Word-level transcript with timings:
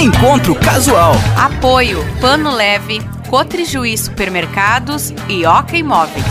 Encontro 0.00 0.54
Casual. 0.54 1.12
Apoio 1.36 1.98
Pano 2.22 2.50
Leve, 2.54 3.02
Cotrijuí 3.28 3.98
Supermercados 3.98 5.12
e 5.28 5.44
Oca 5.44 5.76
Imóveis. 5.76 6.24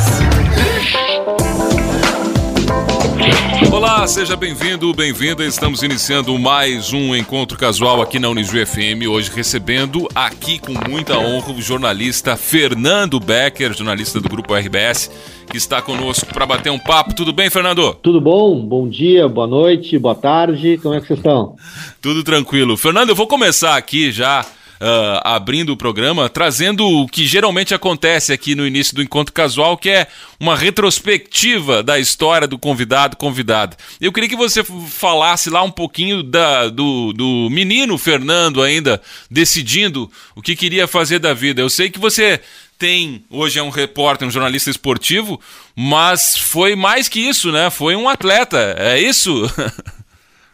Olá, 3.71 4.07
seja 4.07 4.35
bem-vindo, 4.35 4.91
bem-vinda. 4.91 5.45
Estamos 5.45 5.83
iniciando 5.83 6.37
mais 6.39 6.91
um 6.91 7.15
encontro 7.15 7.55
casual 7.59 8.01
aqui 8.01 8.17
na 8.17 8.27
Unijuí 8.27 8.65
FM. 8.65 9.07
Hoje 9.07 9.29
recebendo 9.33 10.07
aqui 10.15 10.57
com 10.57 10.73
muita 10.89 11.19
honra 11.19 11.53
o 11.53 11.61
jornalista 11.61 12.35
Fernando 12.35 13.19
Becker, 13.19 13.77
jornalista 13.77 14.19
do 14.19 14.27
grupo 14.27 14.55
RBS, 14.55 15.11
que 15.47 15.57
está 15.57 15.79
conosco 15.79 16.33
para 16.33 16.47
bater 16.47 16.71
um 16.71 16.79
papo. 16.79 17.13
Tudo 17.13 17.31
bem, 17.31 17.51
Fernando? 17.51 17.93
Tudo 18.01 18.19
bom? 18.19 18.59
Bom 18.65 18.89
dia, 18.89 19.29
boa 19.29 19.45
noite, 19.45 19.99
boa 19.99 20.15
tarde. 20.15 20.79
Como 20.81 20.95
é 20.95 20.99
que 20.99 21.05
vocês 21.05 21.19
estão? 21.19 21.55
Tudo 22.01 22.23
tranquilo. 22.23 22.77
Fernando, 22.77 23.09
eu 23.09 23.15
vou 23.15 23.27
começar 23.27 23.75
aqui 23.75 24.11
já 24.11 24.45
uh, 24.79 25.21
abrindo 25.23 25.71
o 25.71 25.77
programa, 25.77 26.29
trazendo 26.29 26.87
o 26.87 27.07
que 27.07 27.27
geralmente 27.27 27.73
acontece 27.73 28.31
aqui 28.31 28.55
no 28.55 28.65
início 28.65 28.95
do 28.95 29.03
encontro 29.03 29.33
casual, 29.33 29.77
que 29.77 29.89
é 29.89 30.07
uma 30.39 30.55
retrospectiva 30.55 31.83
da 31.83 31.99
história 31.99 32.47
do 32.47 32.57
convidado 32.57 33.17
convidada. 33.17 33.75
Eu 33.99 34.11
queria 34.13 34.29
que 34.29 34.35
você 34.35 34.63
falasse 34.63 35.49
lá 35.49 35.61
um 35.61 35.71
pouquinho 35.71 36.23
da, 36.23 36.69
do, 36.69 37.11
do 37.13 37.49
menino 37.51 37.97
Fernando 37.97 38.61
ainda 38.61 39.01
decidindo 39.29 40.09
o 40.35 40.41
que 40.41 40.55
queria 40.55 40.87
fazer 40.87 41.19
da 41.19 41.33
vida. 41.33 41.61
Eu 41.61 41.69
sei 41.69 41.89
que 41.89 41.99
você 41.99 42.39
tem, 42.77 43.25
hoje 43.29 43.59
é 43.59 43.63
um 43.63 43.69
repórter, 43.69 44.25
um 44.25 44.31
jornalista 44.31 44.69
esportivo, 44.69 45.37
mas 45.75 46.37
foi 46.37 46.77
mais 46.77 47.09
que 47.09 47.19
isso, 47.19 47.51
né? 47.51 47.69
Foi 47.69 47.93
um 47.93 48.07
atleta, 48.07 48.73
é 48.77 48.97
isso? 49.01 49.51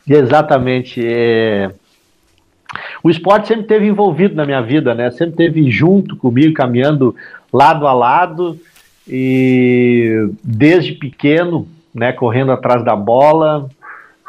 Exatamente. 0.07 1.01
É 1.05 1.71
o 3.03 3.09
esporte 3.09 3.47
sempre 3.47 3.65
teve 3.65 3.87
envolvido 3.87 4.35
na 4.35 4.45
minha 4.45 4.61
vida, 4.61 4.93
né? 4.93 5.11
Sempre 5.11 5.35
teve 5.35 5.69
junto 5.69 6.15
comigo, 6.15 6.53
caminhando 6.53 7.15
lado 7.51 7.87
a 7.87 7.93
lado 7.93 8.59
e 9.07 10.29
desde 10.43 10.93
pequeno, 10.93 11.67
né? 11.93 12.11
Correndo 12.11 12.51
atrás 12.51 12.83
da 12.83 12.95
bola, 12.95 13.69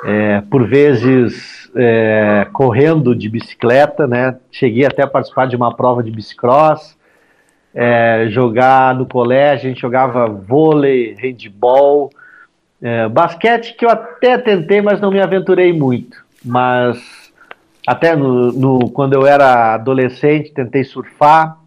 é, 0.04 0.42
por 0.50 0.66
vezes 0.66 1.70
é, 1.74 2.46
correndo 2.52 3.14
de 3.14 3.28
bicicleta, 3.28 4.06
né? 4.06 4.36
Cheguei 4.50 4.84
até 4.84 5.02
a 5.02 5.06
participar 5.06 5.46
de 5.46 5.56
uma 5.56 5.74
prova 5.74 6.02
de 6.02 6.10
bicicross. 6.10 6.96
É, 7.74 8.26
jogar 8.30 8.94
no 8.94 9.04
colégio, 9.04 9.66
a 9.66 9.68
gente 9.68 9.82
jogava 9.82 10.26
vôlei, 10.26 11.14
handball, 11.18 12.10
é, 12.86 13.08
basquete 13.08 13.74
que 13.76 13.84
eu 13.84 13.90
até 13.90 14.38
tentei, 14.38 14.80
mas 14.80 15.00
não 15.00 15.10
me 15.10 15.20
aventurei 15.20 15.72
muito. 15.72 16.24
Mas 16.44 16.96
até 17.84 18.14
no, 18.14 18.52
no, 18.52 18.90
quando 18.90 19.14
eu 19.14 19.26
era 19.26 19.74
adolescente, 19.74 20.52
tentei 20.52 20.84
surfar, 20.84 21.58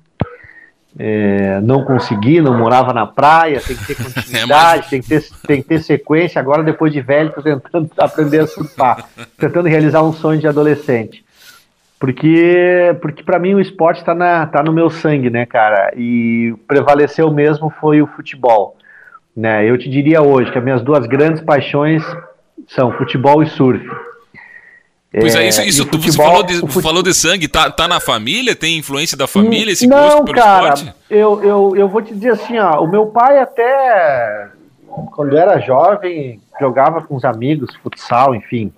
é, 0.98 1.60
não 1.60 1.84
consegui, 1.84 2.40
não 2.40 2.58
morava 2.58 2.94
na 2.94 3.06
praia, 3.06 3.60
tem 3.60 3.76
que 3.76 3.86
ter 3.86 3.96
continuidade, 4.02 4.86
é, 4.86 4.90
tem, 4.92 5.02
que 5.02 5.10
ter, 5.10 5.24
tem 5.46 5.62
que 5.62 5.68
ter 5.68 5.80
sequência. 5.84 6.40
Agora, 6.40 6.64
depois 6.64 6.94
de 6.94 7.02
velho, 7.02 7.28
estou 7.28 7.44
tentando 7.44 7.92
aprender 8.00 8.40
a 8.40 8.48
surfar, 8.48 9.06
tentando 9.38 9.68
realizar 9.68 10.02
um 10.02 10.14
sonho 10.14 10.40
de 10.40 10.48
adolescente. 10.48 11.26
Porque, 12.00 12.96
porque 13.02 13.24
para 13.24 13.40
mim 13.40 13.56
o 13.56 13.60
esporte 13.60 14.00
está 14.00 14.16
tá 14.46 14.64
no 14.64 14.72
meu 14.72 14.90
sangue, 14.90 15.30
né, 15.30 15.46
cara? 15.46 15.92
E 15.98 16.56
prevaleceu 16.66 17.30
mesmo 17.30 17.70
foi 17.70 18.02
o 18.02 18.08
futebol. 18.08 18.78
Né? 19.36 19.70
Eu 19.70 19.78
te 19.78 19.90
diria 19.90 20.22
hoje 20.22 20.52
que 20.52 20.58
as 20.58 20.64
minhas 20.64 20.82
duas 20.82 21.06
grandes 21.06 21.42
paixões 21.42 22.04
são 22.68 22.92
futebol 22.92 23.42
e 23.42 23.48
surf. 23.48 23.86
Pois 25.12 25.34
é, 25.34 25.48
isso, 25.48 25.62
isso 25.64 25.86
futebol, 25.86 26.02
você 26.04 26.18
falou 26.18 26.44
de, 26.44 26.60
fute... 26.60 26.82
falou 26.82 27.04
de 27.04 27.14
sangue, 27.16 27.48
tá, 27.48 27.72
tá 27.72 27.88
na 27.88 28.00
família? 28.00 28.56
Tem 28.56 28.78
influência 28.78 29.18
da 29.18 29.26
família 29.26 29.72
esse 29.72 29.88
Não, 29.88 29.98
gosto 29.98 30.24
pelo 30.26 30.38
cara, 30.38 30.74
esporte? 30.74 30.96
Eu, 31.10 31.44
eu, 31.44 31.76
eu 31.76 31.90
vou 31.90 32.02
te 32.02 32.14
dizer 32.14 32.34
assim, 32.34 32.60
ó, 32.60 32.84
o 32.84 32.88
meu 32.88 33.08
pai 33.08 33.40
até, 33.40 34.50
quando 35.16 35.36
era 35.36 35.60
jovem, 35.60 36.40
jogava 36.60 37.02
com 37.02 37.16
os 37.16 37.26
amigos, 37.26 37.76
futsal, 37.78 38.36
enfim, 38.36 38.72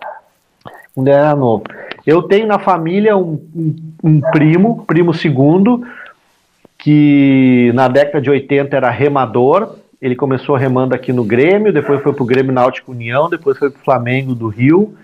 quando 0.96 1.10
era 1.10 1.36
novo. 1.36 1.64
Eu 2.06 2.24
tenho 2.24 2.48
na 2.48 2.60
família 2.60 3.18
um, 3.18 3.46
um, 3.54 3.76
um 4.02 4.22
primo, 4.22 4.86
primo 4.86 5.14
segundo, 5.14 5.86
que 6.78 7.72
na 7.74 7.90
década 7.90 8.22
de 8.22 8.30
80 8.30 8.76
era 8.76 8.90
remador, 8.90 9.76
ele 10.02 10.16
começou 10.16 10.56
remando 10.56 10.96
aqui 10.96 11.14
no 11.14 11.24
Grêmio, 11.24 11.72
depois 11.72 12.02
foi 12.02 12.12
pro 12.12 12.26
Grêmio 12.26 12.52
Náutico 12.52 12.92
União, 12.92 13.30
depois 13.30 13.58
foi 13.58 13.70
pro 13.70 13.84
Flamengo 13.84 14.34
do 14.34 14.48
Rio, 14.48 14.98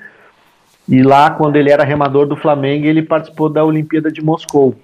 e 0.90 1.04
lá, 1.04 1.30
quando 1.30 1.58
ele 1.58 1.70
era 1.70 1.84
remador 1.84 2.26
do 2.26 2.36
Flamengo, 2.36 2.86
ele 2.86 3.04
participou 3.04 3.48
da 3.48 3.64
Olimpíada 3.64 4.12
de 4.12 4.24
Moscou. 4.24 4.76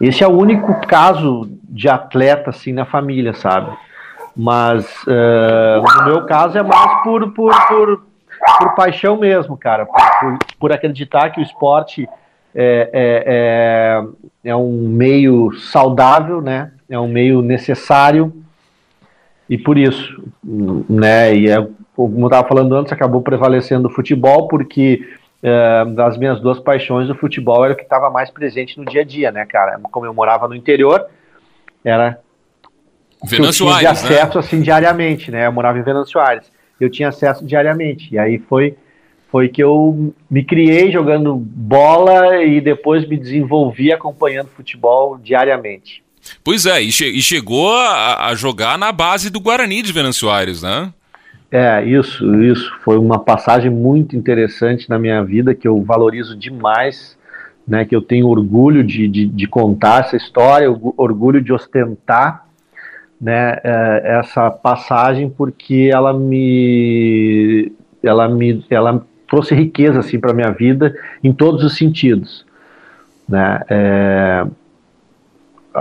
Esse 0.00 0.24
é 0.24 0.26
o 0.26 0.32
único 0.32 0.80
caso 0.86 1.48
de 1.62 1.88
atleta 1.88 2.50
assim 2.50 2.72
na 2.72 2.84
família, 2.84 3.34
sabe? 3.34 3.70
Mas 4.34 4.86
uh, 5.02 5.98
no 5.98 6.04
meu 6.06 6.24
caso 6.24 6.56
é 6.56 6.62
mais 6.62 7.02
por, 7.02 7.30
por, 7.32 7.52
por, 7.68 8.02
por 8.58 8.74
paixão 8.74 9.18
mesmo, 9.18 9.56
cara. 9.56 9.84
Por, 9.84 10.38
por, 10.58 10.72
acreditar 10.72 11.28
que 11.28 11.40
o 11.40 11.42
esporte 11.42 12.08
é, 12.54 12.90
é, 12.92 14.02
é, 14.44 14.50
é 14.50 14.56
um 14.56 14.88
meio 14.88 15.52
saudável, 15.52 16.40
né? 16.40 16.72
É 16.88 16.98
um 16.98 17.08
meio 17.08 17.42
necessário 17.42 18.32
e 19.50 19.58
por 19.58 19.76
isso, 19.76 20.22
né? 20.44 21.34
E 21.34 21.48
é 21.50 21.66
como 21.96 22.20
eu 22.20 22.26
estava 22.28 22.46
falando 22.46 22.74
antes, 22.76 22.92
acabou 22.92 23.20
prevalecendo 23.20 23.88
o 23.88 23.90
futebol, 23.90 24.46
porque 24.46 25.04
é, 25.42 25.84
das 25.86 26.16
minhas 26.16 26.40
duas 26.40 26.60
paixões, 26.60 27.10
o 27.10 27.16
futebol 27.16 27.64
era 27.64 27.74
o 27.74 27.76
que 27.76 27.82
estava 27.82 28.08
mais 28.08 28.30
presente 28.30 28.78
no 28.78 28.84
dia 28.84 29.00
a 29.02 29.04
dia, 29.04 29.32
né, 29.32 29.44
cara? 29.44 29.78
Como 29.90 30.06
eu 30.06 30.14
morava 30.14 30.46
no 30.46 30.54
interior, 30.54 31.04
era 31.84 32.20
Venan 33.24 33.50
Soares, 33.50 33.80
de 33.80 33.86
acesso 33.86 34.38
né? 34.38 34.44
assim 34.44 34.62
diariamente, 34.62 35.32
né? 35.32 35.48
Eu 35.48 35.52
morava 35.52 35.78
em 35.78 35.82
Venan 35.82 36.04
Soares. 36.04 36.50
Eu 36.80 36.88
tinha 36.88 37.08
acesso 37.08 37.44
diariamente. 37.44 38.14
E 38.14 38.18
aí 38.18 38.38
foi 38.38 38.76
foi 39.30 39.48
que 39.48 39.62
eu 39.62 40.12
me 40.28 40.44
criei 40.44 40.90
jogando 40.90 41.36
bola 41.36 42.42
e 42.42 42.60
depois 42.60 43.06
me 43.06 43.16
desenvolvi 43.16 43.92
acompanhando 43.92 44.48
futebol 44.48 45.18
diariamente. 45.18 46.02
Pois 46.42 46.66
é, 46.66 46.82
e, 46.82 46.90
che 46.90 47.06
e 47.06 47.20
chegou 47.20 47.74
a, 47.76 48.28
a, 48.28 48.34
jogar 48.34 48.78
na 48.78 48.92
base 48.92 49.30
do 49.30 49.40
Guarani 49.40 49.82
de 49.82 49.92
Venan 49.92 50.12
Soares, 50.12 50.62
né? 50.62 50.92
É, 51.50 51.84
isso, 51.84 52.42
isso. 52.42 52.72
Foi 52.82 52.96
uma 52.96 53.18
passagem 53.18 53.70
muito 53.70 54.16
interessante 54.16 54.88
na 54.88 54.98
minha 54.98 55.22
vida 55.24 55.54
que 55.54 55.66
eu 55.66 55.82
valorizo 55.82 56.36
demais, 56.36 57.18
né? 57.66 57.84
Que 57.84 57.94
eu 57.94 58.00
tenho 58.00 58.28
orgulho 58.28 58.84
de, 58.84 59.08
de, 59.08 59.26
de 59.26 59.46
contar 59.46 60.04
essa 60.04 60.16
história, 60.16 60.70
orgulho 60.96 61.40
de 61.40 61.52
ostentar, 61.52 62.46
né? 63.20 63.58
É, 63.64 64.18
essa 64.20 64.50
passagem 64.50 65.28
porque 65.28 65.90
ela 65.92 66.12
me, 66.12 67.72
ela 68.02 68.28
me, 68.28 68.64
ela 68.70 69.04
trouxe 69.28 69.54
riqueza 69.54 70.00
assim 70.00 70.18
para 70.18 70.32
minha 70.32 70.50
vida 70.50 70.94
em 71.22 71.32
todos 71.32 71.64
os 71.64 71.76
sentidos, 71.76 72.44
né? 73.28 73.60
É, 73.68 74.46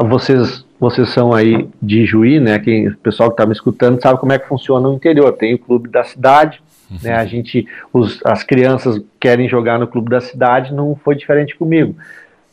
vocês 0.05 0.65
vocês 0.79 1.09
são 1.09 1.33
aí 1.33 1.67
de 1.81 2.05
Juí, 2.05 2.39
né? 2.39 2.57
Quem, 2.57 2.87
o 2.87 2.97
pessoal 2.97 3.29
que 3.29 3.33
está 3.33 3.45
me 3.45 3.51
escutando 3.51 4.01
sabe 4.01 4.17
como 4.17 4.31
é 4.31 4.39
que 4.39 4.47
funciona 4.47 4.87
no 4.87 4.95
interior. 4.95 5.33
Tem 5.33 5.53
o 5.53 5.59
clube 5.59 5.89
da 5.89 6.05
cidade, 6.05 6.61
uhum. 6.89 6.97
né? 7.03 7.15
A 7.15 7.25
gente, 7.25 7.67
os, 7.91 8.25
as 8.25 8.43
crianças 8.43 9.01
querem 9.19 9.49
jogar 9.49 9.77
no 9.77 9.87
clube 9.87 10.09
da 10.09 10.21
cidade, 10.21 10.73
não 10.73 10.95
foi 10.95 11.15
diferente 11.15 11.55
comigo. 11.55 11.95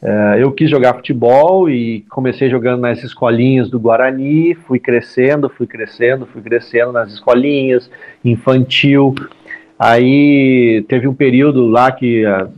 Uh, 0.03 0.37
eu 0.39 0.51
quis 0.51 0.69
jogar 0.69 0.95
futebol 0.95 1.71
e 1.71 2.05
comecei 2.11 2.51
jogando 2.51 2.81
nas 2.81 3.03
escolinhas 3.03 3.71
do 3.71 3.79
Guarani, 3.79 4.55
fui 4.55 4.79
crescendo, 4.79 5.49
fui 5.49 5.67
crescendo, 5.67 6.27
fui 6.27 6.43
crescendo 6.43 6.93
nas 6.93 7.13
escolinhas, 7.13 7.89
infantil. 8.25 9.15
Aí 9.79 10.85
teve 10.89 11.07
um 11.07 11.15
período 11.15 11.67
lá 11.67 11.93
que 11.93 12.27
uh, 12.27 12.49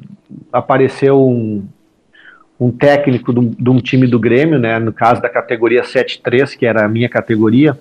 apareceu 0.51 1.21
um, 1.23 1.63
um 2.61 2.71
técnico 2.71 3.33
de 3.33 3.71
um 3.71 3.79
time 3.79 4.07
do 4.07 4.19
Grêmio, 4.19 4.59
né, 4.59 4.79
no 4.79 4.93
caso 4.93 5.23
da 5.23 5.29
categoria 5.29 5.83
7-3, 5.83 6.57
que 6.57 6.67
era 6.67 6.85
a 6.85 6.89
minha 6.89 7.09
categoria, 7.09 7.79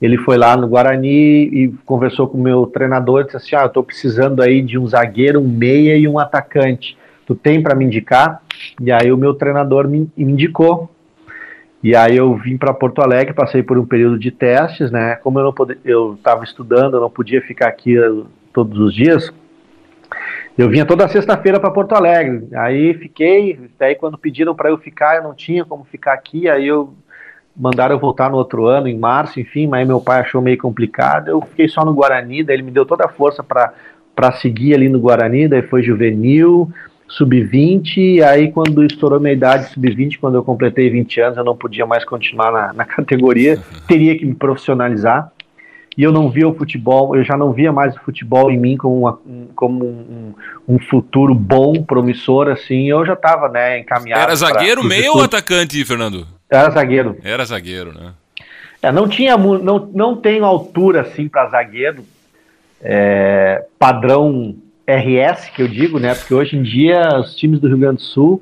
ele 0.00 0.16
foi 0.16 0.36
lá 0.36 0.56
no 0.56 0.68
Guarani 0.68 1.44
e 1.44 1.74
conversou 1.84 2.28
com 2.28 2.38
o 2.38 2.42
meu 2.42 2.66
treinador 2.66 3.22
e 3.22 3.24
disse 3.24 3.36
assim, 3.36 3.56
ah, 3.56 3.62
eu 3.62 3.66
estou 3.66 3.82
precisando 3.82 4.40
aí 4.42 4.62
de 4.62 4.78
um 4.78 4.86
zagueiro, 4.86 5.40
um 5.40 5.48
meia 5.48 5.96
e 5.96 6.06
um 6.06 6.18
atacante. 6.18 6.96
Tu 7.26 7.34
tem 7.34 7.62
para 7.62 7.74
me 7.74 7.84
indicar? 7.84 8.40
E 8.80 8.92
aí 8.92 9.10
o 9.10 9.16
meu 9.16 9.34
treinador 9.34 9.88
me 9.88 10.08
indicou. 10.16 10.88
E 11.82 11.94
aí 11.94 12.16
eu 12.16 12.34
vim 12.36 12.56
para 12.56 12.72
Porto 12.72 13.02
Alegre, 13.02 13.34
passei 13.34 13.62
por 13.62 13.78
um 13.78 13.86
período 13.86 14.18
de 14.18 14.30
testes, 14.30 14.90
né? 14.90 15.16
Como 15.16 15.38
eu 15.38 15.44
não 15.44 15.54
eu 15.84 16.14
estava 16.14 16.42
estudando, 16.44 16.96
eu 16.96 17.00
não 17.00 17.10
podia 17.10 17.40
ficar 17.40 17.68
aqui 17.68 17.96
eh, 17.96 18.22
todos 18.52 18.78
os 18.78 18.94
dias. 18.94 19.32
Eu 20.58 20.68
vinha 20.68 20.84
toda 20.84 21.06
sexta-feira 21.06 21.60
para 21.60 21.70
Porto 21.70 21.94
Alegre. 21.94 22.48
Aí 22.52 22.92
fiquei, 22.94 23.70
daí 23.78 23.94
quando 23.94 24.18
pediram 24.18 24.56
para 24.56 24.70
eu 24.70 24.76
ficar, 24.76 25.14
eu 25.14 25.22
não 25.22 25.32
tinha 25.32 25.64
como 25.64 25.84
ficar 25.84 26.14
aqui, 26.14 26.48
aí 26.48 26.66
eu 26.66 26.94
mandaram 27.56 27.94
eu 27.94 27.98
voltar 28.00 28.28
no 28.28 28.36
outro 28.36 28.66
ano, 28.66 28.88
em 28.88 28.98
março, 28.98 29.38
enfim, 29.38 29.68
mas 29.68 29.86
meu 29.86 30.00
pai 30.00 30.20
achou 30.20 30.42
meio 30.42 30.58
complicado. 30.58 31.28
Eu 31.28 31.40
fiquei 31.42 31.68
só 31.68 31.84
no 31.84 31.94
Guarani, 31.94 32.42
daí 32.42 32.56
ele 32.56 32.64
me 32.64 32.72
deu 32.72 32.84
toda 32.84 33.04
a 33.04 33.08
força 33.08 33.40
para 33.40 34.32
seguir 34.32 34.74
ali 34.74 34.88
no 34.88 34.98
Guarani, 34.98 35.46
daí 35.46 35.62
foi 35.62 35.80
juvenil, 35.80 36.68
sub-20, 37.06 38.20
aí 38.22 38.50
quando 38.50 38.84
estourou 38.84 39.20
minha 39.20 39.32
idade 39.32 39.70
sub-20, 39.70 40.18
quando 40.20 40.34
eu 40.34 40.42
completei 40.42 40.90
20 40.90 41.20
anos, 41.20 41.38
eu 41.38 41.44
não 41.44 41.56
podia 41.56 41.86
mais 41.86 42.04
continuar 42.04 42.50
na, 42.50 42.72
na 42.72 42.84
categoria, 42.86 43.60
teria 43.86 44.18
que 44.18 44.26
me 44.26 44.34
profissionalizar, 44.34 45.32
e 45.98 46.04
eu 46.04 46.12
não 46.12 46.30
via 46.30 46.48
o 46.48 46.54
futebol, 46.54 47.16
eu 47.16 47.24
já 47.24 47.36
não 47.36 47.52
via 47.52 47.72
mais 47.72 47.96
o 47.96 48.00
futebol 48.04 48.52
em 48.52 48.56
mim 48.56 48.76
como, 48.76 49.00
uma, 49.00 49.18
como 49.56 49.84
um, 49.84 50.32
um, 50.68 50.78
futuro 50.78 51.34
bom, 51.34 51.82
promissor, 51.82 52.46
assim, 52.46 52.88
eu 52.88 53.04
já 53.04 53.14
estava, 53.14 53.48
né, 53.48 53.80
encaminhado. 53.80 54.22
Era 54.22 54.36
zagueiro, 54.36 54.82
pra, 54.82 54.88
meio 54.88 55.14
ou 55.14 55.22
atacante, 55.22 55.84
Fernando? 55.84 56.24
Era 56.48 56.70
zagueiro. 56.70 57.18
Era 57.24 57.44
zagueiro, 57.44 57.92
né? 57.92 58.12
É, 58.80 58.92
não 58.92 59.08
tinha, 59.08 59.36
não, 59.36 59.90
não 59.92 60.14
tenho 60.14 60.44
altura, 60.44 61.00
assim, 61.00 61.26
para 61.26 61.48
zagueiro, 61.48 62.04
é, 62.80 63.64
padrão 63.76 64.54
RS, 64.86 65.48
que 65.48 65.62
eu 65.62 65.66
digo, 65.66 65.98
né? 65.98 66.14
Porque 66.14 66.32
hoje 66.32 66.56
em 66.56 66.62
dia 66.62 67.18
os 67.18 67.34
times 67.34 67.58
do 67.58 67.66
Rio 67.66 67.78
Grande 67.78 67.96
do 67.96 68.02
Sul, 68.02 68.40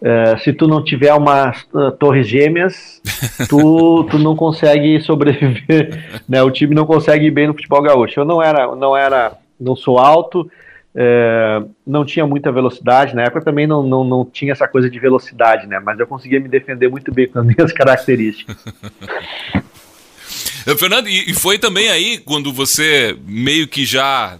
uh, 0.00 0.38
se 0.42 0.52
tu 0.52 0.66
não 0.66 0.82
tiver 0.82 1.12
umas 1.14 1.62
uh, 1.72 1.90
torres 1.92 2.26
gêmeas, 2.26 3.00
tu, 3.48 4.04
tu 4.10 4.18
não 4.18 4.36
consegue 4.36 5.00
sobreviver, 5.00 6.22
né? 6.28 6.42
O 6.42 6.50
time 6.50 6.74
não 6.74 6.86
consegue 6.86 7.26
ir 7.26 7.30
bem 7.30 7.46
no 7.46 7.54
futebol 7.54 7.82
gaúcho. 7.82 8.20
Eu 8.20 8.24
não 8.24 8.42
era, 8.42 8.74
não 8.74 8.96
era, 8.96 9.32
não 9.60 9.76
sou 9.76 9.98
alto, 9.98 10.50
uh, 10.94 11.70
não 11.86 12.04
tinha 12.04 12.26
muita 12.26 12.52
velocidade, 12.52 13.14
na 13.14 13.22
época 13.22 13.44
também 13.44 13.66
não, 13.66 13.82
não, 13.82 14.04
não 14.04 14.24
tinha 14.24 14.52
essa 14.52 14.68
coisa 14.68 14.88
de 14.88 14.98
velocidade, 14.98 15.66
né? 15.66 15.80
Mas 15.80 15.98
eu 15.98 16.06
conseguia 16.06 16.40
me 16.40 16.48
defender 16.48 16.88
muito 16.88 17.12
bem 17.12 17.28
com 17.28 17.38
as 17.38 17.46
minhas 17.46 17.72
características. 17.72 18.56
Fernando, 20.78 21.08
e 21.08 21.32
foi 21.32 21.58
também 21.58 21.88
aí 21.88 22.18
quando 22.18 22.52
você 22.52 23.16
meio 23.26 23.66
que 23.66 23.86
já 23.86 24.38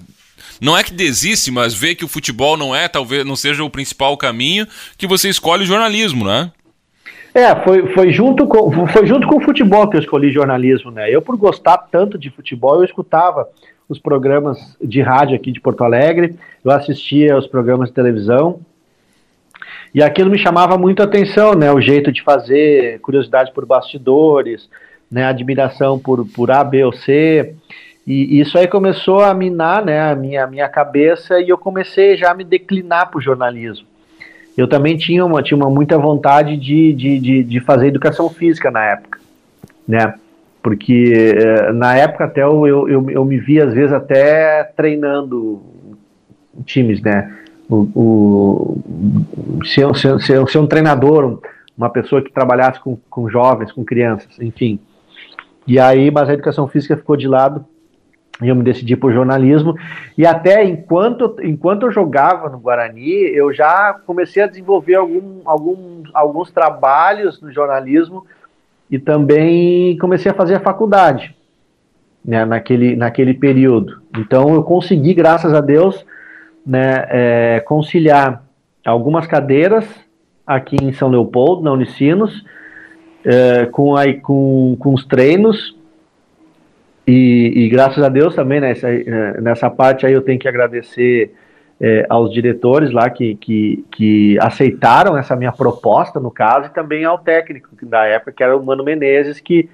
não 0.61 0.77
é 0.77 0.83
que 0.83 0.93
desiste, 0.93 1.51
mas 1.51 1.75
vê 1.75 1.95
que 1.95 2.05
o 2.05 2.09
futebol 2.09 2.57
não 2.57 2.75
é, 2.75 2.89
talvez 2.89 3.25
não 3.25 3.37
seja 3.37 3.65
o 3.65 3.71
principal 3.71 4.17
caminho, 4.17 4.67
que 4.97 5.07
você 5.07 5.29
escolhe 5.29 5.63
o 5.63 5.67
jornalismo, 5.67 6.25
né? 6.25 6.51
É, 7.35 7.55
foi, 7.63 7.87
foi, 7.93 8.11
junto 8.11 8.47
com, 8.47 8.87
foi 8.89 9.07
junto 9.07 9.27
com 9.29 9.37
o 9.37 9.41
futebol 9.41 9.89
que 9.89 9.97
eu 9.97 10.01
escolhi 10.01 10.31
jornalismo, 10.33 10.91
né? 10.91 11.09
Eu, 11.09 11.23
por 11.23 11.37
gostar 11.37 11.79
tanto 11.91 12.19
de 12.19 12.31
futebol, 12.31 12.77
eu 12.77 12.85
escutava 12.85 13.49
os 13.89 13.99
programas 13.99 14.59
de 14.83 15.01
rádio 15.01 15.37
aqui 15.37 15.53
de 15.53 15.61
Porto 15.61 15.85
Alegre, 15.85 16.37
eu 16.65 16.71
assistia 16.71 17.37
os 17.37 17.47
programas 17.47 17.89
de 17.89 17.95
televisão, 17.95 18.61
e 19.95 20.03
aquilo 20.03 20.31
me 20.31 20.39
chamava 20.39 20.77
muito 20.77 21.01
a 21.01 21.05
atenção, 21.05 21.55
né? 21.55 21.73
O 21.73 21.81
jeito 21.81 22.13
de 22.13 22.23
fazer, 22.23 23.01
curiosidade 23.01 23.53
por 23.53 23.65
bastidores, 23.65 24.69
né? 25.11 25.25
Admiração 25.25 25.99
por, 25.99 26.27
por 26.27 26.51
A, 26.51 26.63
B 26.63 26.85
ou 26.85 26.93
C. 26.93 27.55
E 28.09 28.41
isso 28.41 28.57
aí 28.57 28.67
começou 28.67 29.21
a 29.21 29.35
minar 29.35 29.85
né, 29.85 30.11
a 30.11 30.17
minha, 30.17 30.47
minha 30.47 30.67
cabeça 30.67 31.43
e 31.43 31.51
eu 31.51 31.59
comecei 31.59 32.17
já 32.17 32.31
a 32.31 32.35
me 32.35 32.43
declinar 32.43 33.11
para 33.11 33.19
o 33.19 33.21
jornalismo. 33.21 33.87
Eu 34.57 34.67
também 34.67 34.97
tinha, 34.97 35.23
uma, 35.23 35.43
tinha 35.43 35.59
uma 35.59 35.69
muita 35.69 35.99
vontade 35.99 36.57
de, 36.57 36.95
de, 36.95 37.19
de, 37.19 37.45
de 37.45 37.61
fazer 37.61 37.89
educação 37.89 38.31
física 38.31 38.71
na 38.71 38.83
época, 38.83 39.21
né? 39.87 40.15
Porque 40.63 41.13
eh, 41.37 41.71
na 41.73 41.97
época 41.97 42.25
até 42.25 42.43
eu, 42.43 42.67
eu, 42.67 42.89
eu, 42.89 43.11
eu, 43.11 43.25
me 43.27 43.37
via 43.37 43.67
às 43.67 43.75
vezes 43.75 43.93
até 43.93 44.65
treinando 44.65 45.63
times, 46.65 47.03
né? 47.03 47.31
O, 47.69 47.77
o, 47.95 49.65
ser, 49.67 49.95
ser, 49.97 50.19
ser, 50.23 50.49
ser 50.49 50.59
um 50.59 50.67
treinador, 50.67 51.43
uma 51.77 51.91
pessoa 51.91 52.23
que 52.23 52.33
trabalhasse 52.33 52.81
com, 52.81 52.97
com 53.11 53.29
jovens, 53.29 53.71
com 53.71 53.85
crianças, 53.85 54.41
enfim. 54.41 54.81
E 55.67 55.79
aí, 55.79 56.11
mas 56.11 56.31
a 56.31 56.33
educação 56.33 56.67
física 56.67 56.97
ficou 56.97 57.15
de 57.15 57.29
lado 57.29 57.67
eu 58.41 58.55
me 58.55 58.63
decidi 58.63 58.97
por 58.97 59.13
jornalismo. 59.13 59.75
E 60.17 60.25
até 60.25 60.65
enquanto, 60.65 61.37
enquanto 61.43 61.87
eu 61.87 61.91
jogava 61.91 62.49
no 62.49 62.59
Guarani, 62.59 63.11
eu 63.35 63.53
já 63.53 63.95
comecei 64.07 64.43
a 64.43 64.47
desenvolver 64.47 64.95
algum, 64.95 65.41
algum, 65.45 66.03
alguns 66.15 66.51
trabalhos 66.51 67.41
no 67.41 67.53
jornalismo 67.53 68.25
e 68.91 68.99
também 68.99 69.99
comecei 69.99 70.31
a 70.31 70.35
fazer 70.35 70.55
a 70.55 70.61
faculdade 70.61 71.37
né, 72.25 72.45
naquele, 72.45 72.95
naquele 72.95 73.35
período. 73.35 74.01
Então 74.17 74.55
eu 74.55 74.63
consegui, 74.63 75.15
graças 75.15 75.53
a 75.53 75.61
Deus, 75.61 76.07
né, 76.65 77.07
é, 77.09 77.61
conciliar 77.67 78.45
algumas 78.85 79.27
cadeiras 79.27 79.85
aqui 80.47 80.77
em 80.81 80.93
São 80.93 81.09
Leopoldo, 81.09 81.63
na 81.63 81.73
Unicinos, 81.73 82.45
é, 83.25 83.67
com, 83.67 83.97
a, 83.97 84.05
com, 84.15 84.77
com 84.79 84.95
os 84.95 85.05
treinos 85.05 85.78
e, 87.11 87.65
e, 87.65 87.69
graças 87.71 88.05
a 88.05 88.09
Deus 88.11 88.35
também 88.35 88.61
nessa, 88.61 88.89
é, 88.91 89.41
nessa 89.41 89.71
parte 89.71 90.05
aí 90.05 90.13
eu 90.13 90.21
tenho 90.21 90.39
que 90.39 90.47
agradecer 90.47 91.33
é, 91.81 92.05
aos 92.09 92.33
diretores 92.33 92.93
lá 92.93 93.09
que, 93.09 93.35
que, 93.37 93.85
que, 93.91 94.37
aceitaram 94.41 95.17
essa 95.17 95.35
minha 95.35 95.53
proposta, 95.53 96.21
no 96.21 96.31
caso, 96.31 96.67
e 96.67 96.75
também 96.75 97.05
ao 97.05 97.19
técnico 97.19 97.69
da 97.83 98.05
época, 98.05 98.33
que 98.33 98.43
era 98.43 98.57
o 98.57 98.65
Mano 98.65 98.85
Menezes, 98.85 99.41
que, 99.41 99.71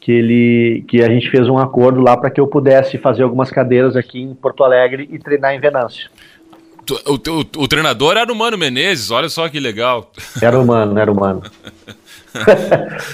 que, 0.00 0.12
ele, 0.12 0.84
que 0.88 1.02
a 1.02 1.08
gente 1.08 1.30
fez 1.30 1.48
um 1.48 1.58
acordo 1.58 2.00
lá 2.00 2.16
para 2.16 2.30
que 2.30 2.40
eu 2.40 2.46
pudesse 2.46 2.96
fazer 2.96 3.24
algumas 3.24 3.50
cadeiras 3.50 3.96
aqui 3.96 4.22
em 4.22 4.34
Porto 4.34 4.64
Alegre 4.64 5.08
e 5.12 5.18
treinar 5.18 5.52
em 5.52 5.60
Venâncio. 5.60 6.08
O, 7.04 7.14
o, 7.14 7.64
o 7.64 7.68
treinador 7.68 8.16
era 8.16 8.32
o 8.32 8.36
Mano 8.36 8.56
Menezes, 8.56 9.10
olha 9.10 9.28
só 9.28 9.48
que 9.48 9.58
legal. 9.58 10.12
Era 10.40 10.58
o 10.58 10.64
Mano, 10.64 10.96
era 10.98 11.10
o 11.10 11.14
Mano. 11.14 11.42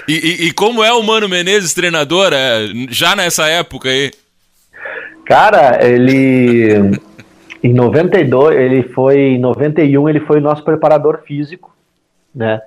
e, 0.09 0.13
e, 0.13 0.49
e, 0.49 0.53
como 0.53 0.83
é 0.83 0.93
o 0.93 1.03
Mano 1.03 1.29
Menezes 1.29 1.75
treinador, 1.75 2.33
é, 2.33 2.67
já 2.91 3.15
nessa 3.15 3.47
época 3.49 3.89
aí? 3.89 4.11
Cara, 5.25 5.87
ele 5.87 6.99
em 7.63 7.73
92, 7.73 8.59
ele 8.59 8.83
foi 8.83 9.19
em 9.19 9.39
91, 9.39 10.09
ele 10.09 10.19
foi 10.21 10.41
nosso 10.41 10.65
preparador 10.65 11.21
físico, 11.25 11.71
né? 12.35 12.61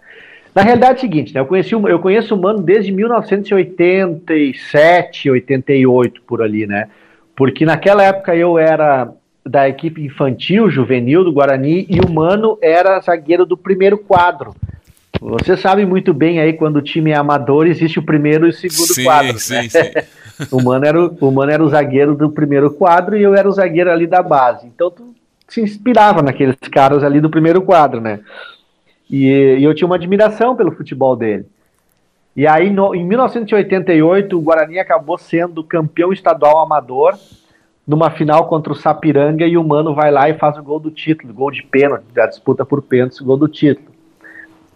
Na 0.54 0.62
realidade 0.62 0.94
é 0.94 0.98
o 0.98 1.02
seguinte, 1.02 1.34
né, 1.34 1.42
eu, 1.42 1.46
conheci, 1.46 1.74
eu 1.74 2.00
conheço 2.00 2.34
o 2.34 2.42
Mano 2.42 2.62
desde 2.62 2.94
1987, 2.94 5.30
88, 5.30 6.22
por 6.22 6.42
ali, 6.42 6.66
né? 6.66 6.88
Porque 7.36 7.66
naquela 7.66 8.04
época 8.04 8.34
eu 8.34 8.58
era 8.58 9.12
da 9.46 9.68
equipe 9.68 10.02
infantil, 10.02 10.70
juvenil 10.70 11.26
do 11.26 11.34
Guarani, 11.34 11.86
e 11.90 12.00
o 12.00 12.10
Mano 12.10 12.58
era 12.62 13.02
zagueiro 13.02 13.46
do 13.46 13.58
primeiro 13.58 13.98
quadro. 13.98 14.56
Você 15.30 15.58
sabe 15.58 15.86
muito 15.86 16.14
bem 16.14 16.40
aí 16.40 16.54
quando 16.54 16.78
o 16.78 16.82
time 16.82 17.12
é 17.12 17.16
amador, 17.16 17.66
existe 17.66 17.98
o 17.98 18.04
primeiro 18.04 18.46
e 18.46 18.50
o 18.50 18.54
segundo 18.54 18.94
sim, 18.94 19.04
quadro. 19.04 19.40
Sim, 19.40 19.54
né? 19.54 19.70
sim. 19.70 19.80
o, 20.52 20.62
mano 20.62 20.86
era 20.86 21.02
o, 21.02 21.18
o 21.20 21.32
Mano 21.32 21.52
era 21.52 21.64
o 21.64 21.70
zagueiro 21.70 22.14
do 22.14 22.30
primeiro 22.30 22.70
quadro 22.72 23.18
e 23.18 23.24
eu 23.24 23.34
era 23.34 23.50
o 23.50 23.52
zagueiro 23.52 23.92
ali 23.92 24.06
da 24.06 24.22
base. 24.22 24.68
Então 24.68 24.92
tu 24.92 25.16
se 25.48 25.62
inspirava 25.62 26.22
naqueles 26.22 26.56
caras 26.72 27.04
ali 27.04 27.20
do 27.20 27.30
primeiro 27.30 27.62
quadro, 27.62 28.00
né? 28.00 28.20
E, 29.10 29.58
e 29.60 29.64
eu 29.64 29.74
tinha 29.74 29.88
uma 29.88 29.96
admiração 29.96 30.56
pelo 30.56 30.72
futebol 30.72 31.16
dele. 31.16 31.46
E 32.36 32.46
aí, 32.46 32.70
no, 32.70 32.94
em 32.94 33.06
1988, 33.06 34.38
o 34.38 34.42
Guarani 34.42 34.78
acabou 34.78 35.18
sendo 35.18 35.64
campeão 35.64 36.12
estadual 36.12 36.60
amador 36.60 37.18
numa 37.88 38.12
final 38.12 38.48
contra 38.48 38.74
o 38.74 38.76
Sapiranga 38.76 39.46
e 39.46 39.58
o 39.58 39.64
Mano 39.64 39.96
vai 39.96 40.12
lá 40.12 40.30
e 40.30 40.38
faz 40.38 40.58
o 40.58 40.64
gol 40.64 40.80
do 40.80 40.92
título, 40.92 41.34
gol 41.34 41.50
de 41.50 41.64
pênalti, 41.64 42.04
da 42.14 42.26
disputa 42.26 42.66
por 42.66 42.82
pênalti, 42.82 43.24
gol 43.24 43.38
do 43.38 43.48
título. 43.48 43.95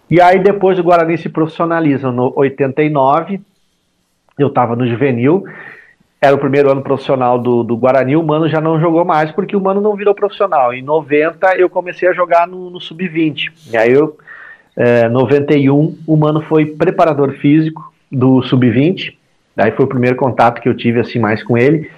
E 0.10 0.20
aí 0.20 0.40
depois 0.40 0.80
o 0.80 0.84
Guarani 0.84 1.18
se 1.18 1.30
profissionaliza 1.30 2.12
no 2.12 2.34
89, 2.36 3.40
eu 4.38 4.48
estava 4.48 4.76
no 4.76 4.88
juvenil, 4.88 5.44
era 6.22 6.36
o 6.36 6.40
primeiro 6.40 6.72
ano 6.72 6.82
profissional 6.82 7.40
do, 7.40 7.64
do 7.64 7.78
Guarani, 7.78 8.16
o 8.16 8.24
Mano 8.24 8.50
já 8.50 8.60
não 8.60 8.80
jogou 8.80 9.06
mais 9.06 9.32
porque 9.32 9.56
o 9.56 9.62
Mano 9.62 9.80
não 9.80 9.96
virou 9.96 10.14
profissional. 10.14 10.74
Em 10.74 10.82
90 10.82 11.56
eu 11.58 11.70
comecei 11.70 12.10
a 12.10 12.14
jogar 12.14 12.48
no, 12.48 12.70
no 12.70 12.82
Sub-20. 12.82 13.52
E 13.72 13.78
aí 13.78 13.94
eu, 13.94 14.18
é, 14.76 15.08
91, 15.08 15.98
o 16.06 16.18
Mano 16.18 16.42
foi 16.42 16.66
preparador 16.66 17.34
físico 17.34 17.94
do 18.12 18.42
Sub-20, 18.42 19.16
daí 19.56 19.72
foi 19.72 19.86
o 19.86 19.90
primeiro 19.90 20.18
contato 20.18 20.60
que 20.60 20.68
eu 20.68 20.76
tive 20.76 21.00
assim 21.00 21.20
mais 21.20 21.44
com 21.44 21.58
ele. 21.58 21.90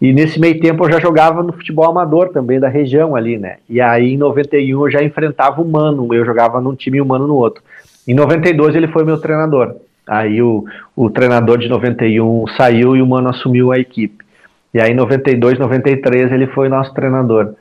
E 0.00 0.12
nesse 0.12 0.40
meio 0.40 0.58
tempo 0.58 0.84
eu 0.84 0.92
já 0.92 0.98
jogava 0.98 1.42
no 1.42 1.52
futebol 1.52 1.90
amador 1.90 2.30
também 2.30 2.58
da 2.58 2.68
região 2.68 3.14
ali, 3.14 3.36
né? 3.36 3.56
E 3.68 3.80
aí 3.80 4.14
em 4.14 4.16
91 4.16 4.86
eu 4.86 4.90
já 4.90 5.02
enfrentava 5.02 5.60
o 5.60 5.68
Mano, 5.68 6.14
eu 6.14 6.24
jogava 6.24 6.60
num 6.60 6.74
time 6.74 6.98
e 6.98 7.00
o 7.02 7.06
Mano 7.06 7.26
no 7.26 7.34
outro. 7.34 7.62
Em 8.08 8.14
92 8.14 8.74
ele 8.74 8.88
foi 8.88 9.04
meu 9.04 9.18
treinador. 9.18 9.76
Aí 10.06 10.40
o, 10.40 10.64
o 10.96 11.10
treinador 11.10 11.58
de 11.58 11.68
91 11.68 12.46
saiu 12.56 12.96
e 12.96 13.02
o 13.02 13.06
Mano 13.06 13.28
assumiu 13.28 13.72
a 13.72 13.78
equipe. 13.78 14.24
E 14.72 14.80
aí 14.80 14.92
em 14.92 14.94
92, 14.94 15.58
93 15.58 16.32
ele 16.32 16.46
foi 16.46 16.68
nosso 16.70 16.94
treinador. 16.94 17.54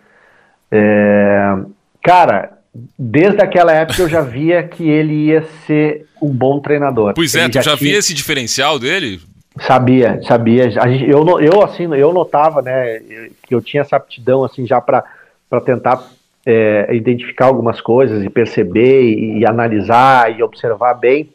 É... 0.71 1.57
Cara, 2.01 2.57
desde 2.97 3.41
aquela 3.41 3.73
época 3.73 4.01
eu 4.01 4.07
já 4.07 4.21
via 4.21 4.63
que 4.63 4.87
ele 4.87 5.25
ia 5.25 5.43
ser 5.67 6.05
um 6.21 6.29
bom 6.29 6.61
treinador. 6.61 7.13
Pois 7.15 7.35
é, 7.35 7.41
ele 7.41 7.49
tu 7.49 7.55
já, 7.55 7.61
já 7.61 7.77
tinha... 7.77 7.91
via 7.91 7.99
esse 7.99 8.13
diferencial 8.13 8.79
dele? 8.79 9.19
Sabia, 9.61 10.21
sabia. 10.23 10.69
Gente, 10.69 11.09
eu, 11.09 11.39
eu, 11.39 11.63
assim, 11.63 11.93
eu 11.95 12.13
notava, 12.13 12.61
né, 12.61 12.99
que 13.43 13.53
eu 13.53 13.61
tinha 13.61 13.81
essa 13.81 13.95
aptidão, 13.95 14.43
assim, 14.43 14.65
já 14.65 14.79
para 14.79 15.03
tentar 15.65 16.03
é, 16.45 16.87
identificar 16.95 17.45
algumas 17.45 17.81
coisas 17.81 18.23
e 18.23 18.29
perceber 18.29 19.03
e, 19.03 19.39
e, 19.39 19.45
analisar 19.45 20.37
e 20.37 20.41
observar 20.41 20.93
bem. 20.93 21.29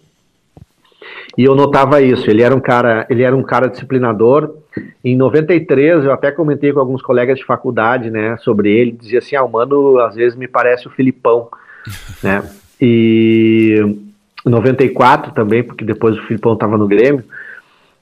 E 1.37 1.45
eu 1.45 1.55
notava 1.55 2.01
isso. 2.01 2.31
Ele 2.31 2.43
era 2.43 2.55
um 2.55 2.61
cara, 2.61 3.07
ele 3.11 3.23
era 3.23 3.37
um 3.37 3.43
cara 3.43 3.69
disciplinador. 3.69 4.57
Em 5.05 5.17
93, 5.17 6.05
eu 6.05 6.13
até 6.13 6.31
comentei 6.33 6.73
com 6.73 6.81
alguns 6.81 7.03
colegas 7.03 7.39
de 7.39 7.45
faculdade, 7.45 8.11
né, 8.11 8.37
sobre 8.39 8.71
ele, 8.71 8.93
dizia 8.93 9.19
assim, 9.19 9.37
ah, 9.37 9.45
o 9.45 9.51
Mano 9.51 9.99
às 10.01 10.15
vezes 10.15 10.37
me 10.37 10.49
parece 10.49 10.89
o 10.89 10.91
Filipão, 10.91 11.49
né, 12.23 12.43
e 12.81 13.97
94 14.45 15.33
também, 15.33 15.63
porque 15.63 15.85
depois 15.85 16.19
o 16.19 16.23
Filipão 16.23 16.55
estava 16.55 16.77
no 16.77 16.89
Grêmio, 16.89 17.25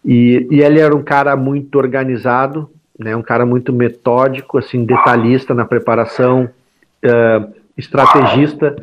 e, 0.04 0.47
e 0.50 0.61
ele 0.61 0.80
era 0.80 0.94
um 0.94 1.02
cara 1.02 1.35
muito 1.37 1.78
organizado, 1.78 2.71
né, 2.99 3.16
um 3.16 3.23
cara 3.23 3.47
muito 3.47 3.73
metódico, 3.73 4.59
assim, 4.59 4.85
detalhista 4.85 5.54
na 5.54 5.64
preparação, 5.64 6.50
uh, 7.04 7.52
estrategista, 7.76 8.75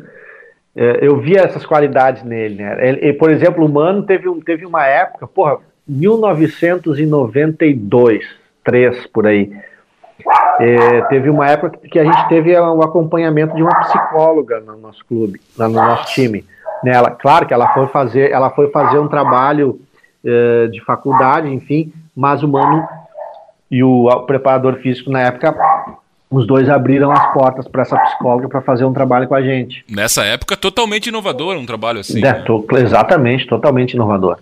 uh, 0.74 0.98
eu 1.00 1.18
via 1.18 1.40
essas 1.40 1.66
qualidades 1.66 2.22
nele, 2.22 2.62
né, 2.62 2.88
ele, 2.88 3.12
por 3.12 3.30
exemplo, 3.30 3.62
o 3.64 3.68
Mano 3.68 4.02
teve, 4.02 4.28
um, 4.28 4.40
teve 4.40 4.66
uma 4.66 4.84
época, 4.86 5.26
porra, 5.26 5.58
1992, 5.86 8.24
3 8.64 9.06
por 9.08 9.26
aí. 9.26 9.52
É, 10.60 11.00
teve 11.08 11.30
uma 11.30 11.48
época 11.48 11.78
que 11.90 11.98
a 11.98 12.04
gente 12.04 12.28
teve 12.28 12.54
o 12.54 12.82
acompanhamento 12.82 13.56
de 13.56 13.62
uma 13.62 13.74
psicóloga 13.80 14.60
no 14.60 14.76
nosso 14.76 15.02
clube, 15.06 15.40
no 15.58 15.70
nosso 15.70 16.12
time. 16.12 16.44
Né, 16.84 16.92
ela, 16.92 17.10
claro 17.10 17.46
que 17.46 17.54
ela 17.54 17.72
foi 17.72 17.86
fazer, 17.88 18.30
ela 18.30 18.50
foi 18.50 18.70
fazer 18.70 18.98
um 18.98 19.08
trabalho 19.08 19.80
é, 20.24 20.66
de 20.68 20.80
faculdade, 20.84 21.48
enfim, 21.48 21.92
mas 22.14 22.42
o 22.42 22.48
Mano 22.48 22.86
e 23.70 23.82
o, 23.82 24.06
o 24.06 24.20
preparador 24.22 24.76
físico 24.76 25.10
na 25.10 25.20
época 25.20 25.54
os 26.30 26.46
dois 26.46 26.68
abriram 26.68 27.10
as 27.10 27.32
portas 27.32 27.66
para 27.66 27.82
essa 27.82 27.98
psicóloga 27.98 28.48
para 28.48 28.60
fazer 28.60 28.84
um 28.84 28.92
trabalho 28.92 29.26
com 29.26 29.34
a 29.34 29.42
gente. 29.42 29.84
Nessa 29.90 30.24
época, 30.24 30.56
totalmente 30.56 31.08
inovador 31.08 31.56
um 31.56 31.66
trabalho 31.66 31.98
assim. 31.98 32.24
É, 32.24 32.32
to, 32.34 32.64
exatamente, 32.76 33.46
totalmente 33.46 33.94
inovador. 33.94 34.38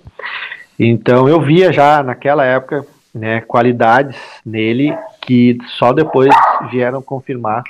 Então 0.78 1.28
eu 1.28 1.40
via 1.40 1.73
já 1.73 2.02
naquela 2.02 2.44
época 2.44 2.85
né, 3.14 3.40
qualidades 3.40 4.16
nele 4.44 4.94
que 5.23 5.58
só 5.78 5.92
depois 5.92 6.30
vieram 6.70 7.00
confirmar 7.00 7.62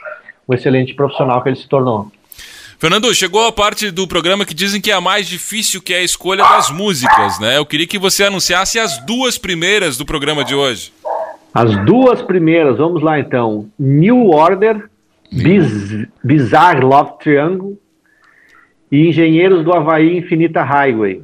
o 0.46 0.54
excelente 0.54 0.94
profissional 0.94 1.42
que 1.42 1.48
ele 1.48 1.56
se 1.56 1.68
tornou. 1.68 2.10
Fernando, 2.78 3.12
chegou 3.12 3.44
a 3.44 3.50
parte 3.50 3.90
do 3.90 4.06
programa 4.06 4.44
que 4.44 4.54
dizem 4.54 4.80
que 4.80 4.88
é 4.88 4.94
a 4.94 5.00
mais 5.00 5.26
difícil, 5.26 5.82
que 5.82 5.92
é 5.92 5.98
a 5.98 6.02
escolha 6.04 6.44
das 6.44 6.70
músicas, 6.70 7.40
né? 7.40 7.58
Eu 7.58 7.66
queria 7.66 7.88
que 7.88 7.98
você 7.98 8.22
anunciasse 8.22 8.78
as 8.78 9.04
duas 9.04 9.36
primeiras 9.36 9.96
do 9.96 10.06
programa 10.06 10.44
de 10.44 10.54
hoje. 10.54 10.92
As 11.52 11.74
duas 11.84 12.22
primeiras, 12.22 12.76
vamos 12.76 13.02
lá 13.02 13.18
então. 13.18 13.68
New 13.76 14.30
Order, 14.30 14.88
Biz 15.32 16.06
Bizarre 16.22 16.80
Love 16.80 17.18
Triangle 17.18 17.76
e 18.92 19.08
Engenheiros 19.08 19.64
do 19.64 19.72
Havaí 19.72 20.16
Infinita 20.16 20.62
Highway. 20.62 21.22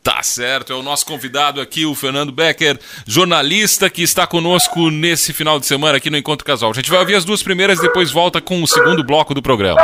Tá 0.00 0.22
certo, 0.22 0.72
é 0.72 0.76
o 0.76 0.82
nosso 0.82 1.06
convidado 1.06 1.60
aqui, 1.60 1.84
o 1.84 1.94
Fernando 1.94 2.30
Becker, 2.30 2.78
jornalista 3.04 3.90
que 3.90 4.02
está 4.02 4.28
conosco 4.28 4.90
nesse 4.90 5.32
final 5.32 5.58
de 5.58 5.66
semana 5.66 5.96
aqui 5.96 6.08
no 6.08 6.16
Encontro 6.16 6.44
Casal. 6.44 6.70
A 6.70 6.74
gente 6.74 6.90
vai 6.90 7.00
ouvir 7.00 7.16
as 7.16 7.24
duas 7.24 7.42
primeiras 7.42 7.80
e 7.80 7.82
depois 7.82 8.12
volta 8.12 8.40
com 8.40 8.62
o 8.62 8.66
segundo 8.68 9.02
bloco 9.02 9.34
do 9.34 9.42
programa. 9.42 9.80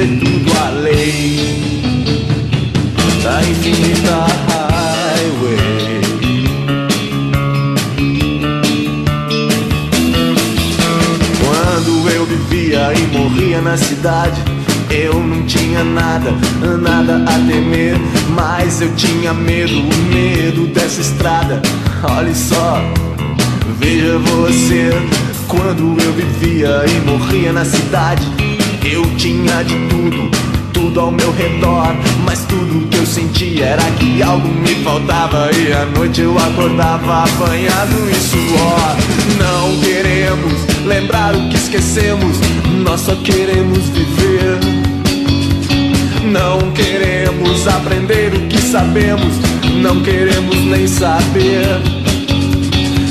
Sobretudo 0.00 0.50
a 0.58 0.70
lei 0.70 1.82
da 3.22 3.42
infinita 3.42 4.26
highway. 4.48 6.00
Quando 11.44 12.10
eu 12.10 12.24
vivia 12.24 12.92
e 12.94 13.18
morria 13.18 13.60
na 13.60 13.76
cidade, 13.76 14.42
eu 14.90 15.14
não 15.14 15.44
tinha 15.44 15.84
nada, 15.84 16.32
nada 16.80 17.22
a 17.30 17.34
temer, 17.46 17.98
mas 18.30 18.80
eu 18.80 18.94
tinha 18.94 19.34
medo, 19.34 19.80
o 19.80 19.94
medo 20.14 20.66
dessa 20.68 21.02
estrada. 21.02 21.60
Olhe 22.02 22.34
só, 22.34 22.80
veja 23.78 24.16
você. 24.18 24.90
Quando 25.46 26.00
eu 26.00 26.12
vivia 26.12 26.84
e 26.86 27.00
morria 27.04 27.52
na 27.52 27.64
cidade, 27.64 28.29
tinha 29.20 29.62
de 29.62 29.74
tudo, 29.90 30.30
tudo 30.72 30.98
ao 30.98 31.10
meu 31.10 31.30
redor, 31.32 31.94
mas 32.24 32.42
tudo 32.46 32.88
que 32.88 32.96
eu 32.96 33.04
sentia 33.04 33.66
era 33.66 33.82
que 33.98 34.22
algo 34.22 34.48
me 34.48 34.74
faltava 34.76 35.50
e 35.52 35.70
à 35.74 35.84
noite 35.84 36.22
eu 36.22 36.34
acordava 36.38 37.24
apanhado 37.24 37.96
em 38.08 38.14
suor. 38.14 38.96
Não 39.38 39.78
queremos 39.82 40.54
lembrar 40.86 41.34
o 41.36 41.50
que 41.50 41.56
esquecemos, 41.56 42.38
nós 42.82 43.02
só 43.02 43.14
queremos 43.16 43.90
viver. 43.90 44.58
Não 46.24 46.70
queremos 46.72 47.68
aprender 47.68 48.32
o 48.34 48.40
que 48.48 48.58
sabemos, 48.58 49.34
não 49.82 50.00
queremos 50.00 50.56
nem 50.64 50.86
saber. 50.86 51.66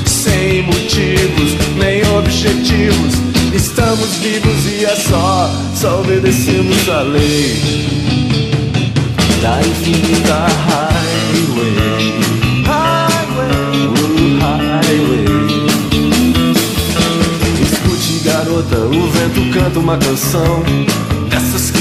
Sem 0.07 0.63
motivos 0.63 1.53
nem 1.77 2.01
objetivos, 2.17 3.13
estamos 3.53 4.15
vivos 4.15 4.65
e 4.65 4.85
é 4.85 4.95
só, 4.95 5.68
só 5.79 6.01
obedecemos 6.01 6.89
a 6.89 7.03
lei 7.03 7.87
da 9.41 9.61
infinita 9.61 10.47
highway. 10.67 12.19
Highway, 12.65 13.87
highway. 14.41 15.25
Escute, 17.61 18.19
garota, 18.25 18.77
o 18.77 19.07
vento 19.09 19.53
canta 19.57 19.79
uma 19.79 19.97
canção. 19.97 20.65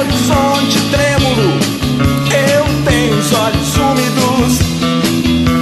Horizonte 0.00 0.80
trêmulo. 0.90 1.58
Eu 2.32 2.64
tenho 2.84 3.18
os 3.18 3.32
olhos 3.32 3.76
úmidos. 3.76 4.60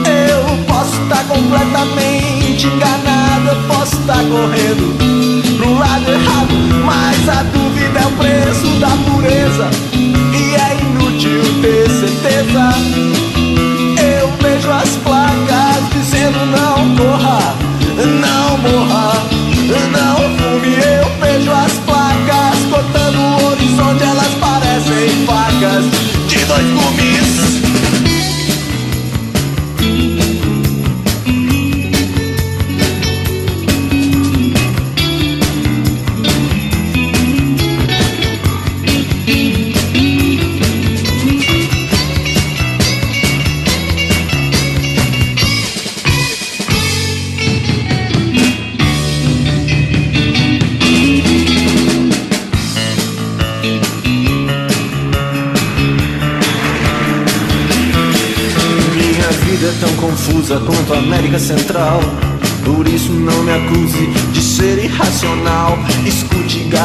Eu 0.06 0.64
posso 0.66 1.00
estar 1.02 1.24
completamente 1.24 2.66
enganado. 2.66 3.48
Eu 3.48 3.68
posso 3.68 3.96
estar 3.96 4.22
correndo 4.24 4.96
pro 5.56 5.74
lado 5.74 6.10
errado. 6.10 6.54
Mas 6.84 7.28
a 7.28 7.42
dúvida 7.42 7.98
é 7.98 8.06
o 8.06 8.12
preço 8.12 8.66
da 8.78 8.90
pureza. 9.10 9.70
E 9.92 10.54
é 10.54 10.78
inútil 10.82 11.42
ter 11.60 11.90
certeza. 11.90 12.74
Eu 14.00 14.32
vejo 14.40 14.70
as 14.70 14.90
placas 15.02 15.88
dizendo 15.92 16.38
não 16.46 16.94
corra, 16.96 17.56
não 18.20 18.58
morra, 18.58 19.37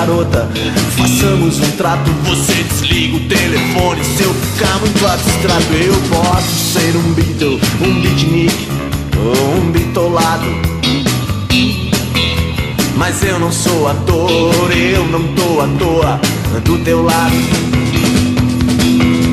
garota, 0.05 0.49
façamos 0.97 1.59
um 1.59 1.71
trato. 1.77 2.11
Você 2.25 2.63
desliga 2.63 3.15
o 3.15 3.19
telefone. 3.21 4.03
Se 4.03 4.23
eu 4.23 4.33
ficar 4.33 4.79
muito 4.79 5.05
abstrato, 5.07 5.73
eu 5.73 5.93
posso 6.09 6.73
ser 6.73 6.97
um 6.97 7.13
Beatle, 7.13 7.59
um 7.81 8.01
beatnik 8.01 8.67
ou 9.17 9.55
um 9.55 9.71
bitolado. 9.71 10.45
Mas 12.97 13.23
eu 13.23 13.39
não 13.39 13.51
sou 13.51 13.87
ator, 13.87 14.71
eu 14.75 15.07
não 15.07 15.23
tô 15.35 15.61
à 15.61 15.67
toa 15.79 16.19
do 16.65 16.77
teu 16.79 17.03
lado. 17.03 17.35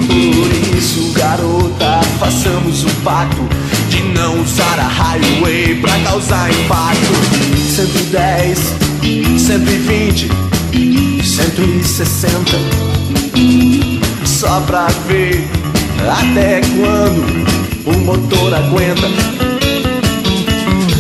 Por 0.09 0.77
isso, 0.77 1.13
garota, 1.13 2.01
façamos 2.21 2.85
um 2.85 2.95
pacto 3.03 3.43
de 3.89 4.03
não 4.03 4.41
usar 4.41 4.79
a 4.79 4.87
highway 4.87 5.81
pra 5.81 5.99
causar 6.01 6.49
impacto. 6.49 7.41
110, 7.75 8.59
120, 9.39 10.50
160. 11.23 12.51
Só 14.25 14.61
pra 14.63 14.87
ver 15.07 15.45
até 16.09 16.61
quando 16.61 17.47
o 17.87 17.99
motor 18.05 18.55
aguenta. 18.55 19.09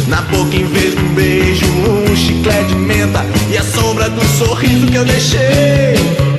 Na 0.08 0.22
boca, 0.22 0.56
em 0.56 0.64
vez 0.64 0.94
de 0.94 1.00
um 1.00 1.14
beijo, 1.14 1.66
um 1.66 2.16
chiclete 2.16 2.68
de 2.68 2.74
menta 2.74 3.24
e 3.50 3.56
a 3.56 3.62
sombra 3.62 4.10
do 4.10 4.24
sorriso 4.24 4.86
que 4.86 4.96
eu 4.96 5.04
deixei. 5.04 6.30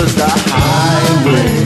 was 0.00 0.14
the 0.14 0.24
highway, 0.24 1.34
highway, 1.34 1.59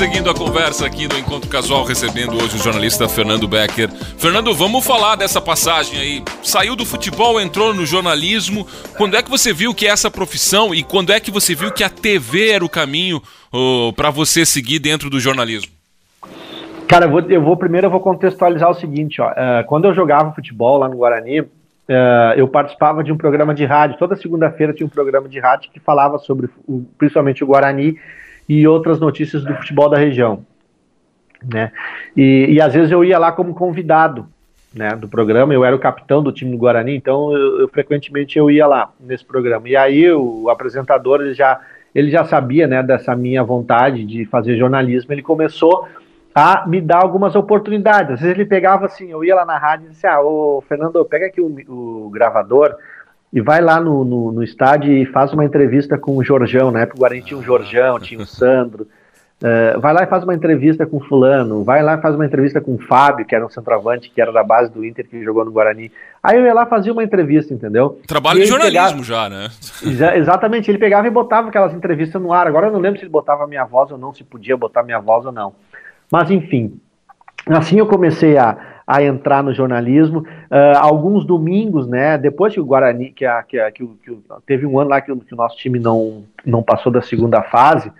seguindo 0.00 0.30
a 0.30 0.34
conversa 0.34 0.86
aqui 0.86 1.06
no 1.06 1.18
Encontro 1.18 1.50
Casual, 1.50 1.84
recebendo 1.84 2.32
hoje 2.34 2.56
o 2.56 2.58
jornalista 2.58 3.06
Fernando 3.06 3.46
Becker. 3.46 3.90
Fernando, 4.16 4.54
vamos 4.54 4.82
falar 4.82 5.14
dessa 5.14 5.42
passagem 5.42 6.00
aí. 6.00 6.24
Saiu 6.42 6.74
do 6.74 6.86
futebol, 6.86 7.38
entrou 7.38 7.74
no 7.74 7.84
jornalismo. 7.84 8.66
Quando 8.96 9.14
é 9.14 9.22
que 9.22 9.28
você 9.28 9.52
viu 9.52 9.74
que 9.74 9.86
essa 9.86 10.10
profissão 10.10 10.74
e 10.74 10.82
quando 10.82 11.12
é 11.12 11.20
que 11.20 11.30
você 11.30 11.54
viu 11.54 11.70
que 11.70 11.84
a 11.84 11.90
TV 11.90 12.48
era 12.48 12.64
o 12.64 12.68
caminho 12.68 13.20
para 13.94 14.08
você 14.08 14.46
seguir 14.46 14.78
dentro 14.78 15.10
do 15.10 15.20
jornalismo? 15.20 15.70
Cara, 16.88 17.04
eu 17.04 17.10
vou, 17.10 17.20
eu 17.20 17.42
vou 17.42 17.54
primeiro 17.58 17.86
eu 17.88 17.90
vou 17.90 18.00
contextualizar 18.00 18.70
o 18.70 18.74
seguinte, 18.74 19.20
ó. 19.20 19.30
eh, 19.36 19.64
quando 19.64 19.84
eu 19.84 19.92
jogava 19.92 20.32
futebol 20.32 20.78
lá 20.78 20.88
no 20.88 20.96
Guarani, 20.96 21.40
eh, 21.86 22.34
eu 22.38 22.48
participava 22.48 23.04
de 23.04 23.12
um 23.12 23.18
programa 23.18 23.54
de 23.54 23.66
rádio. 23.66 23.98
Toda 23.98 24.16
segunda-feira 24.16 24.72
tinha 24.72 24.86
um 24.86 24.90
programa 24.90 25.28
de 25.28 25.38
rádio 25.38 25.70
que 25.70 25.78
falava 25.78 26.16
sobre 26.16 26.48
o- 26.66 26.86
principalmente 26.96 27.44
o 27.44 27.46
Guarani 27.46 27.98
e 28.50 28.66
outras 28.66 28.98
notícias 28.98 29.44
do 29.44 29.54
futebol 29.54 29.88
da 29.88 29.96
região, 29.96 30.44
né? 31.40 31.70
E, 32.16 32.46
e 32.48 32.60
às 32.60 32.74
vezes 32.74 32.90
eu 32.90 33.04
ia 33.04 33.16
lá 33.16 33.30
como 33.30 33.54
convidado, 33.54 34.26
né, 34.74 34.96
do 34.96 35.08
programa. 35.08 35.54
Eu 35.54 35.64
era 35.64 35.76
o 35.76 35.78
capitão 35.78 36.20
do 36.20 36.32
time 36.32 36.50
do 36.50 36.58
Guarani, 36.58 36.96
então 36.96 37.32
eu, 37.32 37.60
eu 37.60 37.68
frequentemente 37.68 38.36
eu 38.36 38.50
ia 38.50 38.66
lá 38.66 38.92
nesse 38.98 39.24
programa. 39.24 39.68
E 39.68 39.76
aí 39.76 40.10
o 40.10 40.50
apresentador 40.50 41.20
ele 41.20 41.32
já 41.32 41.60
ele 41.94 42.10
já 42.10 42.24
sabia, 42.24 42.66
né, 42.66 42.82
dessa 42.82 43.14
minha 43.14 43.44
vontade 43.44 44.04
de 44.04 44.24
fazer 44.24 44.56
jornalismo. 44.56 45.12
Ele 45.12 45.22
começou 45.22 45.86
a 46.34 46.66
me 46.66 46.80
dar 46.80 47.02
algumas 47.02 47.36
oportunidades. 47.36 48.14
Às 48.14 48.20
vezes 48.20 48.34
ele 48.34 48.44
pegava 48.46 48.86
assim, 48.86 49.12
eu 49.12 49.24
ia 49.24 49.36
lá 49.36 49.44
na 49.44 49.58
rádio 49.58 49.86
e 49.86 49.90
disse, 49.90 50.08
ah, 50.08 50.20
ô 50.20 50.60
Fernando, 50.68 51.04
pega 51.04 51.26
aqui 51.26 51.40
o, 51.40 51.54
o 51.68 52.10
gravador 52.10 52.74
e 53.32 53.40
vai 53.40 53.60
lá 53.60 53.80
no, 53.80 54.04
no, 54.04 54.32
no 54.32 54.42
estádio 54.42 54.92
e 54.92 55.06
faz 55.06 55.32
uma 55.32 55.44
entrevista 55.44 55.96
com 55.98 56.16
o 56.16 56.24
Jorjão, 56.24 56.70
na 56.70 56.80
época 56.80 56.96
o 56.96 57.00
Guarani 57.00 57.22
tinha 57.22 57.38
o 57.38 57.42
Jorjão, 57.42 57.98
tinha 58.00 58.20
o 58.20 58.26
Sandro, 58.26 58.86
Eh, 59.42 59.78
vai 59.78 59.94
lá 59.94 60.02
e 60.02 60.06
faz 60.06 60.22
uma 60.22 60.34
entrevista 60.34 60.84
com 60.84 61.00
fulano, 61.00 61.64
vai 61.64 61.82
lá 61.82 61.94
e 61.94 62.00
faz 62.02 62.14
uma 62.14 62.26
entrevista 62.26 62.60
com 62.60 62.74
o 62.74 62.78
Fábio, 62.78 63.24
que 63.24 63.34
era 63.34 63.46
um 63.46 63.48
centroavante, 63.48 64.10
que 64.10 64.20
era 64.20 64.30
da 64.30 64.44
base 64.44 64.70
do 64.70 64.84
Inter, 64.84 65.08
que 65.08 65.24
jogou 65.24 65.46
no 65.46 65.50
Guarani. 65.50 65.90
Aí 66.22 66.36
eu 66.36 66.44
ia 66.44 66.52
lá 66.52 66.66
fazer 66.66 66.90
uma 66.90 67.02
entrevista, 67.02 67.54
entendeu? 67.54 67.98
Trabalho 68.06 68.40
de 68.40 68.44
jornalismo 68.44 69.02
já, 69.02 69.30
né? 69.30 69.48
Exa- 69.82 70.14
exatamente, 70.14 70.70
ele 70.70 70.76
pegava 70.76 71.06
e 71.06 71.10
botava 71.10 71.48
aquelas 71.48 71.72
entrevistas 71.72 72.20
no 72.20 72.34
ar. 72.34 72.46
Agora 72.46 72.66
eu 72.66 72.70
não 72.74 72.80
lembro 72.80 72.98
se 72.98 73.04
ele 73.06 73.10
botava 73.10 73.46
minha 73.46 73.64
voz 73.64 73.90
ou 73.90 73.96
não, 73.96 74.12
se 74.12 74.22
podia 74.24 74.58
botar 74.58 74.82
minha 74.82 75.00
voz 75.00 75.24
ou 75.24 75.32
não. 75.32 75.54
Mas 76.12 76.30
enfim, 76.30 76.78
assim 77.46 77.78
eu 77.78 77.86
comecei 77.86 78.36
a, 78.36 78.58
a 78.90 79.02
entrar 79.02 79.42
no 79.42 79.54
jornalismo. 79.54 80.24
Ah, 80.50 80.80
alguns 80.80 81.24
domingos, 81.24 81.86
né? 81.86 82.18
Depois 82.18 82.52
que 82.52 82.60
o 82.60 82.64
Guarani, 82.64 83.10
que, 83.10 83.24
a, 83.24 83.42
que, 83.42 83.58
a, 83.58 83.70
que, 83.70 83.84
o- 83.84 83.96
que 84.02 84.10
o- 84.10 84.20
teve 84.44 84.66
um 84.66 84.78
ano 84.80 84.90
lá 84.90 85.00
que, 85.00 85.12
o- 85.12 85.16
que 85.18 85.32
o 85.32 85.36
nosso 85.36 85.56
time 85.56 85.78
não, 85.78 86.24
não 86.44 86.62
passou 86.62 86.90
da 86.90 87.00
segunda 87.00 87.40
fase. 87.42 87.92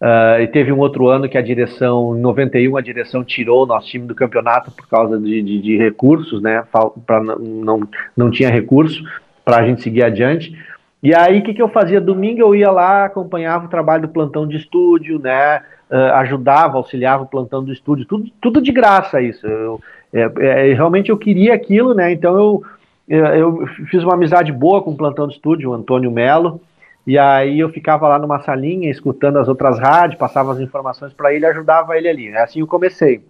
ah, 0.00 0.38
e 0.40 0.46
teve 0.48 0.72
um 0.72 0.78
outro 0.78 1.08
ano 1.08 1.28
que 1.28 1.36
a 1.36 1.42
direção, 1.42 2.16
em 2.16 2.20
91, 2.20 2.76
a 2.76 2.80
direção 2.80 3.22
tirou 3.22 3.64
o 3.64 3.66
nosso 3.66 3.86
time 3.88 4.06
do 4.06 4.14
campeonato 4.14 4.70
por 4.70 4.88
causa 4.88 5.18
de, 5.18 5.42
de, 5.42 5.60
de 5.60 5.76
recursos, 5.76 6.40
né? 6.40 6.64
Pra, 7.06 7.22
não, 7.22 7.86
não, 8.16 8.30
tinha 8.30 8.50
recurso 8.50 9.02
para 9.44 9.58
a 9.58 9.66
gente 9.66 9.82
seguir 9.82 10.02
adiante. 10.02 10.56
E 11.02 11.14
aí, 11.14 11.40
o 11.40 11.42
que, 11.42 11.52
que 11.54 11.60
eu 11.62 11.68
fazia? 11.68 12.00
Domingo 12.00 12.40
eu 12.40 12.54
ia 12.54 12.70
lá, 12.70 13.04
acompanhava 13.04 13.66
o 13.66 13.70
trabalho 13.70 14.02
do 14.02 14.08
plantão 14.08 14.46
de 14.46 14.56
estúdio, 14.56 15.18
né? 15.18 15.60
eh, 15.90 16.10
ajudava, 16.14 16.76
auxiliava 16.76 17.24
o 17.24 17.26
plantão 17.26 17.64
do 17.64 17.72
estúdio, 17.72 18.06
tudo, 18.06 18.30
tudo 18.40 18.62
de 18.62 18.70
graça 18.70 19.20
isso. 19.20 19.44
Eu, 19.46 19.80
é, 20.12 20.30
é, 20.38 20.74
realmente 20.74 21.10
eu 21.10 21.16
queria 21.16 21.54
aquilo, 21.54 21.94
né? 21.94 22.12
Então 22.12 22.36
eu, 22.36 22.64
eu, 23.08 23.62
eu 23.62 23.66
fiz 23.90 24.02
uma 24.02 24.14
amizade 24.14 24.52
boa 24.52 24.82
com 24.82 24.90
o 24.90 24.96
plantão 24.96 25.26
de 25.26 25.34
estúdio, 25.34 25.70
o 25.70 25.74
Antônio 25.74 26.10
Melo, 26.10 26.60
e 27.06 27.18
aí 27.18 27.58
eu 27.58 27.68
ficava 27.70 28.08
lá 28.08 28.18
numa 28.18 28.40
salinha 28.40 28.90
escutando 28.90 29.38
as 29.38 29.48
outras 29.48 29.78
rádios, 29.78 30.18
passava 30.18 30.52
as 30.52 30.60
informações 30.60 31.12
para 31.12 31.32
ele, 31.32 31.46
ajudava 31.46 31.96
ele 31.96 32.08
ali. 32.08 32.28
É 32.28 32.42
assim 32.42 32.60
eu 32.60 32.66
comecei. 32.66 33.24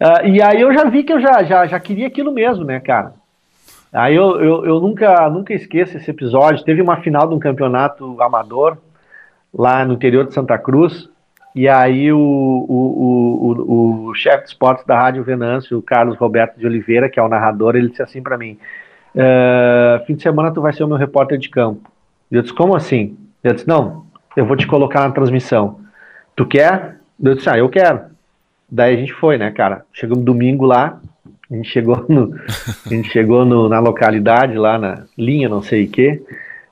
Ah, 0.00 0.22
e 0.24 0.40
aí 0.42 0.60
eu 0.60 0.72
já 0.72 0.84
vi 0.84 1.02
que 1.02 1.12
eu 1.12 1.20
já, 1.20 1.42
já, 1.42 1.66
já 1.66 1.80
queria 1.80 2.06
aquilo 2.06 2.32
mesmo, 2.32 2.64
né, 2.64 2.80
cara? 2.80 3.14
Aí 3.92 4.14
eu, 4.14 4.40
eu, 4.40 4.66
eu 4.66 4.80
nunca, 4.80 5.28
nunca 5.30 5.54
esqueço 5.54 5.96
esse 5.96 6.10
episódio. 6.10 6.64
Teve 6.64 6.82
uma 6.82 7.00
final 7.00 7.26
de 7.28 7.34
um 7.34 7.38
campeonato 7.38 8.20
amador 8.20 8.76
lá 9.52 9.84
no 9.84 9.94
interior 9.94 10.26
de 10.26 10.34
Santa 10.34 10.58
Cruz. 10.58 11.08
E 11.56 11.66
aí 11.66 12.12
o, 12.12 12.18
o, 12.18 13.56
o, 13.66 14.08
o, 14.10 14.14
chefe 14.14 14.42
de 14.42 14.48
esportes 14.50 14.84
da 14.84 14.94
Rádio 15.00 15.24
Venâncio, 15.24 15.78
o 15.78 15.82
Carlos 15.82 16.18
Roberto 16.18 16.58
de 16.58 16.66
Oliveira, 16.66 17.08
que 17.08 17.18
é 17.18 17.22
o 17.22 17.30
narrador, 17.30 17.74
ele 17.74 17.88
disse 17.88 18.02
assim 18.02 18.20
para 18.22 18.36
mim: 18.36 18.58
"Eh, 19.14 20.02
fim 20.06 20.14
de 20.14 20.22
semana 20.22 20.50
tu 20.50 20.60
vai 20.60 20.74
ser 20.74 20.84
o 20.84 20.86
meu 20.86 20.98
repórter 20.98 21.38
de 21.38 21.48
campo. 21.48 21.90
Eu 22.30 22.42
disse, 22.42 22.52
como 22.52 22.76
assim? 22.76 23.16
Eu 23.42 23.54
disse, 23.54 23.66
não, 23.66 24.04
eu 24.36 24.44
vou 24.44 24.54
te 24.54 24.66
colocar 24.66 25.00
na 25.00 25.10
transmissão. 25.12 25.80
Tu 26.34 26.44
quer? 26.44 26.96
Eu 27.22 27.34
disse, 27.34 27.48
ah, 27.48 27.56
eu 27.56 27.70
quero. 27.70 28.00
Daí 28.70 28.94
a 28.94 28.98
gente 28.98 29.14
foi, 29.14 29.38
né, 29.38 29.50
cara? 29.50 29.86
Chegamos 29.94 30.24
domingo 30.24 30.66
lá, 30.66 31.00
a 31.50 31.54
gente 31.54 31.70
chegou, 31.70 32.04
no, 32.06 32.34
a 32.84 32.88
gente 32.90 33.08
chegou 33.08 33.46
no- 33.46 33.66
na 33.66 33.78
localidade, 33.78 34.58
lá 34.58 34.76
na 34.76 35.04
linha, 35.16 35.48
não 35.48 35.62
sei 35.62 35.86
o 35.86 35.88
quê. 35.88 36.22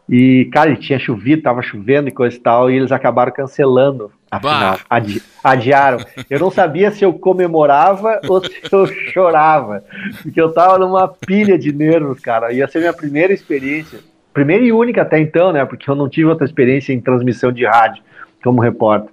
E, 0.09 0.51
cara, 0.53 0.71
e 0.71 0.77
tinha 0.77 0.99
chovido, 0.99 1.43
tava 1.43 1.63
chovendo 1.63 2.09
e 2.09 2.13
coisa 2.13 2.37
e 2.37 2.41
tal, 2.41 2.71
e 2.71 2.77
eles 2.77 2.93
acabaram 2.93 3.33
cancelando 3.33 4.11
a 4.31 4.39
final. 4.39 4.79
Adi- 4.91 5.23
adiaram. 5.43 5.99
Eu 6.29 6.39
não 6.41 6.51
sabia 6.51 6.91
se 6.91 7.05
eu 7.05 7.13
comemorava 7.15 8.21
ou 8.29 8.45
se 8.45 8.61
eu 8.71 8.87
chorava, 8.87 9.83
porque 10.23 10.41
eu 10.41 10.53
tava 10.53 10.79
numa 10.79 11.09
pilha 11.09 11.59
de 11.59 11.73
nervos, 11.73 12.21
cara. 12.21 12.53
Ia 12.53 12.69
ser 12.69 12.81
minha 12.81 12.93
primeira 12.93 13.33
experiência, 13.33 14.01
primeira 14.33 14.63
e 14.65 14.73
única 14.73 15.03
até 15.03 15.19
então, 15.19 15.53
né? 15.53 15.65
Porque 15.65 15.89
eu 15.89 15.95
não 15.95 16.09
tive 16.09 16.27
outra 16.29 16.45
experiência 16.45 16.93
em 16.93 17.01
transmissão 17.01 17.51
de 17.51 17.65
rádio 17.65 18.03
como 18.43 18.61
repórter. 18.61 19.11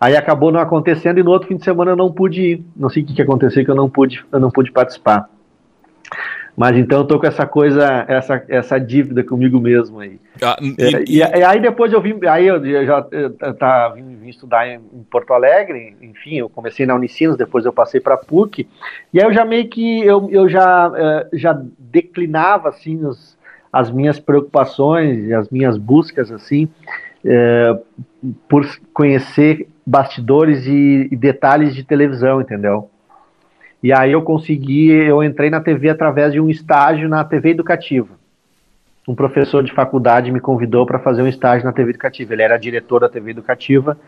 Aí 0.00 0.16
acabou 0.16 0.50
não 0.50 0.58
acontecendo 0.58 1.20
e 1.20 1.22
no 1.22 1.30
outro 1.30 1.46
fim 1.48 1.56
de 1.56 1.64
semana 1.64 1.92
eu 1.92 1.96
não 1.96 2.12
pude 2.12 2.42
ir. 2.42 2.64
Não 2.76 2.90
sei 2.90 3.04
o 3.04 3.06
que, 3.06 3.14
que 3.14 3.22
aconteceu 3.22 3.64
que 3.64 3.70
eu 3.70 3.74
não 3.76 3.88
pude, 3.88 4.24
eu 4.32 4.40
não 4.40 4.50
pude 4.50 4.72
participar. 4.72 5.28
Mas 6.56 6.76
então 6.76 7.00
eu 7.00 7.04
tô 7.04 7.18
com 7.18 7.26
essa 7.26 7.46
coisa, 7.46 8.04
essa, 8.06 8.44
essa 8.48 8.78
dívida 8.78 9.24
comigo 9.24 9.58
mesmo 9.58 9.98
aí. 9.98 10.20
Ah, 10.40 10.56
e- 10.60 10.74
É, 10.78 11.04
e, 11.08 11.18
e 11.18 11.44
aí 11.44 11.60
depois 11.60 11.92
eu 11.92 12.00
vim, 12.00 12.18
aí 12.26 12.46
eu, 12.46 12.62
já 12.86 13.04
eu, 13.10 13.30
tá, 13.54 13.88
vim, 13.88 14.16
vim 14.16 14.28
estudar 14.28 14.68
em, 14.68 14.76
em 14.76 15.02
Porto 15.10 15.32
Alegre, 15.32 15.96
enfim, 16.00 16.36
eu 16.36 16.48
comecei 16.48 16.86
na 16.86 16.94
Unicinos, 16.94 17.36
depois 17.36 17.64
eu 17.64 17.72
passei 17.72 18.00
para 18.00 18.16
PUC, 18.16 18.68
e 19.12 19.20
aí 19.20 19.26
eu 19.26 19.32
já 19.32 19.44
meio 19.44 19.68
que 19.68 20.04
eu, 20.04 20.28
eu 20.30 20.48
já, 20.48 20.92
eh, 20.96 21.28
já 21.32 21.60
declinava 21.78 22.68
assim 22.68 23.04
os, 23.04 23.36
as 23.72 23.90
minhas 23.90 24.20
preocupações, 24.20 25.30
as 25.32 25.48
minhas 25.50 25.76
buscas 25.76 26.30
assim, 26.30 26.68
eh, 27.24 27.76
por 28.48 28.64
conhecer 28.92 29.68
bastidores 29.86 30.66
e, 30.66 31.08
e 31.10 31.16
detalhes 31.16 31.74
de 31.74 31.82
televisão, 31.84 32.40
entendeu? 32.40 32.90
E 33.84 33.92
aí 33.92 34.10
eu 34.10 34.22
consegui, 34.22 34.90
eu 34.90 35.22
entrei 35.22 35.48
na 35.48 35.60
TV 35.60 35.90
através 35.90 36.32
de 36.32 36.40
um 36.40 36.50
estágio 36.50 37.08
na 37.08 37.22
TV 37.22 37.50
educativa 37.50 38.24
um 39.06 39.14
professor 39.14 39.62
de 39.62 39.72
faculdade 39.72 40.32
me 40.32 40.40
convidou 40.40 40.86
para 40.86 40.98
fazer 40.98 41.22
um 41.22 41.28
estágio 41.28 41.66
na 41.66 41.72
TV 41.72 41.90
Educativa. 41.90 42.32
Ele 42.32 42.42
era 42.42 42.56
diretor 42.56 43.00
da 43.00 43.08
TV 43.08 43.30
Educativa 43.30 43.98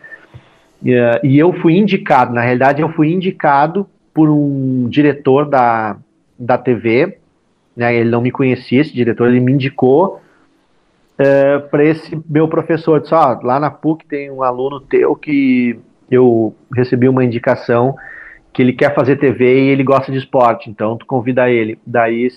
e, 0.83 0.93
e 1.23 1.37
eu 1.37 1.53
fui 1.53 1.77
indicado. 1.77 2.33
Na 2.33 2.41
realidade, 2.41 2.81
eu 2.81 2.89
fui 2.89 3.11
indicado 3.11 3.87
por 4.13 4.29
um 4.29 4.87
diretor 4.89 5.47
da, 5.47 5.97
da 6.37 6.57
TV. 6.57 7.19
Né, 7.75 7.95
ele 7.95 8.09
não 8.09 8.21
me 8.21 8.31
conhecia, 8.31 8.81
esse 8.81 8.93
diretor, 8.93 9.27
ele 9.27 9.39
me 9.39 9.51
indicou 9.51 10.19
para 11.69 11.83
esse 11.83 12.19
meu 12.27 12.47
professor. 12.47 12.99
Disse: 12.99 13.13
ó, 13.13 13.39
lá 13.43 13.59
na 13.59 13.69
PUC 13.69 14.05
tem 14.05 14.31
um 14.31 14.41
aluno 14.41 14.79
teu 14.79 15.15
que 15.15 15.79
eu 16.09 16.55
recebi 16.73 17.07
uma 17.07 17.23
indicação 17.23 17.95
que 18.57 18.63
ele 18.63 18.73
quer 18.73 18.95
fazer 18.95 19.17
TV 19.17 19.65
e 19.65 19.69
ele 19.69 19.83
gosta 19.83 20.11
de 20.11 20.17
esporte, 20.17 20.67
então 20.67 20.97
tu 20.97 21.05
convida 21.05 21.47
ele. 21.47 21.77
Daí 21.85 22.27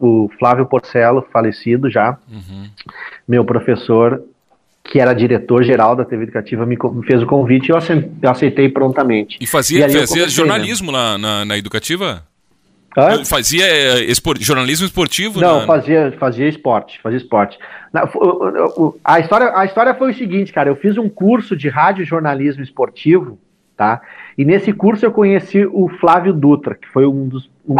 o, 0.00 0.30
Flávio 0.38 0.66
Porcelo, 0.66 1.26
falecido 1.32 1.90
já, 1.90 2.16
Uhum. 2.30 2.70
meu 3.26 3.44
professor, 3.44 4.22
que 4.84 5.00
era 5.00 5.12
diretor-geral 5.12 5.96
da 5.96 6.04
TV 6.04 6.22
Educativa, 6.22 6.64
me, 6.64 6.78
fez 7.04 7.20
o 7.24 7.26
convite 7.26 7.70
e 7.70 7.72
eu 7.72 8.30
aceitei 8.30 8.68
prontamente. 8.68 9.36
E 9.40 9.48
fazia, 9.48 9.88
E 9.88 9.98
fazia 9.98 10.22
né? 10.22 10.28
jornalismo 10.28 10.92
lá 10.92 11.18
na, 11.18 11.44
na 11.44 11.58
educativa? 11.58 12.22
Hã? 12.96 13.24
Fazia 13.24 13.66
é, 13.66 14.04
espor, 14.04 14.38
jornalismo 14.38 14.86
esportivo? 14.86 15.40
Não, 15.40 15.62
na... 15.62 15.66
fazia, 15.66 16.14
fazia 16.20 16.48
esporte, 16.48 17.00
fazia 17.02 17.18
esporte. 17.18 17.58
a, 19.04 19.18
história, 19.18 19.52
a 19.56 19.64
história 19.64 19.92
foi 19.92 20.12
o 20.12 20.14
seguinte, 20.14 20.52
cara, 20.52 20.68
eu 20.68 20.76
fiz 20.76 20.96
um 20.96 21.08
curso 21.08 21.56
de 21.56 21.68
rádio 21.68 22.04
jornalismo 22.04 22.62
esportivo, 22.62 23.40
tá? 23.76 24.00
E 24.36 24.44
nesse 24.44 24.72
curso 24.72 25.04
eu 25.04 25.12
conheci 25.12 25.66
o 25.66 25.88
Flávio 26.00 26.32
Dutra, 26.32 26.74
que 26.74 26.88
foi 26.88 27.06
um 27.06 27.28
dos, 27.28 27.50
um, 27.68 27.76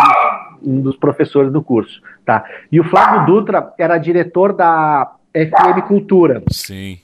um 0.63 0.81
dos 0.81 0.97
professores 0.97 1.51
do 1.51 1.63
curso, 1.63 2.03
tá? 2.25 2.45
E 2.71 2.79
o 2.79 2.85
Flávio 2.85 3.27
Dutra 3.27 3.73
era 3.79 3.99
diretor 3.99 4.53
da 4.53 5.15
FM 5.33 5.87
Cultura. 5.87 6.43
Sim. 6.51 6.99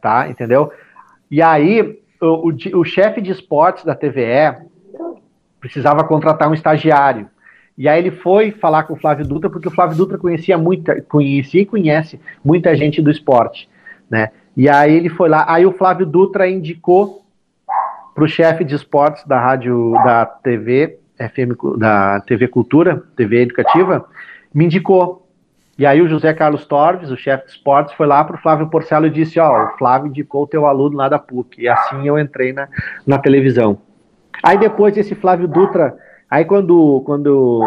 Tá, 0.00 0.28
entendeu? 0.28 0.70
E 1.28 1.42
aí, 1.42 1.98
o, 2.20 2.48
o, 2.48 2.80
o 2.80 2.84
chefe 2.84 3.20
de 3.20 3.32
esportes 3.32 3.84
da 3.84 3.92
TVE, 3.92 4.54
precisava 5.64 6.04
contratar 6.04 6.48
um 6.48 6.54
estagiário. 6.54 7.26
E 7.76 7.88
aí 7.88 7.98
ele 7.98 8.10
foi 8.10 8.50
falar 8.52 8.84
com 8.84 8.92
o 8.92 8.96
Flávio 8.96 9.26
Dutra, 9.26 9.48
porque 9.50 9.66
o 9.66 9.70
Flávio 9.70 9.96
Dutra 9.96 10.18
conhecia 10.18 10.56
muita, 10.56 11.00
conhecia 11.00 11.62
e 11.62 11.66
conhece 11.66 12.20
muita 12.44 12.76
gente 12.76 13.02
do 13.02 13.10
esporte, 13.10 13.68
né? 14.08 14.30
E 14.56 14.68
aí 14.68 14.94
ele 14.94 15.08
foi 15.08 15.28
lá, 15.28 15.44
aí 15.48 15.66
o 15.66 15.72
Flávio 15.72 16.06
Dutra 16.06 16.48
indicou 16.48 17.23
para 18.14 18.24
o 18.24 18.28
chefe 18.28 18.64
de 18.64 18.74
esportes 18.74 19.24
da 19.26 19.40
rádio, 19.40 19.92
da 20.04 20.24
TV, 20.24 20.98
FM, 21.18 21.78
da 21.78 22.20
TV 22.20 22.48
Cultura, 22.48 23.02
TV 23.16 23.42
Educativa, 23.42 24.04
me 24.52 24.64
indicou. 24.66 25.26
E 25.76 25.84
aí 25.84 26.00
o 26.00 26.08
José 26.08 26.32
Carlos 26.32 26.64
Torres, 26.66 27.10
o 27.10 27.16
chefe 27.16 27.46
de 27.46 27.50
esportes, 27.52 27.94
foi 27.94 28.06
lá 28.06 28.22
para 28.22 28.36
o 28.36 28.38
Flávio 28.38 28.68
Porcelo 28.68 29.06
e 29.06 29.10
disse, 29.10 29.40
ó, 29.40 29.64
o 29.64 29.76
Flávio 29.76 30.08
indicou 30.08 30.44
o 30.44 30.46
teu 30.46 30.66
aluno 30.66 30.96
lá 30.96 31.08
da 31.08 31.18
PUC. 31.18 31.62
E 31.62 31.68
assim 31.68 32.06
eu 32.06 32.16
entrei 32.16 32.52
na, 32.52 32.68
na 33.04 33.18
televisão. 33.18 33.78
Aí 34.42 34.56
depois 34.56 34.96
esse 34.96 35.16
Flávio 35.16 35.48
Dutra, 35.48 35.96
aí 36.30 36.44
quando, 36.44 37.02
quando 37.04 37.62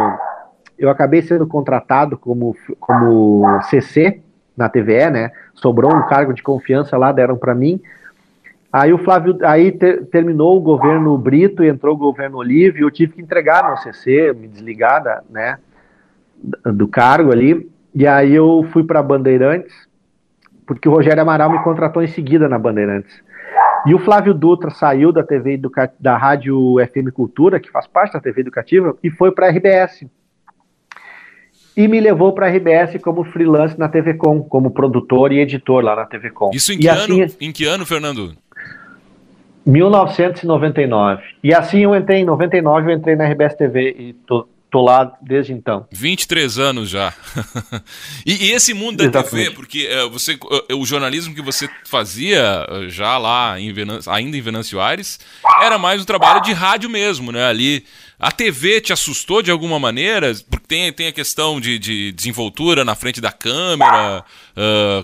eu 0.80 0.90
acabei 0.90 1.22
sendo 1.22 1.46
contratado 1.46 2.18
como, 2.18 2.56
como 2.80 3.62
CC 3.64 4.22
na 4.56 4.70
TVE, 4.70 5.10
né? 5.12 5.32
Sobrou 5.54 5.94
um 5.94 6.08
cargo 6.08 6.34
de 6.34 6.42
confiança 6.42 6.98
lá, 6.98 7.12
deram 7.12 7.36
para 7.36 7.54
mim. 7.54 7.82
Aí 8.72 8.92
o 8.92 8.98
Flávio, 8.98 9.38
aí 9.44 9.72
ter, 9.72 10.06
terminou 10.08 10.58
o 10.58 10.62
governo 10.62 11.18
Brito 11.18 11.64
e 11.64 11.70
entrou 11.70 11.96
o 11.96 11.98
governo 11.98 12.38
Olívio, 12.38 12.86
eu 12.86 12.92
tive 12.92 13.14
que 13.14 13.22
entregar 13.22 13.66
meu 13.66 13.78
CC, 13.78 14.34
me 14.34 14.48
desligar 14.48 15.04
da, 15.04 15.24
né, 15.30 15.58
do 16.66 16.88
cargo 16.88 17.32
ali. 17.32 17.70
E 17.96 18.06
aí 18.06 18.34
eu 18.36 18.68
fui 18.72 18.84
para 18.84 19.02
Bandeirantes, 19.02 19.74
porque 20.66 20.88
o 20.88 20.92
Rogério 20.92 21.22
Amaral 21.22 21.50
me 21.50 21.64
contratou 21.64 22.04
em 22.04 22.08
seguida 22.08 22.50
na 22.50 22.60
Bandeirantes. 22.60 23.24
E 23.86 23.96
o 23.96 24.00
Flávio 24.00 24.34
Dutra 24.34 24.70
saiu 24.70 25.12
da 25.12 25.24
TV 25.24 25.54
Educa... 25.54 25.92
da 26.00 26.18
Rádio 26.18 26.76
FM 26.92 27.12
Cultura, 27.14 27.60
que 27.60 27.72
faz 27.72 27.88
parte 27.88 28.14
da 28.14 28.20
TV 28.20 28.42
Educativa, 28.42 28.98
e 29.02 29.10
foi 29.10 29.32
para 29.32 29.48
a 29.48 29.50
RBS. 29.50 30.06
E 31.76 31.88
me 31.88 32.00
levou 32.00 32.34
para 32.34 32.48
a 32.48 32.50
RBS 32.50 33.02
como 33.02 33.24
freelance 33.24 33.78
na 33.80 33.88
TV 33.88 34.16
Com, 34.16 34.44
como 34.44 34.72
produtor 34.72 35.32
e 35.32 35.40
editor 35.40 35.84
lá 35.84 35.96
na 35.96 36.06
TV 36.06 36.32
Com. 36.32 36.50
Isso 36.54 36.74
em 36.74 36.80
que, 36.80 36.90
assim, 36.90 37.22
ano, 37.22 37.32
em 37.40 37.52
que 37.52 37.66
ano, 37.66 37.86
Fernando? 37.86 38.36
1999. 39.68 41.22
E 41.44 41.54
assim 41.54 41.84
eu 41.84 41.96
entrei 41.96 42.22
em 42.22 42.26
99, 42.26 42.92
eu 42.92 42.96
entrei 42.96 43.16
na 43.16 43.26
RBS 43.26 43.56
TV 43.56 43.96
e 44.00 44.14
tô, 44.14 44.48
Tô 44.70 44.82
lá 44.82 45.14
desde 45.22 45.54
então. 45.54 45.88
23 45.92 46.60
anos 46.60 46.90
já. 46.90 47.14
e, 48.26 48.48
e, 48.48 48.52
esse 48.52 48.74
mundo 48.74 48.98
da 48.98 49.06
Exatamente. 49.06 49.46
TV, 49.46 49.56
porque 49.56 49.88
uh, 49.88 50.10
você, 50.10 50.34
uh, 50.34 50.76
o 50.76 50.86
jornalismo 50.86 51.34
que 51.34 51.42
você 51.42 51.70
fazia 51.86 52.68
uh, 52.70 52.90
já 52.90 53.18
lá, 53.18 53.58
em 53.58 53.74
ainda 54.08 54.38
em 54.38 54.42
Venâncio 54.42 54.82
Aires, 54.82 55.22
era 55.62 55.78
mais 55.78 56.02
um 56.02 56.06
trabalho 56.06 56.42
de 56.42 56.52
rádio 56.52 56.90
mesmo, 56.90 57.32
né? 57.32 57.46
Ali. 57.46 57.86
A 58.20 58.32
TV 58.32 58.82
te 58.82 58.92
assustou 58.92 59.44
de 59.44 59.52
alguma 59.52 59.80
maneira? 59.80 60.34
Porque 60.50 60.66
tem, 60.68 60.92
tem 60.92 61.08
a 61.08 61.12
questão 61.12 61.62
de, 61.62 61.78
de 61.78 62.12
desenvoltura 62.12 62.84
na 62.84 62.96
frente 62.96 63.22
da 63.22 63.32
câmera, 63.32 64.26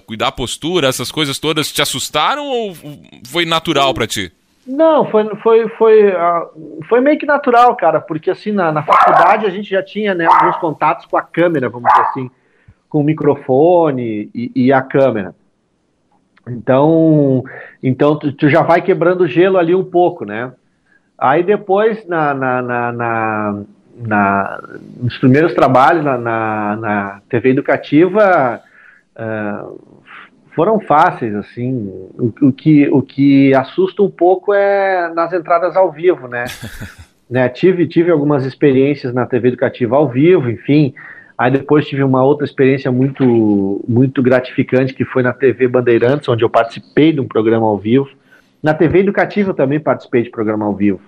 cuidar 0.07 0.29
a 0.29 0.31
postura, 0.31 0.87
essas 0.87 1.11
coisas 1.11 1.37
todas 1.37 1.71
te 1.71 1.79
assustaram 1.79 2.43
ou 2.43 2.75
foi 3.27 3.45
natural 3.45 3.93
para 3.93 4.07
ti? 4.07 4.31
Não, 4.65 5.05
foi, 5.05 5.35
foi, 5.37 5.67
foi, 5.69 6.07
uh, 6.07 6.83
foi 6.87 7.01
meio 7.01 7.17
que 7.17 7.25
natural, 7.25 7.75
cara, 7.75 7.99
porque 7.99 8.31
assim, 8.31 8.51
na, 8.51 8.71
na 8.71 8.81
faculdade 8.81 9.45
a 9.45 9.49
gente 9.49 9.69
já 9.69 9.83
tinha 9.83 10.15
né, 10.15 10.25
alguns 10.25 10.55
contatos 10.57 11.05
com 11.05 11.17
a 11.17 11.21
câmera, 11.21 11.69
vamos 11.69 11.89
dizer 11.89 12.01
assim, 12.03 12.31
com 12.87 13.01
o 13.01 13.03
microfone 13.03 14.29
e, 14.33 14.51
e 14.55 14.73
a 14.73 14.81
câmera. 14.81 15.35
Então, 16.47 17.43
então 17.81 18.17
tu, 18.17 18.31
tu, 18.31 18.49
já 18.49 18.61
vai 18.61 18.81
quebrando 18.81 19.27
gelo 19.27 19.57
ali 19.57 19.73
um 19.75 19.83
pouco, 19.83 20.25
né? 20.25 20.51
Aí 21.17 21.43
depois, 21.43 22.05
na, 22.07 22.33
na, 22.33 22.61
na, 22.61 22.91
na, 22.91 23.61
na 23.95 24.61
nos 24.97 25.17
primeiros 25.17 25.53
trabalhos 25.53 26.03
na, 26.03 26.17
na, 26.17 26.75
na 26.75 27.21
TV 27.29 27.49
educativa, 27.49 28.61
uh, 29.15 29.92
foram 30.55 30.79
fáceis, 30.79 31.35
assim. 31.35 31.87
O, 32.17 32.33
o, 32.41 32.53
que, 32.53 32.87
o 32.89 33.01
que 33.01 33.53
assusta 33.53 34.01
um 34.01 34.09
pouco 34.09 34.53
é 34.53 35.11
nas 35.13 35.33
entradas 35.33 35.75
ao 35.75 35.91
vivo, 35.91 36.27
né? 36.27 36.45
né? 37.29 37.49
Tive, 37.49 37.87
tive 37.87 38.11
algumas 38.11 38.45
experiências 38.45 39.13
na 39.13 39.25
TV 39.25 39.49
educativa 39.49 39.95
ao 39.95 40.07
vivo, 40.07 40.49
enfim. 40.49 40.93
Aí 41.37 41.51
depois 41.51 41.87
tive 41.87 42.03
uma 42.03 42.23
outra 42.23 42.45
experiência 42.45 42.91
muito, 42.91 43.83
muito 43.87 44.21
gratificante 44.21 44.93
que 44.93 45.03
foi 45.03 45.23
na 45.23 45.33
TV 45.33 45.67
Bandeirantes, 45.67 46.29
onde 46.29 46.43
eu 46.43 46.49
participei 46.49 47.11
de 47.11 47.19
um 47.19 47.27
programa 47.27 47.67
ao 47.67 47.77
vivo. 47.77 48.09
Na 48.61 48.73
TV 48.73 48.99
educativa 48.99 49.49
eu 49.49 49.55
também 49.55 49.79
participei 49.79 50.21
de 50.21 50.29
programa 50.29 50.65
ao 50.65 50.75
vivo. 50.75 51.01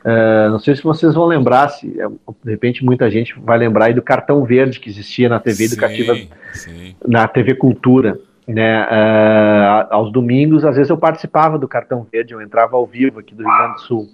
Uh, 0.00 0.50
não 0.50 0.58
sei 0.58 0.76
se 0.76 0.82
vocês 0.82 1.14
vão 1.14 1.26
lembrar, 1.26 1.68
se 1.68 2.00
é, 2.00 2.08
de 2.08 2.50
repente 2.50 2.84
muita 2.84 3.10
gente 3.10 3.34
vai 3.38 3.58
lembrar 3.58 3.86
aí 3.86 3.94
do 3.94 4.02
cartão 4.02 4.44
verde 4.44 4.78
que 4.78 4.88
existia 4.88 5.28
na 5.28 5.40
TV 5.40 5.64
educativa, 5.64 6.16
sim. 6.52 6.94
na 7.06 7.26
TV 7.26 7.54
Cultura 7.54 8.18
né, 8.48 8.82
uh, 8.82 9.86
aos 9.90 10.10
domingos, 10.10 10.64
às 10.64 10.74
vezes 10.74 10.88
eu 10.88 10.96
participava 10.96 11.58
do 11.58 11.68
Cartão 11.68 12.06
Verde, 12.10 12.32
eu 12.32 12.40
entrava 12.40 12.76
ao 12.76 12.86
vivo 12.86 13.20
aqui 13.20 13.34
do 13.34 13.42
Rio 13.42 13.56
Grande 13.56 13.74
do 13.74 13.80
Sul. 13.80 14.08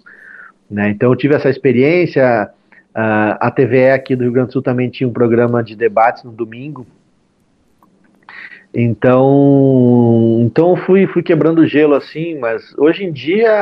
Né, 0.69 0.91
então 0.91 1.11
eu 1.11 1.17
tive 1.17 1.37
essa 1.37 1.49
experiência. 1.49 2.51
Uh, 2.91 3.35
a 3.41 3.51
TVE 3.51 3.91
aqui 3.91 4.15
do 4.15 4.23
Rio 4.25 4.33
Grande 4.33 4.49
do 4.49 4.53
Sul 4.53 4.63
também 4.63 4.89
tinha 4.89 5.09
um 5.09 5.13
programa 5.13 5.63
de 5.63 5.77
debates 5.77 6.25
no 6.25 6.33
domingo. 6.33 6.85
Então, 8.77 10.41
então 10.41 10.75
fui, 10.75 11.07
fui 11.07 11.23
quebrando 11.23 11.65
gelo 11.65 11.95
assim, 11.95 12.37
mas 12.37 12.75
hoje 12.77 13.05
em 13.05 13.13
dia 13.13 13.53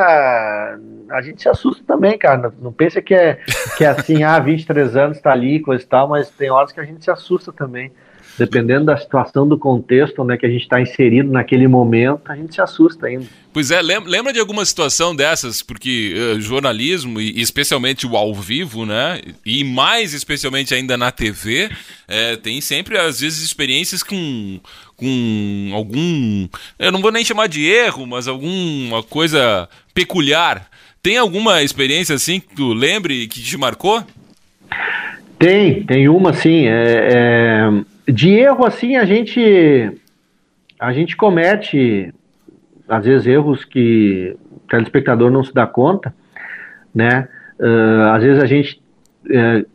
a 1.11 1.21
gente 1.21 1.39
se 1.39 1.47
assusta 1.47 1.83
também, 1.85 2.17
cara. 2.17 2.51
Não 2.59 2.73
pensa 2.73 2.99
que 2.99 3.13
é, 3.13 3.37
que 3.77 3.85
é 3.85 3.89
assim, 3.89 4.23
ah, 4.25 4.39
23 4.39 4.95
anos 4.95 5.21
tá 5.21 5.31
ali, 5.31 5.59
coisa 5.59 5.83
e 5.83 5.87
tal, 5.87 6.07
mas 6.07 6.31
tem 6.31 6.49
horas 6.49 6.71
que 6.71 6.79
a 6.79 6.83
gente 6.83 7.03
se 7.03 7.11
assusta 7.11 7.51
também 7.51 7.91
dependendo 8.37 8.85
da 8.85 8.97
situação, 8.97 9.47
do 9.47 9.57
contexto 9.57 10.23
né, 10.23 10.37
que 10.37 10.45
a 10.45 10.49
gente 10.49 10.63
está 10.63 10.81
inserido 10.81 11.31
naquele 11.31 11.67
momento, 11.67 12.21
a 12.25 12.35
gente 12.35 12.55
se 12.55 12.61
assusta 12.61 13.07
ainda. 13.07 13.25
Pois 13.51 13.69
é, 13.69 13.81
lembra 13.81 14.33
de 14.33 14.39
alguma 14.39 14.65
situação 14.65 15.15
dessas? 15.15 15.61
Porque 15.61 16.15
uh, 16.15 16.41
jornalismo, 16.41 17.21
e 17.21 17.39
especialmente 17.39 18.07
o 18.07 18.17
ao 18.17 18.33
vivo, 18.33 18.83
né? 18.83 19.21
E 19.45 19.63
mais 19.63 20.15
especialmente 20.15 20.73
ainda 20.73 20.97
na 20.97 21.11
TV, 21.11 21.69
é, 22.07 22.35
tem 22.35 22.59
sempre, 22.61 22.97
às 22.97 23.19
vezes, 23.19 23.43
experiências 23.43 24.01
com, 24.01 24.59
com 24.97 25.69
algum. 25.71 26.47
Eu 26.79 26.91
não 26.91 26.99
vou 26.99 27.11
nem 27.11 27.23
chamar 27.23 27.45
de 27.47 27.63
erro, 27.63 28.07
mas 28.07 28.27
alguma 28.27 29.03
coisa 29.03 29.69
peculiar. 29.93 30.67
Tem 31.03 31.17
alguma 31.17 31.61
experiência 31.61 32.15
assim 32.15 32.39
que 32.39 32.55
tu 32.55 32.73
lembre 32.73 33.27
que 33.27 33.39
te 33.39 33.55
marcou? 33.55 34.03
Tem, 35.37 35.83
tem 35.83 36.09
uma 36.09 36.33
sim. 36.33 36.65
É, 36.65 37.09
é 37.11 37.92
de 38.07 38.31
erro, 38.31 38.65
assim, 38.65 38.95
a 38.95 39.05
gente 39.05 39.91
a 40.79 40.91
gente 40.91 41.15
comete 41.15 42.13
às 42.87 43.05
vezes 43.05 43.25
erros 43.25 43.63
que 43.63 44.35
o 44.51 44.59
telespectador 44.69 45.31
não 45.31 45.43
se 45.43 45.53
dá 45.53 45.65
conta, 45.65 46.13
né? 46.93 47.27
Uh, 47.59 48.09
às 48.11 48.21
vezes 48.21 48.43
a 48.43 48.45
gente 48.45 48.81
uh, 49.25 49.65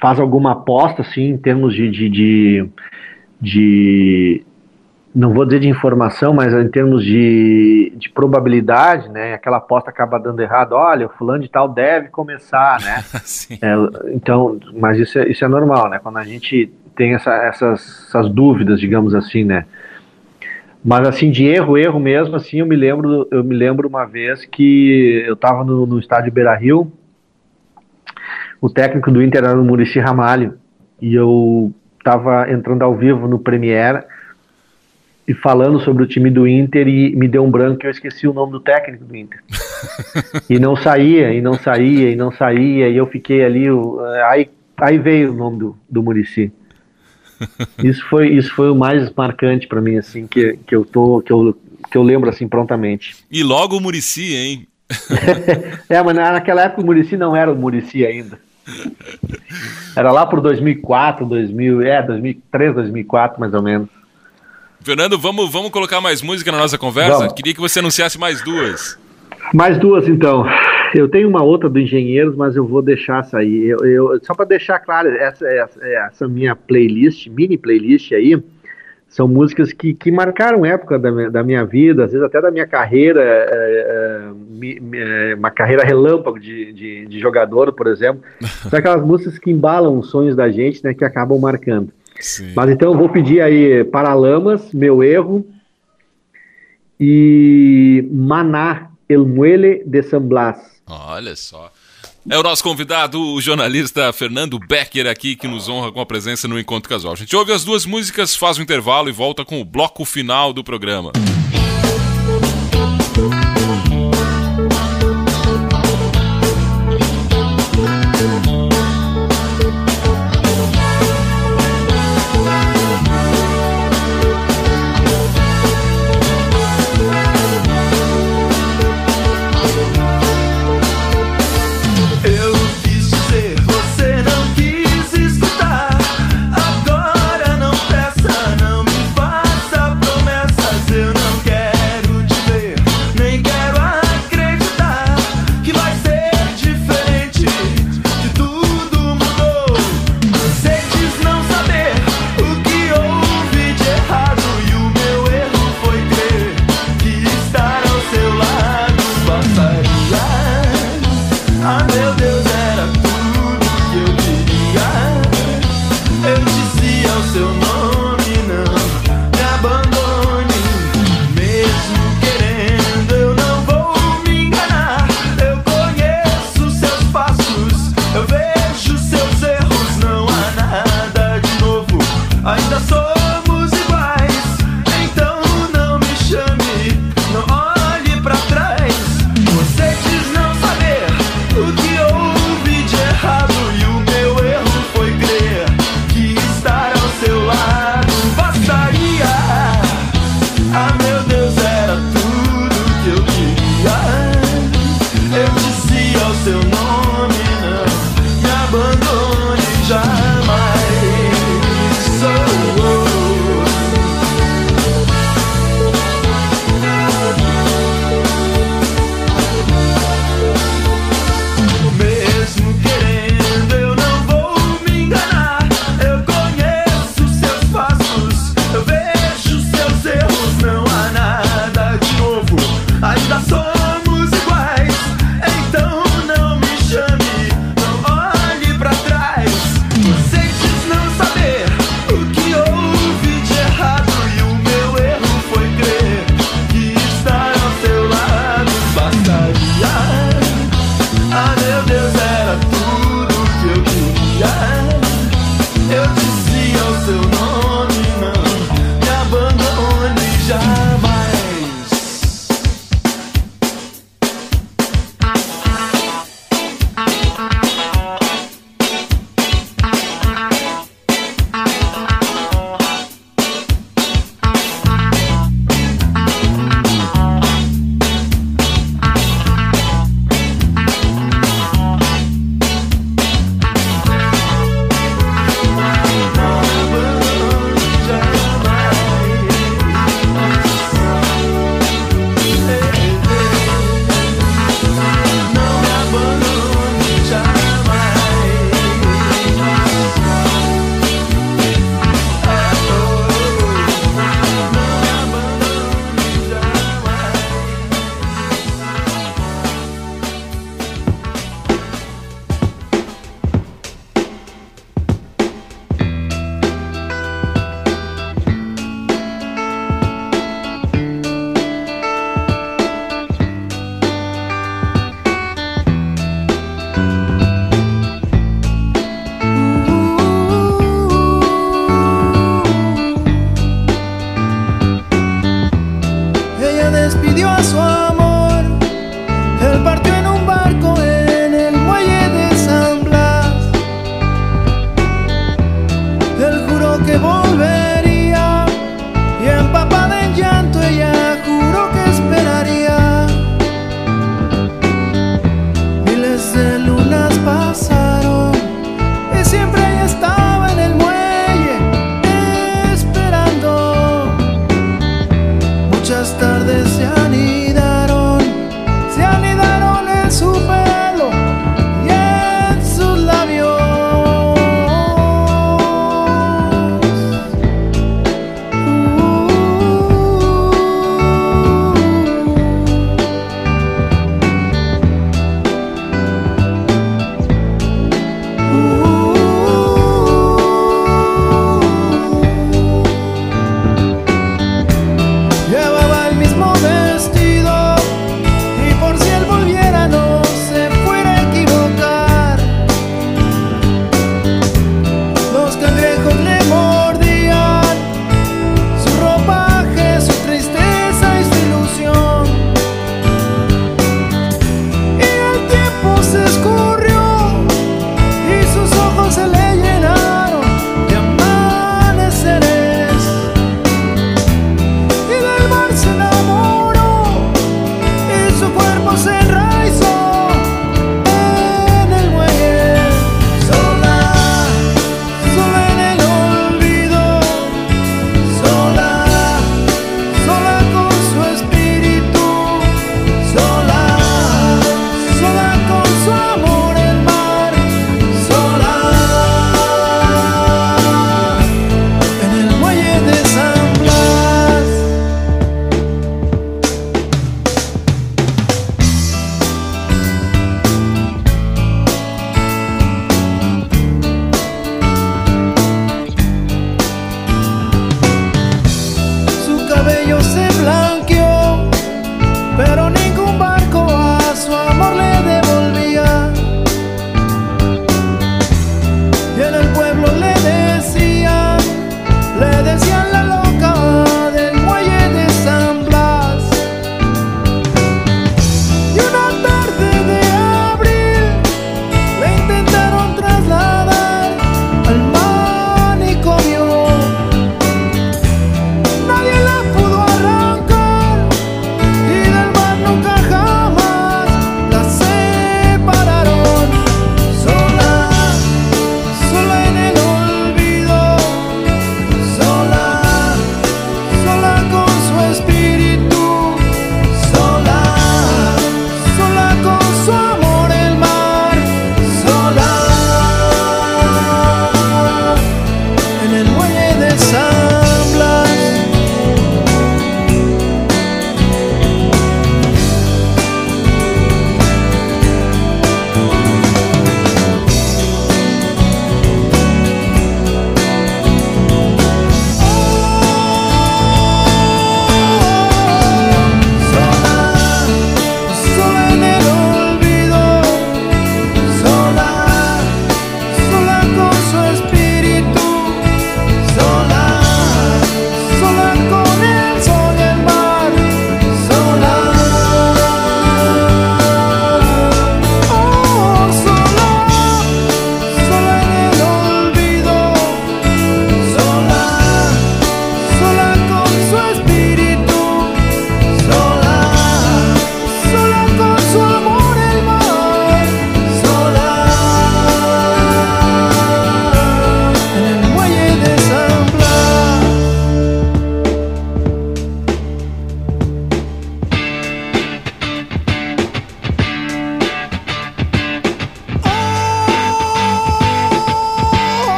faz 0.00 0.18
alguma 0.18 0.52
aposta, 0.52 1.02
assim, 1.02 1.30
em 1.30 1.36
termos 1.36 1.74
de, 1.74 1.90
de, 1.90 2.08
de, 2.08 2.68
de, 3.40 4.46
não 5.14 5.32
vou 5.32 5.44
dizer 5.44 5.60
de 5.60 5.68
informação, 5.68 6.32
mas 6.32 6.52
em 6.52 6.68
termos 6.68 7.04
de, 7.04 7.92
de 7.96 8.08
probabilidade, 8.10 9.08
né? 9.10 9.34
Aquela 9.34 9.58
aposta 9.58 9.90
acaba 9.90 10.18
dando 10.18 10.40
errado. 10.40 10.72
Olha, 10.72 11.06
o 11.06 11.10
fulano 11.10 11.42
de 11.42 11.50
tal 11.50 11.68
deve 11.68 12.08
começar, 12.08 12.80
né? 12.80 13.04
é, 13.60 14.14
então, 14.14 14.58
mas 14.74 14.98
isso 14.98 15.18
é, 15.18 15.28
isso 15.28 15.44
é 15.44 15.48
normal, 15.48 15.90
né? 15.90 15.98
Quando 16.02 16.16
a 16.16 16.24
gente 16.24 16.72
tem 16.96 17.14
essa, 17.14 17.32
essas, 17.34 18.06
essas 18.08 18.28
dúvidas, 18.30 18.80
digamos 18.80 19.14
assim, 19.14 19.44
né? 19.44 19.66
Mas 20.84 21.08
assim, 21.08 21.30
de 21.30 21.46
erro, 21.46 21.78
erro 21.78 21.98
mesmo, 21.98 22.36
assim, 22.36 22.58
eu 22.60 22.66
me 22.66 22.76
lembro, 22.76 23.26
eu 23.30 23.42
me 23.42 23.54
lembro 23.54 23.88
uma 23.88 24.04
vez 24.04 24.44
que 24.44 25.24
eu 25.26 25.34
estava 25.34 25.64
no, 25.64 25.86
no 25.86 25.98
estádio 25.98 26.30
Beira 26.30 26.54
Rio, 26.54 26.92
o 28.60 28.68
técnico 28.68 29.10
do 29.10 29.22
Inter 29.22 29.44
era 29.44 29.58
o 29.58 29.64
Murici 29.64 29.98
Ramalho, 29.98 30.58
e 31.00 31.14
eu 31.14 31.72
estava 31.98 32.50
entrando 32.50 32.82
ao 32.82 32.94
vivo 32.94 33.26
no 33.26 33.38
Premiere 33.38 34.04
e 35.26 35.32
falando 35.32 35.80
sobre 35.80 36.02
o 36.02 36.06
time 36.06 36.30
do 36.30 36.46
Inter 36.46 36.86
e 36.86 37.16
me 37.16 37.26
deu 37.26 37.42
um 37.42 37.50
branco 37.50 37.78
que 37.78 37.86
eu 37.86 37.90
esqueci 37.90 38.28
o 38.28 38.34
nome 38.34 38.52
do 38.52 38.60
técnico 38.60 39.04
do 39.04 39.16
Inter. 39.16 39.40
e 40.50 40.58
não 40.58 40.76
saía, 40.76 41.32
e 41.32 41.40
não 41.40 41.54
saía, 41.54 42.10
e 42.10 42.16
não 42.16 42.30
saía, 42.30 42.88
e 42.90 42.96
eu 42.96 43.06
fiquei 43.06 43.42
ali, 43.42 43.64
aí, 44.28 44.50
aí 44.76 44.98
veio 44.98 45.32
o 45.32 45.34
nome 45.34 45.58
do, 45.58 45.78
do 45.88 46.02
Murici. 46.02 46.52
Isso 47.82 48.04
foi, 48.08 48.28
isso 48.28 48.54
foi 48.54 48.70
o 48.70 48.74
mais 48.74 49.10
marcante 49.14 49.66
para 49.66 49.80
mim, 49.80 49.96
assim, 49.96 50.26
que, 50.26 50.58
que 50.66 50.74
eu 50.74 50.84
tô, 50.84 51.20
que 51.20 51.32
eu, 51.32 51.56
que 51.90 51.96
eu 51.96 52.02
lembro 52.02 52.30
assim 52.30 52.48
prontamente. 52.48 53.16
E 53.30 53.42
logo 53.42 53.76
o 53.76 53.80
Murici, 53.80 54.34
hein? 54.34 54.66
é, 55.88 56.02
mas 56.02 56.14
naquela 56.14 56.62
época 56.62 56.82
o 56.82 56.84
Murici 56.84 57.16
não 57.16 57.34
era 57.34 57.52
o 57.52 57.56
Murici 57.56 58.04
ainda. 58.04 58.38
Era 59.94 60.10
lá 60.10 60.26
por 60.26 60.40
2004, 60.40 61.26
2000, 61.26 61.82
é, 61.82 62.02
2003, 62.02 62.74
2004 62.74 63.40
mais 63.40 63.52
ou 63.54 63.62
menos. 63.62 63.88
Fernando, 64.80 65.18
vamos, 65.18 65.50
vamos 65.50 65.70
colocar 65.70 66.00
mais 66.00 66.20
música 66.20 66.52
na 66.52 66.58
nossa 66.58 66.76
conversa? 66.76 67.18
Vamos. 67.18 67.32
Queria 67.32 67.54
que 67.54 67.60
você 67.60 67.78
anunciasse 67.78 68.18
mais 68.18 68.42
duas. 68.42 68.98
Mais 69.52 69.78
duas, 69.78 70.06
então. 70.08 70.44
Eu 70.94 71.08
tenho 71.08 71.28
uma 71.28 71.42
outra 71.42 71.68
do 71.68 71.78
Engenheiros, 71.78 72.36
mas 72.36 72.54
eu 72.54 72.64
vou 72.64 72.80
deixar 72.80 73.24
sair. 73.24 73.66
Eu, 73.66 73.78
eu 73.84 74.20
só 74.22 74.34
para 74.34 74.44
deixar 74.44 74.78
claro, 74.78 75.08
essa, 75.08 75.46
essa, 75.46 75.84
essa, 75.84 76.28
minha 76.28 76.54
playlist, 76.54 77.26
mini 77.28 77.58
playlist 77.58 78.12
aí, 78.12 78.40
são 79.08 79.26
músicas 79.26 79.72
que, 79.72 79.92
que 79.92 80.10
marcaram 80.10 80.64
época 80.64 80.98
da 80.98 81.10
minha, 81.10 81.30
da 81.30 81.42
minha 81.42 81.64
vida, 81.64 82.04
às 82.04 82.12
vezes 82.12 82.24
até 82.24 82.40
da 82.40 82.50
minha 82.50 82.66
carreira, 82.66 83.20
é, 83.22 84.32
é, 84.62 85.30
é 85.30 85.34
uma 85.34 85.50
carreira 85.50 85.84
relâmpago 85.84 86.38
de, 86.38 86.72
de, 86.72 87.06
de, 87.06 87.18
jogador, 87.20 87.72
por 87.72 87.86
exemplo. 87.86 88.22
São 88.68 88.78
aquelas 88.78 89.04
músicas 89.04 89.38
que 89.38 89.50
embalam 89.50 89.98
os 89.98 90.10
sonhos 90.10 90.36
da 90.36 90.48
gente, 90.48 90.82
né, 90.84 90.94
que 90.94 91.04
acabam 91.04 91.38
marcando. 91.38 91.90
Sim. 92.20 92.52
Mas 92.54 92.70
então 92.70 92.92
eu 92.92 92.98
vou 92.98 93.08
pedir 93.08 93.40
aí 93.40 93.84
Paralamas, 93.84 94.72
Meu 94.72 95.02
Erro, 95.02 95.44
e 96.98 98.08
Maná, 98.12 98.90
El 99.14 99.82
de 99.86 100.02
San 100.02 100.22
Blas. 100.22 100.58
Olha 100.86 101.34
só. 101.36 101.70
É 102.28 102.38
o 102.38 102.42
nosso 102.42 102.62
convidado, 102.62 103.20
o 103.20 103.40
jornalista 103.40 104.12
Fernando 104.12 104.58
Becker, 104.58 105.06
aqui, 105.06 105.36
que 105.36 105.46
nos 105.46 105.68
honra 105.68 105.92
com 105.92 106.00
a 106.00 106.06
presença 106.06 106.48
no 106.48 106.58
Encontro 106.58 106.88
Casual. 106.88 107.12
A 107.12 107.16
gente 107.16 107.36
ouve 107.36 107.52
as 107.52 107.64
duas 107.64 107.84
músicas, 107.84 108.34
faz 108.34 108.56
o 108.56 108.60
um 108.60 108.62
intervalo 108.62 109.08
e 109.08 109.12
volta 109.12 109.44
com 109.44 109.60
o 109.60 109.64
bloco 109.64 110.04
final 110.04 110.52
do 110.52 110.64
programa. 110.64 111.12
Encontro 111.52 111.63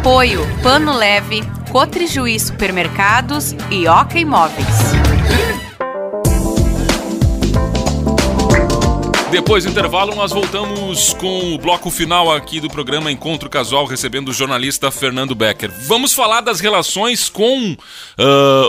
Apoio 0.00 0.46
Pano 0.62 0.96
Leve, 0.96 1.42
Cotrijuí 1.70 2.40
Supermercados 2.40 3.54
e 3.70 3.86
Oca 3.86 4.18
Imóveis. 4.18 4.66
Depois 9.30 9.62
do 9.62 9.70
intervalo, 9.70 10.12
nós 10.16 10.32
voltamos 10.32 11.14
com 11.14 11.54
o 11.54 11.58
bloco 11.58 11.88
final 11.88 12.32
aqui 12.32 12.58
do 12.58 12.68
programa 12.68 13.12
Encontro 13.12 13.48
Casual, 13.48 13.86
recebendo 13.86 14.30
o 14.30 14.32
jornalista 14.32 14.90
Fernando 14.90 15.36
Becker. 15.36 15.70
Vamos 15.86 16.12
falar 16.12 16.40
das 16.40 16.58
relações 16.58 17.28
com 17.28 17.72
uh, 17.72 17.76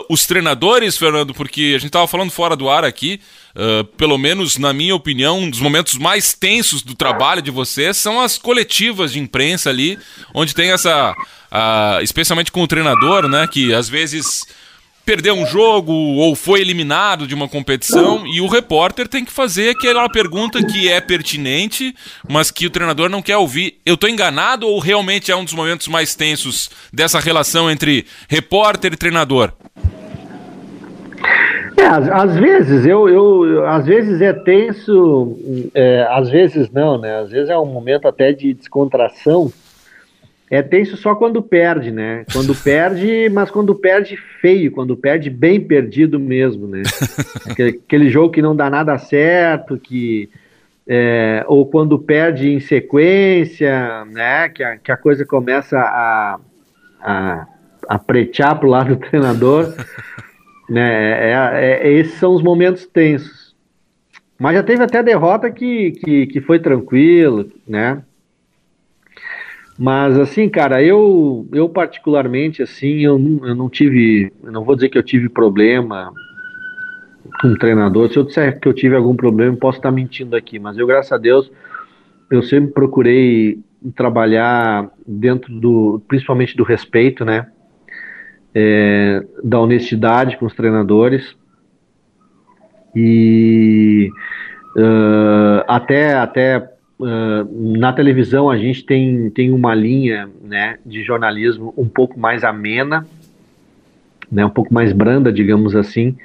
os 0.07 0.27
treinadores, 0.27 0.95
Fernando, 0.95 1.33
porque 1.33 1.73
a 1.75 1.79
gente 1.79 1.87
estava 1.87 2.05
falando 2.05 2.29
fora 2.29 2.55
do 2.55 2.69
ar 2.69 2.85
aqui. 2.85 3.19
Uh, 3.55 3.83
pelo 3.97 4.19
menos 4.19 4.57
na 4.57 4.71
minha 4.71 4.95
opinião, 4.95 5.39
um 5.39 5.49
dos 5.49 5.59
momentos 5.59 5.95
mais 5.95 6.33
tensos 6.33 6.83
do 6.83 6.93
trabalho 6.93 7.41
de 7.41 7.49
vocês 7.49 7.97
são 7.97 8.21
as 8.21 8.37
coletivas 8.37 9.13
de 9.13 9.19
imprensa 9.19 9.71
ali, 9.71 9.97
onde 10.31 10.53
tem 10.53 10.71
essa. 10.71 11.15
Uh, 11.51 12.03
especialmente 12.03 12.51
com 12.51 12.61
o 12.61 12.67
treinador, 12.67 13.27
né? 13.27 13.47
Que 13.47 13.73
às 13.73 13.89
vezes 13.89 14.45
perdeu 15.05 15.33
um 15.33 15.45
jogo 15.45 15.91
ou 15.91 16.35
foi 16.35 16.61
eliminado 16.61 17.27
de 17.27 17.33
uma 17.33 17.47
competição 17.47 18.25
e 18.25 18.41
o 18.41 18.47
repórter 18.47 19.07
tem 19.07 19.25
que 19.25 19.31
fazer 19.31 19.69
aquela 19.69 20.07
pergunta 20.09 20.63
que 20.63 20.89
é 20.89 21.01
pertinente, 21.01 21.95
mas 22.27 22.51
que 22.51 22.65
o 22.65 22.69
treinador 22.69 23.09
não 23.09 23.21
quer 23.21 23.37
ouvir. 23.37 23.79
Eu 23.85 23.95
estou 23.95 24.09
enganado 24.09 24.67
ou 24.67 24.79
realmente 24.79 25.31
é 25.31 25.35
um 25.35 25.43
dos 25.43 25.53
momentos 25.53 25.87
mais 25.87 26.15
tensos 26.15 26.69
dessa 26.93 27.19
relação 27.19 27.69
entre 27.69 28.05
repórter 28.29 28.93
e 28.93 28.97
treinador? 28.97 29.51
É, 31.77 31.85
às, 31.85 32.07
às, 32.09 32.35
vezes 32.37 32.85
eu, 32.85 33.09
eu, 33.09 33.67
às 33.67 33.85
vezes 33.85 34.21
é 34.21 34.33
tenso, 34.33 35.37
é, 35.73 36.05
às 36.09 36.29
vezes 36.29 36.69
não, 36.69 36.99
né? 36.99 37.21
Às 37.21 37.31
vezes 37.31 37.49
é 37.49 37.57
um 37.57 37.65
momento 37.65 38.07
até 38.07 38.31
de 38.31 38.53
descontração 38.53 39.51
é 40.51 40.61
tenso 40.61 40.97
só 40.97 41.15
quando 41.15 41.41
perde, 41.41 41.91
né? 41.91 42.25
Quando 42.33 42.53
perde, 42.61 43.29
mas 43.29 43.49
quando 43.49 43.73
perde 43.73 44.17
feio, 44.17 44.69
quando 44.69 44.97
perde 44.97 45.29
bem 45.29 45.61
perdido 45.61 46.19
mesmo, 46.19 46.67
né? 46.67 46.83
Aquele, 47.49 47.81
aquele 47.87 48.09
jogo 48.09 48.33
que 48.33 48.41
não 48.41 48.53
dá 48.53 48.69
nada 48.69 48.97
certo, 48.97 49.79
que 49.79 50.29
é, 50.85 51.45
ou 51.47 51.65
quando 51.65 51.97
perde 51.97 52.49
em 52.49 52.59
sequência, 52.59 54.03
né? 54.05 54.49
Que 54.49 54.61
a, 54.61 54.77
que 54.77 54.91
a 54.91 54.97
coisa 54.97 55.25
começa 55.25 55.79
a, 55.79 56.37
a, 56.99 57.47
a 57.87 57.97
pretear 57.97 58.59
pro 58.59 58.67
lado 58.67 58.95
do 58.95 59.07
treinador, 59.07 59.73
né? 60.69 61.31
É, 61.31 61.33
é, 61.33 61.87
é, 61.87 61.93
esses 61.93 62.15
são 62.15 62.35
os 62.35 62.43
momentos 62.43 62.85
tensos. 62.85 63.55
Mas 64.37 64.55
já 64.55 64.63
teve 64.63 64.83
até 64.83 65.01
derrota 65.01 65.49
que, 65.49 65.91
que, 65.91 66.27
que 66.27 66.41
foi 66.41 66.59
tranquilo, 66.59 67.49
né? 67.65 68.03
Mas 69.83 70.15
assim, 70.19 70.47
cara, 70.47 70.83
eu, 70.83 71.47
eu 71.51 71.67
particularmente, 71.67 72.61
assim, 72.61 72.99
eu 72.99 73.17
não, 73.17 73.47
eu 73.47 73.55
não 73.55 73.67
tive, 73.67 74.31
eu 74.43 74.51
não 74.51 74.63
vou 74.63 74.75
dizer 74.75 74.89
que 74.89 74.97
eu 74.97 75.01
tive 75.01 75.27
problema 75.27 76.13
com 77.41 77.47
um 77.47 77.55
treinador. 77.55 78.07
Se 78.11 78.19
eu 78.19 78.23
disser 78.23 78.59
que 78.59 78.67
eu 78.67 78.73
tive 78.75 78.95
algum 78.95 79.15
problema, 79.15 79.57
posso 79.57 79.79
estar 79.79 79.89
mentindo 79.89 80.35
aqui, 80.35 80.59
mas 80.59 80.77
eu, 80.77 80.85
graças 80.85 81.11
a 81.11 81.17
Deus, 81.17 81.51
eu 82.29 82.43
sempre 82.43 82.71
procurei 82.71 83.57
trabalhar 83.95 84.87
dentro 85.03 85.51
do, 85.51 85.99
principalmente 86.07 86.55
do 86.55 86.63
respeito, 86.63 87.25
né? 87.25 87.47
É, 88.53 89.25
da 89.43 89.59
honestidade 89.59 90.37
com 90.37 90.45
os 90.45 90.53
treinadores 90.53 91.35
e 92.95 94.11
uh, 94.77 95.63
até 95.67 96.13
até 96.13 96.70
Na 97.51 97.91
televisão 97.91 98.49
a 98.49 98.57
gente 98.57 98.85
tem, 98.85 99.29
tem 99.31 99.51
uma 99.51 99.73
linha 99.73 100.29
né, 100.43 100.77
de 100.85 101.03
jornalismo 101.03 101.73
um 101.75 101.87
pouco 101.87 102.19
mais 102.19 102.43
amena, 102.43 103.07
né, 104.31 104.45
um 104.45 104.49
pouco 104.49 104.73
mais 104.73 104.93
branda, 104.93 105.31
digamos 105.31 105.75
assim, 105.75 106.15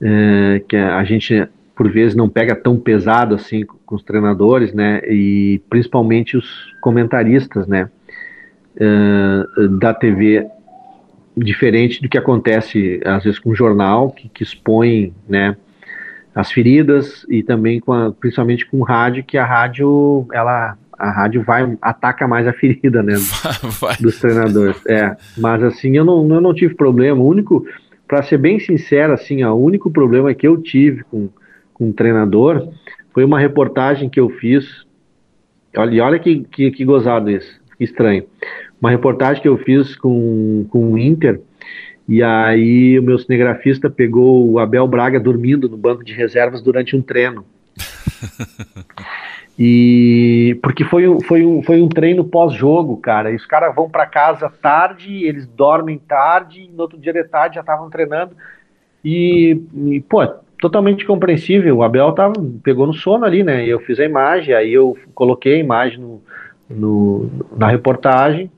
uh, 0.00 0.64
que 0.68 0.76
a 0.76 1.02
gente 1.04 1.48
por 1.74 1.90
vezes 1.90 2.14
não 2.14 2.28
pega 2.28 2.54
tão 2.54 2.76
pesado 2.76 3.34
assim 3.34 3.64
com 3.64 3.94
os 3.96 4.02
treinadores, 4.02 4.72
né, 4.72 5.00
e 5.08 5.60
principalmente 5.70 6.36
os 6.36 6.72
comentaristas, 6.80 7.66
né, 7.66 7.88
uh, 8.76 9.68
da 9.78 9.94
TV, 9.94 10.46
diferente 11.36 12.02
do 12.02 12.08
que 12.08 12.18
acontece 12.18 13.00
às 13.04 13.24
vezes 13.24 13.38
com 13.38 13.50
o 13.50 13.54
jornal, 13.54 14.10
que, 14.10 14.28
que 14.28 14.42
expõe, 14.42 15.14
né, 15.26 15.56
as 16.34 16.50
feridas 16.50 17.26
e 17.28 17.42
também 17.42 17.80
com 17.80 17.92
a, 17.92 18.12
principalmente 18.12 18.66
com 18.66 18.78
o 18.78 18.82
rádio, 18.82 19.24
que 19.24 19.36
a 19.36 19.44
rádio 19.44 20.26
ela 20.32 20.76
a 20.98 21.10
rádio 21.10 21.42
vai 21.42 21.76
ataca 21.82 22.28
mais 22.28 22.46
a 22.46 22.52
ferida, 22.52 23.02
né, 23.02 23.14
vai. 23.80 23.96
dos 23.96 24.20
treinadores. 24.20 24.80
É, 24.86 25.16
mas 25.36 25.62
assim 25.62 25.96
eu 25.96 26.04
não, 26.04 26.28
eu 26.32 26.40
não 26.40 26.54
tive 26.54 26.74
problema. 26.74 27.20
O 27.20 27.26
único, 27.26 27.66
para 28.06 28.22
ser 28.22 28.38
bem 28.38 28.60
sincero, 28.60 29.12
assim, 29.12 29.42
ó, 29.42 29.52
o 29.52 29.64
único 29.64 29.90
problema 29.90 30.32
que 30.32 30.46
eu 30.46 30.56
tive 30.62 31.02
com 31.04 31.28
com 31.82 31.88
um 31.88 31.92
treinador 31.92 32.68
foi 33.12 33.24
uma 33.24 33.40
reportagem 33.40 34.08
que 34.08 34.20
eu 34.20 34.30
fiz. 34.30 34.86
Olha, 35.76 36.04
olha 36.04 36.18
que, 36.18 36.44
que, 36.44 36.70
que 36.70 36.84
gozado 36.84 37.30
isso, 37.30 37.60
que 37.76 37.84
estranho. 37.84 38.24
Uma 38.80 38.90
reportagem 38.90 39.42
que 39.42 39.48
eu 39.48 39.58
fiz 39.58 39.96
com, 39.96 40.66
com 40.70 40.92
o 40.92 40.98
Inter 40.98 41.40
e 42.12 42.22
aí 42.22 42.98
o 42.98 43.02
meu 43.02 43.18
cinegrafista 43.18 43.88
pegou 43.88 44.46
o 44.50 44.58
Abel 44.58 44.86
Braga 44.86 45.18
dormindo 45.18 45.66
no 45.66 45.78
banco 45.78 46.04
de 46.04 46.12
reservas 46.12 46.60
durante 46.60 46.94
um 46.94 47.00
treino. 47.00 47.42
e 49.58 50.58
porque 50.62 50.84
foi, 50.84 51.06
foi, 51.22 51.46
um, 51.46 51.62
foi 51.62 51.80
um 51.80 51.88
treino 51.88 52.22
pós-jogo, 52.22 52.98
cara. 52.98 53.30
E 53.30 53.34
os 53.34 53.46
caras 53.46 53.74
vão 53.74 53.88
para 53.88 54.04
casa 54.04 54.50
tarde, 54.50 55.24
eles 55.24 55.46
dormem 55.46 55.96
tarde, 55.96 56.60
e 56.60 56.68
no 56.68 56.82
outro 56.82 56.98
dia 56.98 57.14
de 57.14 57.24
tarde 57.24 57.54
já 57.54 57.62
estavam 57.62 57.88
treinando. 57.88 58.36
E, 59.02 59.58
e, 59.74 60.02
pô, 60.02 60.22
totalmente 60.60 61.06
compreensível. 61.06 61.78
O 61.78 61.82
Abel 61.82 62.12
tava, 62.12 62.34
pegou 62.62 62.86
no 62.86 62.92
sono 62.92 63.24
ali, 63.24 63.42
né? 63.42 63.64
Eu 63.64 63.80
fiz 63.80 63.98
a 63.98 64.04
imagem, 64.04 64.54
aí 64.54 64.70
eu 64.70 64.98
coloquei 65.14 65.54
a 65.54 65.60
imagem 65.60 65.98
no, 65.98 66.22
no 66.68 67.30
na 67.56 67.68
reportagem. 67.68 68.50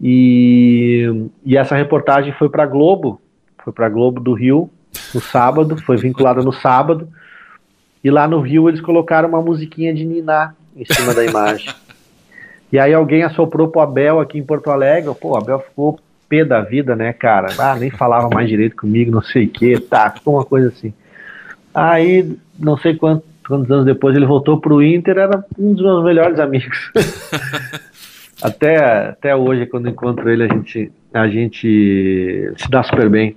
E, 0.00 1.28
e 1.44 1.56
essa 1.56 1.76
reportagem 1.76 2.32
foi 2.32 2.48
para 2.48 2.66
Globo, 2.66 3.20
foi 3.64 3.72
para 3.72 3.88
Globo 3.88 4.20
do 4.20 4.32
Rio 4.32 4.70
no 5.14 5.20
sábado, 5.20 5.76
foi 5.78 5.96
vinculada 5.96 6.42
no 6.42 6.52
sábado. 6.52 7.08
E 8.02 8.10
lá 8.10 8.28
no 8.28 8.40
Rio 8.40 8.68
eles 8.68 8.80
colocaram 8.80 9.28
uma 9.28 9.42
musiquinha 9.42 9.92
de 9.92 10.04
Niná 10.04 10.54
em 10.76 10.84
cima 10.84 11.14
da 11.14 11.24
imagem. 11.24 11.72
E 12.70 12.78
aí 12.78 12.92
alguém 12.92 13.22
assoprou 13.22 13.68
pro 13.68 13.80
Abel 13.80 14.20
aqui 14.20 14.38
em 14.38 14.44
Porto 14.44 14.70
Alegre, 14.70 15.10
pô, 15.18 15.30
o 15.30 15.36
Abel 15.38 15.58
ficou 15.60 15.98
pé 16.28 16.44
da 16.44 16.60
vida, 16.60 16.94
né, 16.94 17.14
cara? 17.14 17.48
Ah, 17.58 17.74
nem 17.74 17.90
falava 17.90 18.28
mais 18.28 18.46
direito 18.46 18.76
comigo, 18.76 19.10
não 19.10 19.22
sei 19.22 19.46
o 19.46 19.48
que, 19.48 19.80
tá, 19.80 20.10
ficou 20.10 20.34
uma 20.34 20.44
coisa 20.44 20.68
assim. 20.68 20.92
Aí, 21.74 22.36
não 22.58 22.76
sei 22.76 22.94
quantos, 22.94 23.24
quantos 23.46 23.70
anos 23.70 23.86
depois 23.86 24.14
ele 24.14 24.26
voltou 24.26 24.60
pro 24.60 24.82
Inter, 24.82 25.16
era 25.16 25.42
um 25.58 25.72
dos 25.72 25.82
meus 25.82 26.04
melhores 26.04 26.38
amigos. 26.38 26.92
Até, 28.42 28.76
até 29.10 29.34
hoje, 29.34 29.66
quando 29.66 29.88
encontro 29.88 30.30
ele, 30.30 30.44
a 30.44 30.48
gente, 30.48 30.92
a 31.12 31.28
gente 31.28 32.52
se 32.56 32.70
dá 32.70 32.82
super 32.82 33.08
bem. 33.08 33.36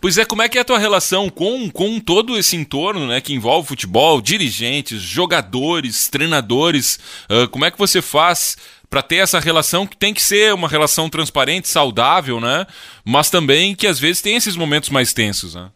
Pois 0.00 0.18
é, 0.18 0.24
como 0.24 0.42
é 0.42 0.48
que 0.48 0.58
é 0.58 0.60
a 0.60 0.64
tua 0.64 0.78
relação 0.78 1.28
com, 1.28 1.70
com 1.70 2.00
todo 2.00 2.36
esse 2.36 2.56
entorno 2.56 3.06
né, 3.06 3.20
que 3.20 3.34
envolve 3.34 3.68
futebol, 3.68 4.20
dirigentes, 4.20 5.00
jogadores, 5.00 6.08
treinadores? 6.08 6.98
Uh, 7.30 7.48
como 7.48 7.64
é 7.64 7.70
que 7.70 7.78
você 7.78 8.00
faz 8.00 8.56
para 8.88 9.02
ter 9.02 9.16
essa 9.16 9.38
relação 9.38 9.86
que 9.86 9.96
tem 9.96 10.14
que 10.14 10.22
ser 10.22 10.54
uma 10.54 10.68
relação 10.68 11.10
transparente, 11.10 11.68
saudável, 11.68 12.40
né? 12.40 12.66
Mas 13.04 13.28
também 13.28 13.74
que 13.74 13.86
às 13.86 13.98
vezes 13.98 14.22
tem 14.22 14.36
esses 14.36 14.56
momentos 14.56 14.88
mais 14.88 15.12
tensos, 15.12 15.54
né? 15.54 15.68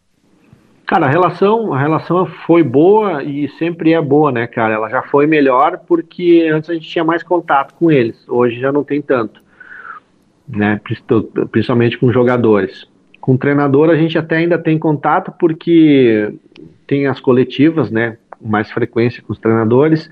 Cara, 0.85 1.05
a 1.05 1.09
relação, 1.09 1.73
a 1.73 1.79
relação 1.79 2.25
foi 2.45 2.61
boa 2.61 3.23
e 3.23 3.47
sempre 3.57 3.93
é 3.93 4.01
boa, 4.01 4.31
né, 4.31 4.45
cara? 4.47 4.73
Ela 4.73 4.89
já 4.89 5.01
foi 5.01 5.25
melhor 5.25 5.79
porque 5.87 6.49
antes 6.53 6.69
a 6.69 6.73
gente 6.73 6.87
tinha 6.87 7.05
mais 7.05 7.23
contato 7.23 7.73
com 7.75 7.89
eles. 7.89 8.27
Hoje 8.27 8.59
já 8.59 8.71
não 8.71 8.83
tem 8.83 9.01
tanto, 9.01 9.41
né? 10.47 10.81
Principalmente 11.51 11.97
com 11.97 12.11
jogadores. 12.11 12.85
Com 13.21 13.37
treinador 13.37 13.89
a 13.89 13.95
gente 13.95 14.17
até 14.17 14.37
ainda 14.37 14.57
tem 14.57 14.77
contato 14.77 15.33
porque 15.39 16.33
tem 16.85 17.07
as 17.07 17.19
coletivas, 17.19 17.89
né? 17.89 18.17
Mais 18.41 18.69
frequência 18.69 19.23
com 19.23 19.31
os 19.31 19.39
treinadores. 19.39 20.07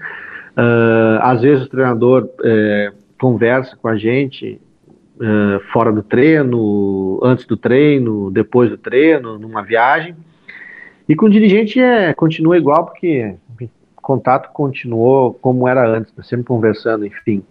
Uh, 0.58 1.20
às 1.22 1.42
vezes 1.42 1.66
o 1.66 1.70
treinador 1.70 2.24
uh, 2.24 2.96
conversa 3.20 3.76
com 3.76 3.90
a 3.90 3.98
gente 3.98 4.60
uh, 5.18 5.60
fora 5.74 5.92
do 5.92 6.02
treino, 6.02 7.20
antes 7.22 7.46
do 7.46 7.58
treino, 7.58 8.32
depois 8.32 8.70
do 8.70 8.78
treino, 8.78 9.38
numa 9.38 9.62
viagem. 9.62 10.16
E 11.08 11.16
com 11.16 11.26
o 11.26 11.30
dirigente 11.30 11.80
é, 11.80 12.14
continua 12.14 12.58
igual, 12.58 12.86
porque 12.86 13.36
o 13.60 14.02
contato 14.02 14.50
continuou 14.52 15.34
como 15.34 15.68
era 15.68 15.88
antes, 15.88 16.14
né, 16.16 16.24
sempre 16.24 16.46
conversando, 16.46 17.06
enfim. 17.06 17.44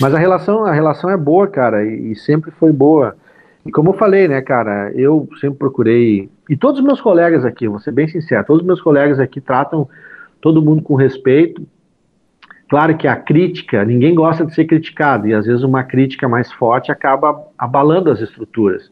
Mas 0.00 0.14
a 0.14 0.18
relação, 0.18 0.64
a 0.64 0.72
relação 0.72 1.10
é 1.10 1.16
boa, 1.16 1.46
cara, 1.46 1.84
e, 1.84 2.12
e 2.12 2.16
sempre 2.16 2.50
foi 2.50 2.72
boa. 2.72 3.16
E 3.64 3.70
como 3.70 3.90
eu 3.90 3.94
falei, 3.94 4.26
né, 4.26 4.40
cara, 4.40 4.90
eu 4.94 5.28
sempre 5.40 5.58
procurei, 5.58 6.30
e 6.48 6.56
todos 6.56 6.80
os 6.80 6.86
meus 6.86 7.00
colegas 7.00 7.44
aqui, 7.44 7.68
vou 7.68 7.78
ser 7.78 7.92
bem 7.92 8.08
sincero, 8.08 8.46
todos 8.46 8.62
os 8.62 8.66
meus 8.66 8.80
colegas 8.80 9.20
aqui 9.20 9.40
tratam 9.40 9.88
todo 10.40 10.62
mundo 10.62 10.80
com 10.80 10.94
respeito, 10.94 11.66
claro 12.68 12.96
que 12.96 13.06
a 13.06 13.16
crítica, 13.16 13.84
ninguém 13.84 14.14
gosta 14.14 14.46
de 14.46 14.54
ser 14.54 14.64
criticado, 14.64 15.28
e 15.28 15.34
às 15.34 15.44
vezes 15.44 15.62
uma 15.62 15.84
crítica 15.84 16.26
mais 16.26 16.50
forte 16.50 16.90
acaba 16.90 17.46
abalando 17.58 18.10
as 18.10 18.20
estruturas, 18.20 18.90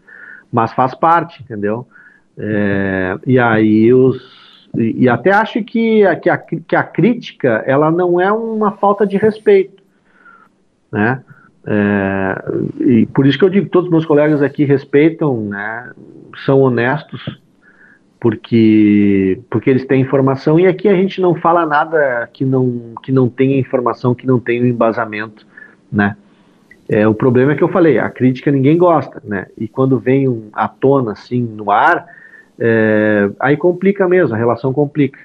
mas 0.52 0.72
faz 0.74 0.94
parte, 0.94 1.42
entendeu? 1.42 1.86
É, 2.38 3.18
e 3.26 3.38
aí 3.38 3.92
os. 3.92 4.68
E, 4.76 5.04
e 5.04 5.08
até 5.08 5.32
acho 5.32 5.62
que, 5.64 6.02
que, 6.22 6.30
a, 6.30 6.38
que 6.38 6.76
a 6.76 6.82
crítica 6.82 7.64
ela 7.66 7.90
não 7.90 8.20
é 8.20 8.30
uma 8.30 8.72
falta 8.72 9.06
de 9.06 9.16
respeito, 9.16 9.82
né? 10.92 11.22
É, 11.66 12.44
e 12.80 13.06
por 13.06 13.26
isso 13.26 13.38
que 13.38 13.44
eu 13.44 13.50
digo 13.50 13.66
que 13.66 13.72
todos 13.72 13.88
os 13.88 13.92
meus 13.92 14.06
colegas 14.06 14.40
aqui 14.40 14.64
respeitam, 14.64 15.42
né, 15.42 15.92
são 16.46 16.60
honestos, 16.60 17.20
porque, 18.18 19.38
porque 19.50 19.68
eles 19.68 19.84
têm 19.84 20.00
informação 20.00 20.58
e 20.58 20.66
aqui 20.66 20.88
a 20.88 20.94
gente 20.94 21.20
não 21.20 21.34
fala 21.34 21.66
nada 21.66 22.28
que 22.32 22.42
não, 22.42 22.94
que 23.02 23.12
não 23.12 23.28
tenha 23.28 23.58
informação, 23.58 24.14
que 24.14 24.26
não 24.26 24.40
tenha 24.40 24.62
um 24.62 24.66
embasamento, 24.66 25.46
né? 25.92 26.16
É, 26.88 27.06
o 27.06 27.12
problema 27.12 27.52
é 27.52 27.54
que 27.54 27.62
eu 27.62 27.68
falei, 27.68 27.98
a 27.98 28.08
crítica 28.08 28.50
ninguém 28.50 28.78
gosta, 28.78 29.20
né? 29.22 29.46
E 29.58 29.68
quando 29.68 29.98
vem 29.98 30.26
um, 30.26 30.48
à 30.54 30.66
tona 30.66 31.12
assim 31.12 31.42
no 31.42 31.70
ar, 31.70 32.06
é, 32.58 33.30
aí 33.38 33.56
complica 33.56 34.08
mesmo, 34.08 34.34
a 34.34 34.38
relação 34.38 34.72
complica. 34.72 35.18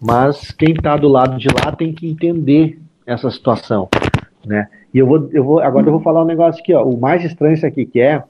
Mas 0.00 0.50
quem 0.50 0.72
está 0.72 0.96
do 0.96 1.08
lado 1.08 1.36
de 1.36 1.48
lá 1.48 1.72
tem 1.72 1.92
que 1.92 2.08
entender 2.08 2.78
essa 3.06 3.30
situação, 3.30 3.88
né? 4.44 4.68
E 4.92 4.98
eu 4.98 5.06
vou, 5.06 5.28
eu 5.32 5.44
vou, 5.44 5.60
agora 5.60 5.86
eu 5.86 5.92
vou 5.92 6.00
falar 6.00 6.22
um 6.22 6.26
negócio 6.26 6.60
aqui, 6.60 6.72
ó. 6.72 6.84
O 6.84 6.98
mais 6.98 7.24
estranho 7.24 7.54
isso 7.54 7.66
aqui 7.66 7.84
que 7.84 8.00
é, 8.00 8.22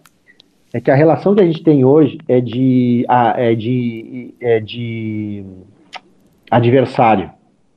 é 0.73 0.81
que 0.81 0.91
a 0.91 0.95
relação 0.95 1.35
que 1.35 1.41
a 1.41 1.47
gente 1.47 1.63
tem 1.63 1.85
hoje 1.85 2.19
é 2.29 2.41
de, 2.41 3.07
é 3.09 3.55
de, 3.55 4.35
é 4.41 4.61
de 4.61 5.45
adversário. 6.51 7.31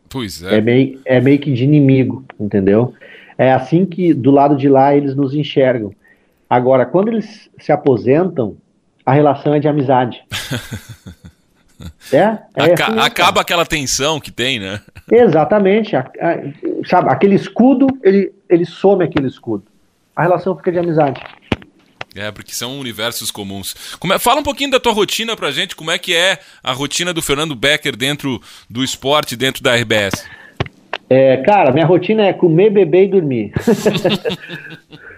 Pois 0.10 0.44
é. 0.44 0.58
É 0.58 0.62
meio, 0.62 1.00
é 1.06 1.22
meio 1.22 1.40
que 1.40 1.52
de 1.52 1.64
inimigo, 1.64 2.24
entendeu? 2.40 2.94
É 3.38 3.52
assim 3.52 3.86
que 3.86 4.14
do 4.14 4.32
lado 4.32 4.56
de 4.56 4.70
lá 4.70 4.96
eles 4.96 5.16
nos 5.16 5.34
enxergam. 5.34 5.92
Agora, 6.50 6.86
quando 6.86 7.08
eles 7.08 7.50
se 7.58 7.72
aposentam, 7.72 8.58
a 9.06 9.14
relação 9.14 9.54
é 9.54 9.60
de 9.60 9.68
amizade. 9.68 10.24
é, 12.12 12.18
é 12.18 12.64
Aca 12.74 12.88
assim, 12.88 13.00
acaba 13.00 13.42
aquela 13.42 13.66
tensão 13.66 14.20
que 14.20 14.32
tem, 14.32 14.60
né? 14.60 14.82
Exatamente. 15.12 15.96
A, 15.96 16.02
a, 16.02 16.88
sabe, 16.88 17.10
aquele 17.10 17.36
escudo, 17.36 17.88
ele, 18.04 18.34
ele 18.50 18.66
some 18.66 19.04
aquele 19.04 19.28
escudo. 19.28 19.66
A 20.16 20.22
relação 20.24 20.56
fica 20.56 20.72
de 20.72 20.80
amizade. 20.80 21.22
É, 22.16 22.32
porque 22.32 22.54
são 22.54 22.80
universos 22.80 23.32
comuns. 23.32 23.76
É, 24.14 24.20
fala 24.20 24.40
um 24.40 24.44
pouquinho 24.44 24.72
da 24.72 24.80
tua 24.80 24.94
rotina 24.94 25.36
pra 25.36 25.52
gente, 25.52 25.76
como 25.76 25.90
é 25.90 25.98
que 25.98 26.16
é 26.16 26.38
a 26.64 26.72
rotina 26.72 27.12
do 27.12 27.22
Fernando 27.22 27.56
Becker 27.56 27.96
dentro 27.96 28.40
do 28.70 28.84
esporte, 28.84 29.36
dentro 29.36 29.64
da 29.64 29.76
RBS? 29.76 30.24
É, 31.10 31.38
cara, 31.38 31.72
minha 31.72 31.86
rotina 31.86 32.24
é 32.24 32.34
comer, 32.34 32.70
beber 32.70 33.06
e 33.06 33.08
dormir. 33.08 33.54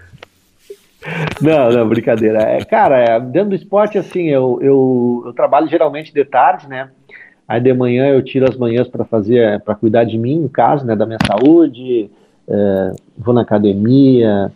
não, 1.40 1.70
não, 1.70 1.88
brincadeira. 1.88 2.40
É, 2.42 2.64
cara, 2.64 2.98
é, 2.98 3.20
dentro 3.20 3.50
do 3.50 3.54
esporte, 3.54 3.98
assim, 3.98 4.28
eu, 4.28 4.58
eu, 4.60 5.22
eu 5.26 5.32
trabalho 5.32 5.68
geralmente 5.68 6.12
de 6.12 6.24
tarde, 6.24 6.68
né? 6.68 6.90
Aí 7.48 7.60
de 7.60 7.72
manhã 7.72 8.06
eu 8.08 8.22
tiro 8.22 8.48
as 8.48 8.56
manhãs 8.56 8.88
para 8.88 9.04
fazer, 9.04 9.60
para 9.60 9.74
cuidar 9.74 10.04
de 10.04 10.18
mim, 10.18 10.40
no 10.40 10.48
caso, 10.48 10.84
né, 10.84 10.96
da 10.96 11.06
minha 11.06 11.18
saúde, 11.24 12.10
é, 12.48 12.92
vou 13.16 13.32
na 13.32 13.42
academia, 13.42 14.50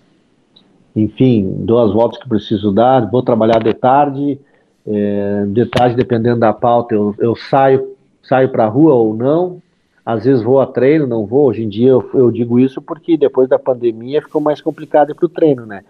enfim, 0.94 1.55
dou 1.59 1.80
as 1.80 1.92
voltas 1.92 2.20
que 2.20 2.28
preciso 2.28 2.72
dar, 2.72 3.09
vou 3.09 3.22
trabalhar 3.22 3.62
de 3.62 3.72
tarde, 3.72 4.40
é, 4.86 5.44
de 5.46 5.66
tarde, 5.66 5.94
dependendo 5.94 6.40
da 6.40 6.53
pauta, 6.53 6.94
eu, 6.94 7.14
eu 7.18 7.36
saio, 7.36 7.94
saio 8.24 8.48
para 8.48 8.64
a 8.64 8.68
rua 8.68 8.94
ou 8.94 9.14
não, 9.14 9.62
às 10.05 10.24
vezes 10.24 10.42
vou 10.42 10.61
a 10.61 10.66
treino, 10.66 11.07
não 11.07 11.26
vou, 11.26 11.46
hoje 11.46 11.62
em 11.62 11.68
dia 11.68 11.90
eu, 11.90 12.11
eu 12.14 12.30
digo 12.32 12.59
isso 12.59 12.82
porque 12.82 13.16
depois 13.16 13.48
da 13.48 13.59
pandemia 13.59 14.20
ficou 14.20 14.40
mais 14.40 14.61
complicado 14.61 15.14
para 15.14 15.26
o 15.26 15.28
treino, 15.28 15.64
né, 15.64 15.84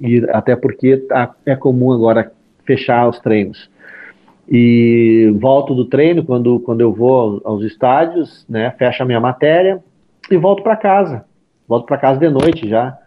e 0.00 0.24
até 0.30 0.56
porque 0.56 0.96
tá, 0.96 1.34
é 1.44 1.54
comum 1.54 1.92
agora 1.92 2.32
fechar 2.64 3.08
os 3.08 3.18
treinos. 3.20 3.70
E 4.48 5.32
volto 5.38 5.74
do 5.74 5.84
treino 5.84 6.24
quando, 6.24 6.58
quando 6.60 6.80
eu 6.80 6.92
vou 6.92 7.40
aos, 7.44 7.62
estádios, 7.62 8.44
né, 8.48 8.70
fecho 8.78 9.02
a 9.02 9.06
minha 9.06 9.20
matéria 9.20 9.82
e 10.30 10.36
volto 10.36 10.62
para 10.62 10.76
casa. 10.76 11.24
Volto 11.68 11.86
para 11.86 11.98
casa 11.98 12.18
de 12.18 12.28
noite 12.28 12.68
já 12.68 12.98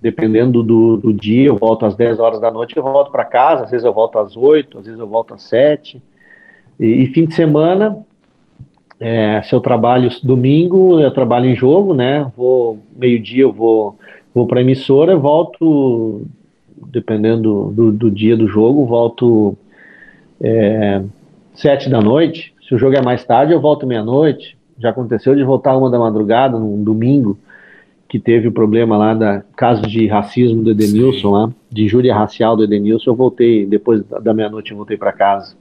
dependendo 0.00 0.62
do, 0.62 0.96
do, 0.96 1.12
dia, 1.12 1.48
eu 1.48 1.56
volto 1.56 1.84
às 1.84 1.94
10 1.94 2.18
horas 2.18 2.40
da 2.40 2.50
noite, 2.50 2.76
eu 2.76 2.82
volto 2.82 3.10
para 3.10 3.24
casa, 3.24 3.64
às 3.64 3.70
vezes 3.70 3.84
eu 3.84 3.92
volto 3.92 4.18
às 4.18 4.36
8, 4.36 4.78
às 4.78 4.84
vezes 4.86 4.98
eu 4.98 5.06
volto 5.06 5.34
às 5.34 5.42
7. 5.42 6.02
E, 6.78 6.86
e 6.86 7.06
fim 7.08 7.26
de 7.26 7.34
semana, 7.34 7.98
é, 8.98 9.42
se 9.42 9.54
eu 9.54 9.60
trabalho 9.60 10.08
domingo, 10.22 10.98
eu 10.98 11.10
trabalho 11.10 11.46
em 11.46 11.54
jogo, 11.54 11.92
né? 11.92 12.30
Vou 12.34 12.78
meio-dia 12.96 13.42
eu 13.42 13.52
vou, 13.52 13.98
vou 14.34 14.46
para 14.46 14.60
a 14.60 14.62
emissora, 14.62 15.16
volto, 15.16 16.26
dependendo 16.86 17.72
do, 17.74 17.92
do, 17.92 18.10
dia 18.10 18.36
do 18.36 18.46
jogo, 18.46 18.86
volto 18.86 19.56
é, 20.40 21.02
7 21.54 21.88
da 21.88 22.00
noite. 22.00 22.54
Se 22.66 22.74
o 22.74 22.78
jogo 22.78 22.96
é 22.96 23.02
mais 23.02 23.24
tarde, 23.24 23.52
eu 23.52 23.60
volto 23.60 23.86
meia-noite. 23.86 24.56
Já 24.78 24.90
aconteceu 24.90 25.34
de 25.34 25.44
voltar 25.44 25.76
uma 25.76 25.90
da 25.90 25.98
madrugada, 25.98 26.58
num 26.58 26.82
domingo 26.82 27.38
que 28.08 28.18
teve 28.18 28.48
o 28.48 28.52
problema 28.52 28.96
lá 28.96 29.14
da 29.14 29.42
caso 29.56 29.82
de 29.82 30.08
racismo 30.08 30.64
do 30.64 30.72
Edenilson 30.72 31.28
Sim. 31.28 31.32
lá, 31.32 31.52
de 31.70 31.84
injúria 31.84 32.12
racial 32.12 32.56
do 32.56 32.64
Edenilson, 32.64 33.10
eu 33.10 33.14
voltei, 33.14 33.64
depois 33.64 34.02
da 34.02 34.34
meia-noite 34.34 34.72
eu 34.72 34.76
voltei 34.76 34.96
para 34.96 35.12
casa. 35.12 35.54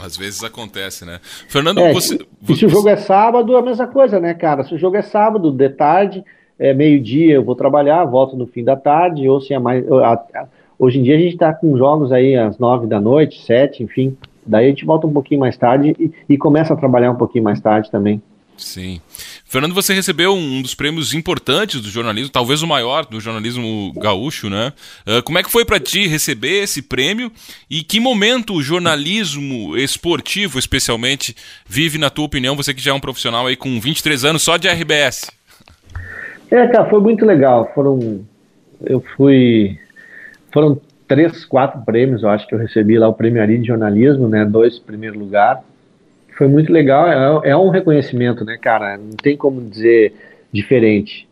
Às 0.00 0.16
vezes 0.16 0.42
acontece, 0.42 1.04
né? 1.04 1.20
Fernando, 1.22 1.78
é, 1.80 1.92
você, 1.92 2.18
E 2.48 2.56
se 2.56 2.64
o 2.64 2.70
jogo 2.70 2.88
é 2.88 2.96
sábado, 2.96 3.54
é 3.54 3.58
a 3.58 3.62
mesma 3.62 3.86
coisa, 3.86 4.18
né, 4.18 4.32
cara? 4.32 4.64
Se 4.64 4.74
o 4.74 4.78
jogo 4.78 4.96
é 4.96 5.02
sábado, 5.02 5.50
de 5.50 5.68
tarde, 5.68 6.24
é 6.60 6.74
meio-dia 6.74 7.34
eu 7.34 7.42
vou 7.42 7.56
trabalhar, 7.56 8.04
volto 8.04 8.36
no 8.36 8.46
fim 8.46 8.62
da 8.62 8.76
tarde, 8.76 9.26
ou 9.26 9.40
se 9.40 9.54
é 9.54 9.58
mais. 9.58 9.82
Hoje 10.78 10.98
em 10.98 11.02
dia 11.02 11.16
a 11.16 11.18
gente 11.18 11.32
está 11.32 11.54
com 11.54 11.76
jogos 11.76 12.12
aí 12.12 12.36
às 12.36 12.58
nove 12.58 12.86
da 12.86 13.00
noite, 13.00 13.42
sete, 13.42 13.82
enfim. 13.82 14.14
Daí 14.46 14.66
a 14.66 14.68
gente 14.68 14.84
volta 14.84 15.06
um 15.06 15.12
pouquinho 15.12 15.40
mais 15.40 15.56
tarde 15.56 15.96
e, 15.98 16.10
e 16.28 16.36
começa 16.36 16.74
a 16.74 16.76
trabalhar 16.76 17.10
um 17.10 17.16
pouquinho 17.16 17.44
mais 17.44 17.60
tarde 17.60 17.90
também. 17.90 18.22
Sim. 18.58 19.00
Fernando, 19.46 19.74
você 19.74 19.94
recebeu 19.94 20.34
um 20.34 20.60
dos 20.60 20.74
prêmios 20.74 21.14
importantes 21.14 21.80
do 21.80 21.88
jornalismo, 21.88 22.30
talvez 22.30 22.62
o 22.62 22.66
maior 22.66 23.06
do 23.06 23.18
jornalismo 23.18 23.92
gaúcho, 23.96 24.50
né? 24.50 24.74
Uh, 25.06 25.22
como 25.22 25.38
é 25.38 25.42
que 25.42 25.50
foi 25.50 25.64
para 25.64 25.80
ti 25.80 26.06
receber 26.06 26.64
esse 26.64 26.82
prêmio 26.82 27.32
e 27.70 27.82
que 27.82 27.98
momento 27.98 28.52
o 28.52 28.62
jornalismo 28.62 29.76
esportivo, 29.78 30.58
especialmente, 30.58 31.34
vive, 31.66 31.96
na 31.96 32.10
tua 32.10 32.26
opinião, 32.26 32.54
você 32.54 32.74
que 32.74 32.82
já 32.82 32.90
é 32.90 32.94
um 32.94 33.00
profissional 33.00 33.46
aí 33.46 33.56
com 33.56 33.80
23 33.80 34.26
anos 34.26 34.42
só 34.42 34.58
de 34.58 34.68
RBS? 34.68 35.39
É, 36.50 36.66
cara, 36.66 36.88
foi 36.88 37.00
muito 37.00 37.24
legal. 37.24 37.70
Foram. 37.74 38.20
Eu 38.84 39.00
fui. 39.16 39.78
Foram 40.52 40.80
três, 41.06 41.44
quatro 41.44 41.80
prêmios, 41.82 42.22
eu 42.22 42.28
acho 42.28 42.46
que 42.46 42.54
eu 42.54 42.58
recebi 42.58 42.98
lá 42.98 43.08
o 43.08 43.14
prêmio 43.14 43.42
Ari 43.42 43.58
de 43.58 43.66
jornalismo, 43.66 44.28
né? 44.28 44.44
Dois 44.44 44.78
primeiro 44.78 45.18
lugar 45.18 45.62
foi 46.40 46.48
muito 46.48 46.72
legal. 46.72 47.06
É, 47.06 47.50
é, 47.50 47.56
um 47.56 47.68
reconhecimento, 47.68 48.46
né, 48.46 48.56
cara? 48.56 48.96
Não 48.96 49.10
tem 49.10 49.36
como 49.36 49.60
dizer 49.60 50.14
diferente. 50.50 51.28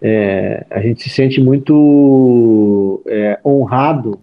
É, 0.00 0.64
a 0.70 0.80
gente 0.80 1.02
se 1.02 1.10
sente 1.10 1.38
muito 1.42 3.02
é, 3.06 3.38
honrado, 3.44 4.18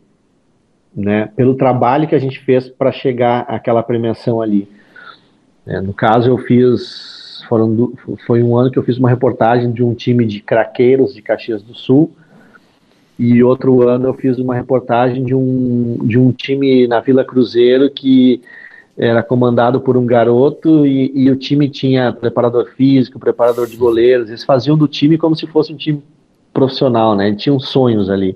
né, 0.96 1.30
pelo 1.36 1.54
trabalho 1.54 2.08
que 2.08 2.16
a 2.16 2.20
gente 2.20 2.40
fez 2.40 2.68
para 2.68 2.92
chegar 2.92 3.42
àquela 3.42 3.84
premiação 3.84 4.42
ali. 4.42 4.68
É, 5.68 5.80
no 5.80 5.94
caso, 5.94 6.32
eu 6.32 6.38
fiz, 6.40 7.17
foram, 7.48 7.94
foi 8.26 8.44
um 8.44 8.58
ano 8.58 8.72
que 8.72 8.78
eu 8.78 8.84
fiz 8.84 8.98
uma 8.98 9.10
reportagem 9.10 9.72
de 9.72 9.84
um 9.84 9.94
time 9.94 10.26
de 10.26 10.40
craqueiros 10.40 11.14
de 11.14 11.22
Caxias 11.22 11.62
do 11.62 11.74
Sul. 11.74 12.12
E 13.20 13.44
outro 13.44 13.88
ano 13.88 14.08
eu 14.08 14.14
fiz 14.14 14.38
uma 14.38 14.54
reportagem 14.54 15.24
de 15.24 15.34
um, 15.34 15.98
de 16.04 16.20
um 16.20 16.32
time 16.32 16.86
na 16.88 17.00
Vila 17.00 17.26
Cruzeiro 17.26 17.90
que 17.90 18.42
era 18.98 19.22
comandado 19.22 19.80
por 19.80 19.96
um 19.96 20.06
garoto 20.06 20.86
e, 20.86 21.12
e, 21.14 21.30
o 21.30 21.36
time 21.36 21.70
tinha 21.70 22.12
preparador 22.12 22.72
físico, 22.76 23.20
preparador 23.20 23.68
de 23.68 23.78
goleiros, 23.78 24.28
eles 24.28 24.44
faziam 24.44 24.76
do 24.76 24.88
time 24.88 25.20
como 25.20 25.36
se 25.36 25.46
fosse 25.46 25.72
um 25.72 25.78
time 25.78 26.02
profissional, 26.52 27.16
né? 27.16 27.28
Eles 27.28 27.42
tinham 27.42 27.60
sonhos 27.60 28.10
ali, 28.10 28.36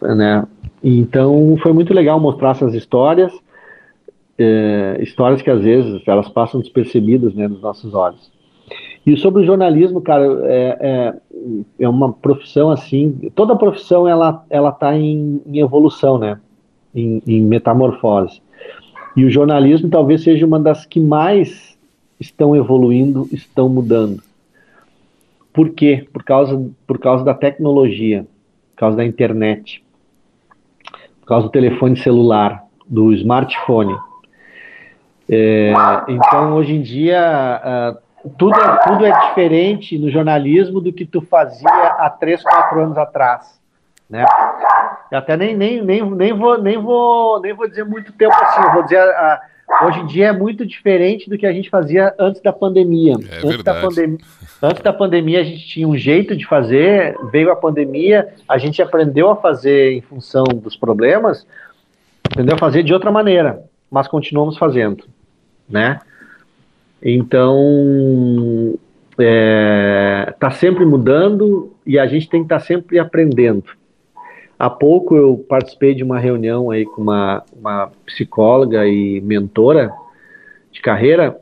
né? 0.00 0.46
Então 0.82 1.56
foi 1.60 1.72
muito 1.72 1.92
legal 1.92 2.20
mostrar 2.20 2.50
essas 2.50 2.72
histórias, 2.72 3.32
é, 4.38 4.98
histórias 5.00 5.42
que 5.42 5.50
às 5.50 5.62
vezes 5.62 6.00
elas 6.06 6.28
passam 6.28 6.60
despercebidas, 6.60 7.34
né, 7.34 7.48
nos 7.48 7.60
nossos 7.60 7.92
olhos. 7.92 8.30
E 9.04 9.16
sobre 9.16 9.42
o 9.42 9.46
jornalismo, 9.46 10.00
cara, 10.00 10.24
é, 10.44 10.76
é, 10.80 11.14
é 11.80 11.88
uma 11.88 12.12
profissão 12.12 12.70
assim, 12.70 13.30
toda 13.34 13.56
profissão 13.56 14.06
ela 14.06 14.44
ela 14.50 14.68
está 14.68 14.96
em, 14.96 15.40
em, 15.46 15.58
evolução, 15.60 16.18
né? 16.18 16.38
Em, 16.94 17.22
em 17.26 17.42
metamorfose. 17.42 18.42
E 19.16 19.24
o 19.24 19.30
jornalismo 19.30 19.88
talvez 19.88 20.22
seja 20.22 20.44
uma 20.44 20.60
das 20.60 20.84
que 20.84 21.00
mais 21.00 21.78
estão 22.20 22.54
evoluindo, 22.54 23.26
estão 23.32 23.68
mudando. 23.68 24.22
Por 25.52 25.70
quê? 25.70 26.06
Por 26.12 26.22
causa, 26.22 26.70
por 26.86 26.98
causa 26.98 27.24
da 27.24 27.34
tecnologia, 27.34 28.26
por 28.72 28.80
causa 28.80 28.96
da 28.98 29.04
internet, 29.04 29.82
por 31.20 31.26
causa 31.26 31.46
do 31.46 31.50
telefone 31.50 31.96
celular, 31.96 32.62
do 32.86 33.12
smartphone. 33.14 33.96
É, 35.30 35.72
então, 36.08 36.54
hoje 36.54 36.74
em 36.74 36.82
dia, 36.82 37.96
tudo, 38.38 38.58
é, 38.58 38.76
tudo 38.86 39.06
é 39.06 39.28
diferente 39.28 39.98
no 39.98 40.10
jornalismo 40.10 40.80
do 40.80 40.92
que 40.92 41.04
tu 41.04 41.20
fazia 41.20 41.68
há 41.68 42.10
três, 42.10 42.42
quatro 42.42 42.80
anos 42.82 42.96
atrás, 42.96 43.60
né? 44.08 44.24
Eu 45.10 45.18
até 45.18 45.36
nem, 45.36 45.56
nem, 45.56 45.82
nem, 45.82 46.02
nem, 46.10 46.32
vou, 46.32 46.58
nem, 46.58 46.78
vou, 46.78 47.40
nem 47.40 47.54
vou 47.54 47.68
dizer 47.68 47.84
muito 47.84 48.12
tempo 48.12 48.34
assim, 48.34 48.72
vou 48.72 48.82
dizer, 48.82 48.98
a, 48.98 49.40
a, 49.68 49.86
hoje 49.86 50.00
em 50.00 50.06
dia 50.06 50.28
é 50.28 50.32
muito 50.32 50.66
diferente 50.66 51.30
do 51.30 51.38
que 51.38 51.46
a 51.46 51.52
gente 51.52 51.70
fazia 51.70 52.14
antes 52.18 52.40
da 52.42 52.52
pandemia. 52.52 53.12
É 53.12 53.36
antes, 53.36 53.42
verdade. 53.42 53.64
da 53.64 53.74
pandemia 53.86 54.18
antes 54.62 54.82
da 54.82 54.92
pandemia 54.92 55.40
a 55.40 55.44
gente 55.44 55.66
tinha 55.66 55.86
um 55.86 55.96
jeito 55.96 56.36
de 56.36 56.46
fazer, 56.46 57.16
veio 57.30 57.50
a 57.50 57.56
pandemia, 57.56 58.28
a 58.48 58.58
gente 58.58 58.82
aprendeu 58.82 59.30
a 59.30 59.36
fazer 59.36 59.92
em 59.92 60.00
função 60.00 60.44
dos 60.44 60.76
problemas, 60.76 61.46
aprendeu 62.24 62.54
a 62.54 62.58
fazer 62.58 62.82
de 62.82 62.92
outra 62.92 63.10
maneira, 63.10 63.62
mas 63.90 64.08
continuamos 64.08 64.58
fazendo, 64.58 65.04
né? 65.68 66.00
Então, 67.02 68.78
é, 69.18 70.34
tá 70.38 70.50
sempre 70.50 70.84
mudando 70.84 71.72
e 71.86 71.98
a 71.98 72.06
gente 72.06 72.28
tem 72.28 72.40
que 72.40 72.46
estar 72.46 72.60
tá 72.60 72.64
sempre 72.64 72.98
aprendendo. 72.98 73.64
Há 74.58 74.68
pouco 74.68 75.16
eu 75.16 75.44
participei 75.48 75.94
de 75.94 76.02
uma 76.02 76.18
reunião 76.18 76.70
aí 76.70 76.84
com 76.84 77.02
uma, 77.02 77.44
uma 77.52 77.92
psicóloga 78.04 78.86
e 78.86 79.20
mentora 79.20 79.92
de 80.72 80.80
carreira 80.80 81.38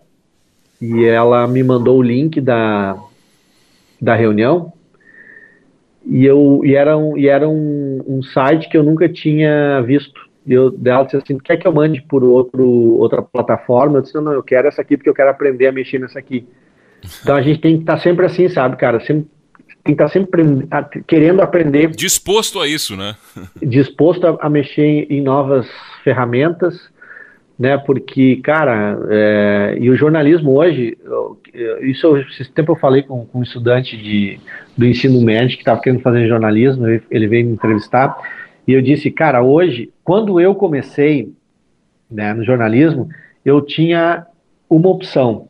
e 0.81 1.05
ela 1.05 1.47
me 1.47 1.62
mandou 1.62 1.99
o 1.99 2.03
link 2.03 2.41
da, 2.41 2.99
da 4.01 4.14
reunião 4.14 4.70
e 6.05 6.27
eu 6.27 6.61
e 6.62 6.74
era 6.74 6.97
um, 6.97 7.16
e 7.16 7.27
era 7.27 7.49
um, 7.49 8.03
um 8.07 8.22
site 8.22 8.68
que 8.68 8.77
eu 8.77 8.83
nunca 8.83 9.09
tinha 9.09 9.81
visto 9.81 10.26
e 10.47 10.53
eu 10.53 10.70
dela 10.70 11.05
disse 11.05 11.16
assim, 11.16 11.38
quer 11.38 11.57
que 11.57 11.66
eu 11.66 11.72
mande 11.72 12.01
por 12.03 12.22
outro, 12.22 12.64
outra 12.64 13.20
plataforma? 13.20 13.99
Eu 13.99 14.03
disse, 14.03 14.14
não, 14.14 14.32
eu 14.32 14.42
quero 14.42 14.68
essa 14.68 14.80
aqui 14.80 14.97
porque 14.97 15.11
eu 15.11 15.14
quero 15.14 15.30
aprender 15.30 15.66
a 15.66 15.72
mexer 15.72 15.99
nessa 15.99 16.18
aqui. 16.18 16.47
Então 17.22 17.36
a 17.36 17.42
gente 17.42 17.61
tem 17.61 17.76
que 17.76 17.82
estar 17.82 17.97
tá 17.97 18.03
sempre 18.03 18.26
assim, 18.26 18.49
sabe, 18.49 18.76
cara? 18.76 18.99
Sempre, 19.01 19.26
tem 19.84 19.94
que 19.94 20.03
estar 20.03 20.07
tá 20.07 20.12
sempre 20.12 20.66
querendo 21.07 21.40
aprender. 21.40 21.88
Disposto 21.90 22.59
a 22.59 22.66
isso, 22.66 22.97
né? 22.97 23.14
disposto 23.62 24.26
a, 24.26 24.38
a, 24.40 24.51
mexer 24.51 25.07
em 25.09 25.20
novas 25.20 25.68
ferramentas, 26.03 26.90
né? 27.57 27.76
Porque, 27.78 28.36
cara, 28.36 28.99
é, 29.09 29.76
e 29.78 29.88
o 29.88 29.97
jornalismo 29.97 30.59
hoje, 30.59 30.97
eu, 31.05 31.38
isso 31.82 32.16
esse 32.16 32.51
tempo 32.51 32.72
eu 32.72 32.76
falei 32.76 33.03
com, 33.03 33.24
com 33.26 33.38
um 33.38 33.42
estudante 33.42 33.97
de, 33.97 34.40
do 34.76 34.84
ensino 34.84 35.20
médio 35.20 35.57
que 35.57 35.62
estava 35.62 35.80
querendo 35.80 36.03
fazer 36.03 36.26
jornalismo, 36.26 36.88
ele, 36.88 37.03
ele 37.11 37.28
veio 37.28 37.47
me 37.47 37.53
entrevistar 37.53 38.16
e 38.67 38.73
eu 38.73 38.83
disse, 38.83 39.11
cara, 39.11 39.43
hoje, 39.43 39.93
quando 40.03 40.41
eu 40.41 40.55
comecei 40.55 41.33
né, 42.11 42.35
no 42.35 42.45
jornalismo, 42.45 43.09
eu 43.45 43.61
tinha 43.61 44.27
uma 44.69 44.89
opção. 44.89 45.49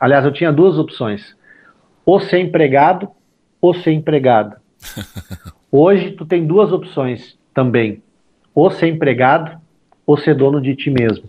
Aliás, 0.00 0.24
eu 0.24 0.32
tinha 0.32 0.52
duas 0.52 0.78
opções: 0.78 1.36
ou 2.04 2.18
ser 2.20 2.40
empregado 2.40 3.08
ou 3.60 3.74
ser 3.74 3.92
empregado. 3.92 4.56
Hoje, 5.70 6.12
tu 6.12 6.24
tem 6.24 6.46
duas 6.46 6.72
opções 6.72 7.36
também: 7.54 8.02
ou 8.54 8.70
ser 8.70 8.88
empregado 8.88 9.60
ou 10.06 10.16
ser 10.16 10.34
dono 10.34 10.60
de 10.60 10.74
ti 10.74 10.90
mesmo. 10.90 11.24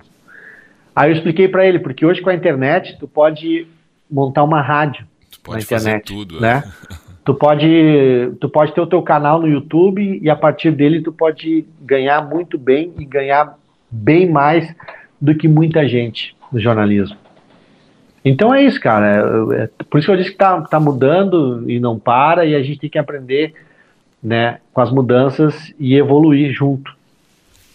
Aí 0.96 1.12
eu 1.12 1.16
expliquei 1.16 1.48
para 1.48 1.66
ele, 1.66 1.80
porque 1.80 2.06
hoje 2.06 2.22
com 2.22 2.30
a 2.30 2.36
internet 2.36 2.98
tu 3.00 3.08
pode 3.08 3.68
montar 4.10 4.44
uma 4.44 4.62
rádio 4.62 5.06
tu 5.30 5.40
pode 5.42 5.58
na 5.58 5.64
internet, 5.64 6.06
tudo, 6.06 6.40
né? 6.40 6.64
É. 6.92 6.96
tu 7.28 7.36
pode, 7.36 8.32
tu 8.40 8.48
pode 8.48 8.74
ter 8.74 8.80
o 8.80 8.88
teu 8.88 9.02
canal 9.02 9.42
no 9.42 9.50
YouTube 9.50 10.18
e 10.24 10.30
a 10.30 10.36
partir 10.36 10.72
dele 10.72 11.02
tu 11.02 11.12
pode 11.12 11.66
ganhar 11.82 12.22
muito 12.22 12.58
bem 12.58 12.94
e 12.98 13.04
ganhar 13.04 13.58
bem 13.92 14.32
mais 14.32 14.74
do 15.20 15.36
que 15.36 15.46
muita 15.46 15.86
gente 15.90 16.34
no 16.50 16.58
jornalismo. 16.58 17.18
Então 18.24 18.56
é 18.56 18.64
isso, 18.64 18.80
cara. 18.80 19.18
É, 19.52 19.64
é, 19.64 19.70
por 19.90 19.98
isso 19.98 20.08
que 20.08 20.14
eu 20.14 20.16
disse 20.16 20.32
que 20.32 20.38
tá, 20.38 20.62
tá 20.62 20.80
mudando 20.80 21.70
e 21.70 21.82
não 21.82 22.00
para, 22.00 22.46
e 22.46 22.56
a 22.56 22.64
gente 22.64 22.80
tem 22.80 22.90
que 22.90 22.98
aprender 22.98 23.54
né, 24.24 24.62
com 24.72 24.80
as 24.80 24.90
mudanças 24.90 25.74
e 25.78 25.96
evoluir 25.96 26.54
junto. 26.54 26.96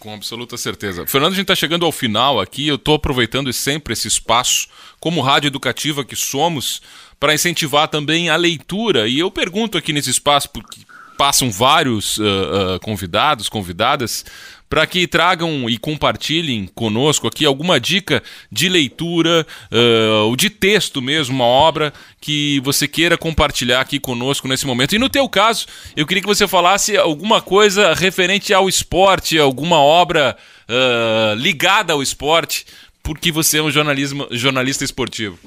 Com 0.02 0.14
absoluta 0.14 0.56
certeza. 0.56 1.06
Fernando, 1.06 1.32
a 1.32 1.36
gente 1.36 1.44
está 1.44 1.54
chegando 1.54 1.84
ao 1.84 1.92
final 1.92 2.40
aqui. 2.40 2.66
Eu 2.66 2.76
estou 2.76 2.94
aproveitando 2.94 3.52
sempre 3.52 3.92
esse 3.92 4.08
espaço, 4.08 4.66
como 4.98 5.20
rádio 5.20 5.48
educativa 5.48 6.04
que 6.04 6.16
somos, 6.16 6.80
para 7.22 7.34
incentivar 7.34 7.86
também 7.86 8.30
a 8.30 8.34
leitura. 8.34 9.06
E 9.06 9.20
eu 9.20 9.30
pergunto 9.30 9.78
aqui 9.78 9.92
nesse 9.92 10.10
espaço, 10.10 10.50
porque 10.50 10.80
passam 11.16 11.52
vários 11.52 12.18
uh, 12.18 12.22
uh, 12.22 12.80
convidados, 12.80 13.48
convidadas, 13.48 14.24
para 14.68 14.84
que 14.88 15.06
tragam 15.06 15.70
e 15.70 15.78
compartilhem 15.78 16.68
conosco 16.74 17.28
aqui 17.28 17.46
alguma 17.46 17.78
dica 17.78 18.20
de 18.50 18.68
leitura 18.68 19.46
uh, 19.70 20.24
ou 20.24 20.34
de 20.34 20.50
texto 20.50 21.00
mesmo, 21.00 21.36
uma 21.36 21.44
obra 21.44 21.92
que 22.20 22.58
você 22.64 22.88
queira 22.88 23.16
compartilhar 23.16 23.80
aqui 23.80 24.00
conosco 24.00 24.48
nesse 24.48 24.66
momento. 24.66 24.96
E 24.96 24.98
no 24.98 25.08
teu 25.08 25.28
caso, 25.28 25.66
eu 25.94 26.04
queria 26.04 26.22
que 26.22 26.28
você 26.28 26.48
falasse 26.48 26.96
alguma 26.96 27.40
coisa 27.40 27.94
referente 27.94 28.52
ao 28.52 28.68
esporte, 28.68 29.38
alguma 29.38 29.78
obra 29.78 30.36
uh, 30.68 31.36
ligada 31.36 31.92
ao 31.92 32.02
esporte, 32.02 32.66
porque 33.00 33.30
você 33.30 33.58
é 33.58 33.62
um 33.62 33.70
jornalismo, 33.70 34.26
jornalista 34.32 34.82
esportivo. 34.82 35.38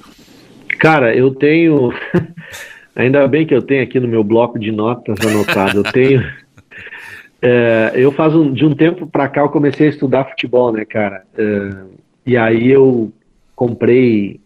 Cara, 0.80 1.16
eu 1.16 1.34
tenho. 1.34 1.94
Ainda 2.96 3.28
bem 3.28 3.46
que 3.46 3.54
eu 3.54 3.62
tenho 3.62 3.84
aqui 3.84 4.00
no 4.00 4.08
meu 4.08 4.24
bloco 4.24 4.58
de 4.58 4.72
notas 4.72 5.20
anotado. 5.26 5.80
Eu 5.80 5.84
tenho. 5.84 6.24
É, 7.42 7.92
eu 7.94 8.12
faço 8.12 8.42
um, 8.42 8.52
de 8.52 8.66
um 8.66 8.74
tempo 8.74 9.06
para 9.06 9.28
cá 9.28 9.42
eu 9.42 9.50
comecei 9.50 9.86
a 9.86 9.90
estudar 9.92 10.26
futebol, 10.26 10.72
né, 10.72 10.84
cara? 10.84 11.24
É, 11.38 11.70
e 12.26 12.36
aí 12.36 12.72
eu 12.72 13.12
comprei 13.56 14.40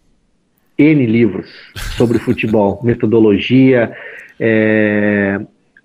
N 0.77 1.05
livros 1.05 1.49
sobre 1.95 2.19
futebol, 2.19 2.79
metodologia, 2.83 3.95
é, 4.37 5.39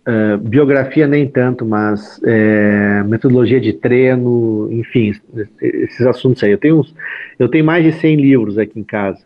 é, 0.06 0.36
biografia 0.38 1.06
nem 1.06 1.28
tanto, 1.28 1.64
mas 1.64 2.20
é, 2.24 3.04
metodologia 3.04 3.60
de 3.60 3.74
treino, 3.74 4.68
enfim, 4.72 5.12
esses 5.60 6.06
assuntos 6.06 6.42
aí. 6.42 6.50
Eu 6.50 6.58
tenho, 6.58 6.80
uns, 6.80 6.94
eu 7.38 7.48
tenho 7.48 7.64
mais 7.64 7.84
de 7.84 7.92
100 7.92 8.16
livros 8.16 8.58
aqui 8.58 8.80
em 8.80 8.84
casa. 8.84 9.22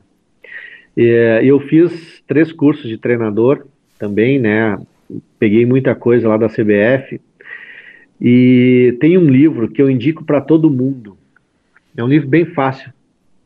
É, 1.00 1.40
eu 1.44 1.60
fiz 1.60 2.20
três 2.26 2.50
cursos 2.50 2.88
de 2.88 2.98
treinador 2.98 3.64
também, 4.00 4.40
né? 4.40 4.76
Peguei 5.38 5.64
muita 5.64 5.94
coisa 5.94 6.28
lá 6.28 6.36
da 6.36 6.48
CBF. 6.48 7.20
E 8.20 8.96
tem 9.00 9.16
um 9.16 9.30
livro 9.30 9.68
que 9.68 9.80
eu 9.80 9.88
indico 9.88 10.24
para 10.24 10.40
todo 10.40 10.68
mundo. 10.68 11.16
É 11.96 12.02
um 12.02 12.08
livro 12.08 12.28
bem 12.28 12.46
fácil. 12.46 12.92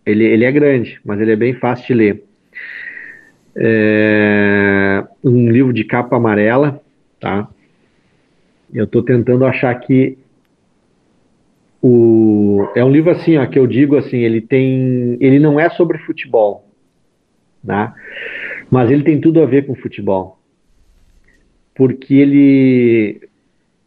Ele, 0.07 0.25
ele 0.25 0.47
é 0.47 0.51
grande, 0.51 0.99
mas 1.05 1.21
ele 1.21 1.33
é 1.33 1.37
bem 1.37 1.53
fácil 1.53 1.87
de 1.89 1.95
ler. 1.95 2.25
É 3.55 5.05
um 5.23 5.51
livro 5.51 5.75
de 5.75 5.85
capa 5.85 6.17
amarela, 6.17 6.81
tá? 7.21 7.47
Eu 8.73 8.85
estou 8.85 9.03
tentando 9.03 9.45
achar 9.45 9.71
aqui 9.71 10.17
o 11.83 12.67
é 12.75 12.83
um 12.83 12.91
livro 12.91 13.11
assim, 13.11 13.37
ó, 13.37 13.45
que 13.45 13.59
eu 13.59 13.67
digo 13.67 13.97
assim, 13.97 14.19
ele 14.19 14.41
tem, 14.41 15.19
ele 15.21 15.39
não 15.39 15.61
é 15.61 15.69
sobre 15.69 15.99
futebol, 15.99 16.65
né? 17.63 17.93
Mas 18.71 18.91
ele 18.91 19.03
tem 19.03 19.21
tudo 19.21 19.43
a 19.43 19.47
ver 19.47 19.67
com 19.67 19.75
futebol. 19.75 20.39
Porque 21.75 22.15
ele, 22.15 23.29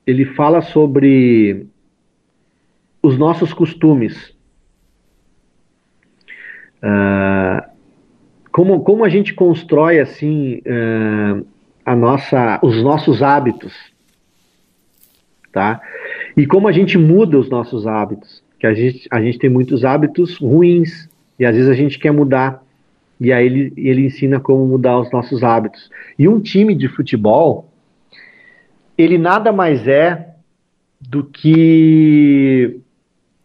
ele 0.06 0.26
fala 0.26 0.62
sobre 0.62 1.68
os 3.02 3.18
nossos 3.18 3.54
costumes. 3.54 4.34
Uh, 6.78 7.70
como, 8.52 8.84
como 8.84 9.04
a 9.04 9.10
gente 9.10 9.34
constrói 9.34 10.00
assim 10.00 10.62
uh, 10.66 11.46
a 11.86 11.96
nossa, 11.96 12.60
os 12.64 12.82
nossos 12.82 13.22
hábitos, 13.22 13.74
tá? 15.52 15.82
E 16.36 16.46
como 16.48 16.68
a 16.68 16.72
gente 16.72 16.98
muda 16.98 17.38
os 17.38 17.50
nossos 17.50 17.86
hábitos, 17.86 18.44
que 18.60 18.66
a 18.66 18.74
gente, 18.74 19.08
a 19.12 19.22
gente 19.22 19.38
tem 19.38 19.50
muitos 19.50 19.86
hábitos 19.86 20.38
ruins 20.38 21.10
e 21.40 21.46
às 21.46 21.56
vezes 21.56 21.70
a 21.70 21.76
gente 21.76 22.00
quer 22.00 22.12
mudar. 22.12 22.65
E 23.20 23.32
aí 23.32 23.46
ele, 23.46 23.74
ele 23.78 24.06
ensina 24.06 24.40
como 24.40 24.66
mudar 24.66 25.00
os 25.00 25.12
nossos 25.12 25.44
hábitos. 25.44 25.90
E 26.18 26.28
um 26.28 26.40
time 26.40 26.76
de 26.76 26.88
futebol, 26.88 27.72
ele 28.98 29.18
nada 29.18 29.52
mais 29.52 29.88
é 29.88 30.36
do 31.00 31.24
que 31.24 32.80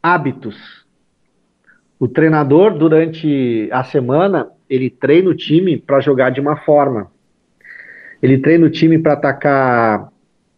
hábitos. 0.03 0.85
O 1.99 2.09
treinador, 2.09 2.77
durante 2.79 3.68
a 3.71 3.85
semana, 3.85 4.49
ele 4.68 4.89
treina 4.89 5.29
o 5.29 5.35
time 5.35 5.77
para 5.77 6.01
jogar 6.01 6.31
de 6.31 6.41
uma 6.41 6.57
forma. 6.57 7.11
Ele 8.23 8.39
treina 8.39 8.66
o 8.66 8.71
time 8.71 8.99
para 8.99 9.12
atacar 9.14 10.11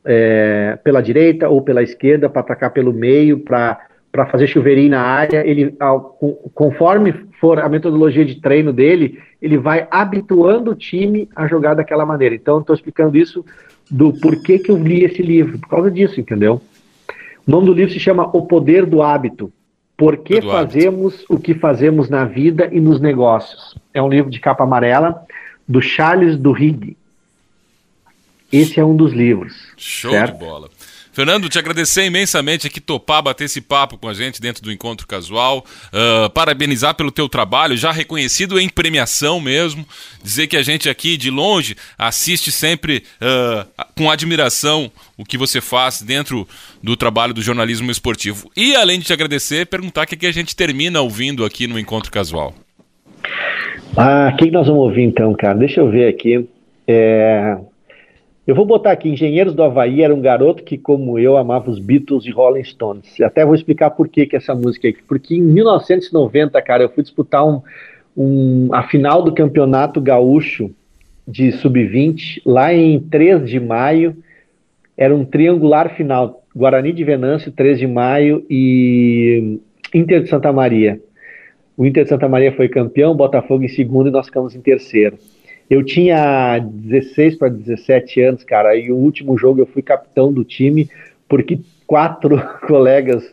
é, 0.04 0.78
pela 0.82 1.02
direita 1.02 1.48
ou 1.48 1.62
pela 1.62 1.82
esquerda, 1.82 2.28
para 2.28 2.40
atacar 2.40 2.70
pelo 2.70 2.92
meio, 2.92 3.40
para 3.40 3.86
para 4.12 4.26
fazer 4.26 4.46
chuveirinho 4.46 4.90
na 4.90 5.00
área, 5.00 5.44
ele, 5.44 5.74
conforme 6.54 7.14
for 7.40 7.58
a 7.58 7.68
metodologia 7.68 8.26
de 8.26 8.40
treino 8.40 8.70
dele, 8.70 9.18
ele 9.40 9.56
vai 9.56 9.88
habituando 9.90 10.70
o 10.70 10.74
time 10.74 11.28
a 11.34 11.46
jogar 11.46 11.74
daquela 11.74 12.04
maneira. 12.04 12.34
Então, 12.34 12.60
estou 12.60 12.76
explicando 12.76 13.16
isso 13.16 13.42
do 13.90 14.12
porquê 14.12 14.58
que 14.58 14.70
eu 14.70 14.76
li 14.76 15.02
esse 15.02 15.22
livro, 15.22 15.58
por 15.58 15.68
causa 15.68 15.90
disso, 15.90 16.20
entendeu? 16.20 16.60
O 17.46 17.50
nome 17.50 17.66
do 17.66 17.72
livro 17.72 17.92
se 17.92 17.98
chama 17.98 18.28
O 18.36 18.46
Poder 18.46 18.84
do 18.84 19.02
Hábito. 19.02 19.50
Por 19.96 20.18
que 20.18 20.34
Eduardo. 20.34 20.72
fazemos 20.72 21.24
o 21.28 21.38
que 21.38 21.54
fazemos 21.54 22.08
na 22.08 22.24
vida 22.24 22.68
e 22.70 22.80
nos 22.80 23.00
negócios? 23.00 23.76
É 23.94 24.02
um 24.02 24.08
livro 24.08 24.30
de 24.30 24.40
capa 24.40 24.64
amarela 24.64 25.24
do 25.66 25.80
Charles 25.80 26.36
Duhigg. 26.36 26.96
Esse 28.52 28.78
é 28.78 28.84
um 28.84 28.94
dos 28.94 29.12
livros. 29.12 29.72
Show 29.76 30.10
certo? 30.10 30.34
de 30.34 30.44
bola. 30.44 30.68
Fernando, 31.12 31.48
te 31.48 31.58
agradecer 31.58 32.06
imensamente 32.06 32.66
aqui 32.66 32.80
topar 32.80 33.22
bater 33.22 33.44
esse 33.44 33.60
papo 33.60 33.98
com 33.98 34.08
a 34.08 34.14
gente 34.14 34.40
dentro 34.40 34.62
do 34.62 34.72
Encontro 34.72 35.06
Casual. 35.06 35.62
Uh, 35.92 36.30
parabenizar 36.30 36.94
pelo 36.94 37.12
teu 37.12 37.28
trabalho, 37.28 37.76
já 37.76 37.92
reconhecido 37.92 38.58
em 38.58 38.66
premiação 38.66 39.38
mesmo. 39.38 39.84
Dizer 40.22 40.46
que 40.46 40.56
a 40.56 40.62
gente 40.62 40.88
aqui 40.88 41.18
de 41.18 41.30
longe 41.30 41.76
assiste 41.98 42.50
sempre 42.50 43.04
uh, 43.20 43.84
com 43.94 44.10
admiração 44.10 44.90
o 45.18 45.24
que 45.24 45.36
você 45.36 45.60
faz 45.60 46.00
dentro 46.00 46.48
do 46.82 46.96
trabalho 46.96 47.34
do 47.34 47.42
jornalismo 47.42 47.90
esportivo. 47.90 48.50
E 48.56 48.74
além 48.74 48.98
de 48.98 49.04
te 49.04 49.12
agradecer, 49.12 49.66
perguntar 49.66 50.04
o 50.04 50.06
que, 50.06 50.16
que 50.16 50.26
a 50.26 50.32
gente 50.32 50.56
termina 50.56 51.02
ouvindo 51.02 51.44
aqui 51.44 51.66
no 51.66 51.78
Encontro 51.78 52.10
Casual. 52.10 52.54
Ah, 53.96 54.30
o 54.32 54.36
que 54.38 54.50
nós 54.50 54.66
vamos 54.66 54.84
ouvir 54.84 55.02
então, 55.02 55.34
cara? 55.34 55.58
Deixa 55.58 55.80
eu 55.80 55.90
ver 55.90 56.08
aqui. 56.08 56.48
É... 56.88 57.58
Eu 58.44 58.56
vou 58.56 58.66
botar 58.66 58.90
aqui, 58.90 59.08
Engenheiros 59.08 59.54
do 59.54 59.62
Havaí 59.62 60.02
era 60.02 60.12
um 60.12 60.20
garoto 60.20 60.64
que, 60.64 60.76
como 60.76 61.16
eu, 61.16 61.36
amava 61.36 61.70
os 61.70 61.78
Beatles 61.78 62.24
e 62.26 62.30
Rolling 62.32 62.64
Stones. 62.64 63.20
Até 63.20 63.44
vou 63.44 63.54
explicar 63.54 63.90
por 63.90 64.08
que, 64.08 64.26
que 64.26 64.34
essa 64.34 64.52
música 64.52 64.88
aqui. 64.88 65.00
Porque 65.04 65.36
em 65.36 65.40
1990, 65.40 66.60
cara, 66.60 66.82
eu 66.82 66.88
fui 66.88 67.04
disputar 67.04 67.46
um, 67.46 67.62
um, 68.16 68.68
a 68.74 68.82
final 68.82 69.22
do 69.22 69.32
Campeonato 69.32 70.00
Gaúcho 70.00 70.74
de 71.26 71.52
Sub-20, 71.52 72.42
lá 72.44 72.74
em 72.74 72.98
3 72.98 73.48
de 73.48 73.60
maio. 73.60 74.16
Era 74.96 75.14
um 75.14 75.24
triangular 75.24 75.94
final. 75.94 76.42
Guarani 76.54 76.92
de 76.92 77.04
Venâncio, 77.04 77.52
3 77.52 77.78
de 77.78 77.86
maio, 77.86 78.44
e 78.50 79.60
Inter 79.94 80.20
de 80.20 80.28
Santa 80.28 80.52
Maria. 80.52 81.00
O 81.76 81.86
Inter 81.86 82.02
de 82.02 82.10
Santa 82.10 82.28
Maria 82.28 82.52
foi 82.52 82.68
campeão, 82.68 83.14
Botafogo 83.14 83.62
em 83.62 83.68
segundo 83.68 84.08
e 84.08 84.12
nós 84.12 84.26
ficamos 84.26 84.56
em 84.56 84.60
terceiro. 84.60 85.16
Eu 85.70 85.84
tinha 85.84 86.58
16 86.58 87.36
para 87.36 87.48
17 87.48 88.20
anos, 88.20 88.44
cara, 88.44 88.76
e 88.76 88.90
o 88.90 88.96
último 88.96 89.38
jogo 89.38 89.60
eu 89.60 89.66
fui 89.66 89.82
capitão 89.82 90.32
do 90.32 90.44
time, 90.44 90.88
porque 91.28 91.60
quatro 91.86 92.40
colegas 92.66 93.24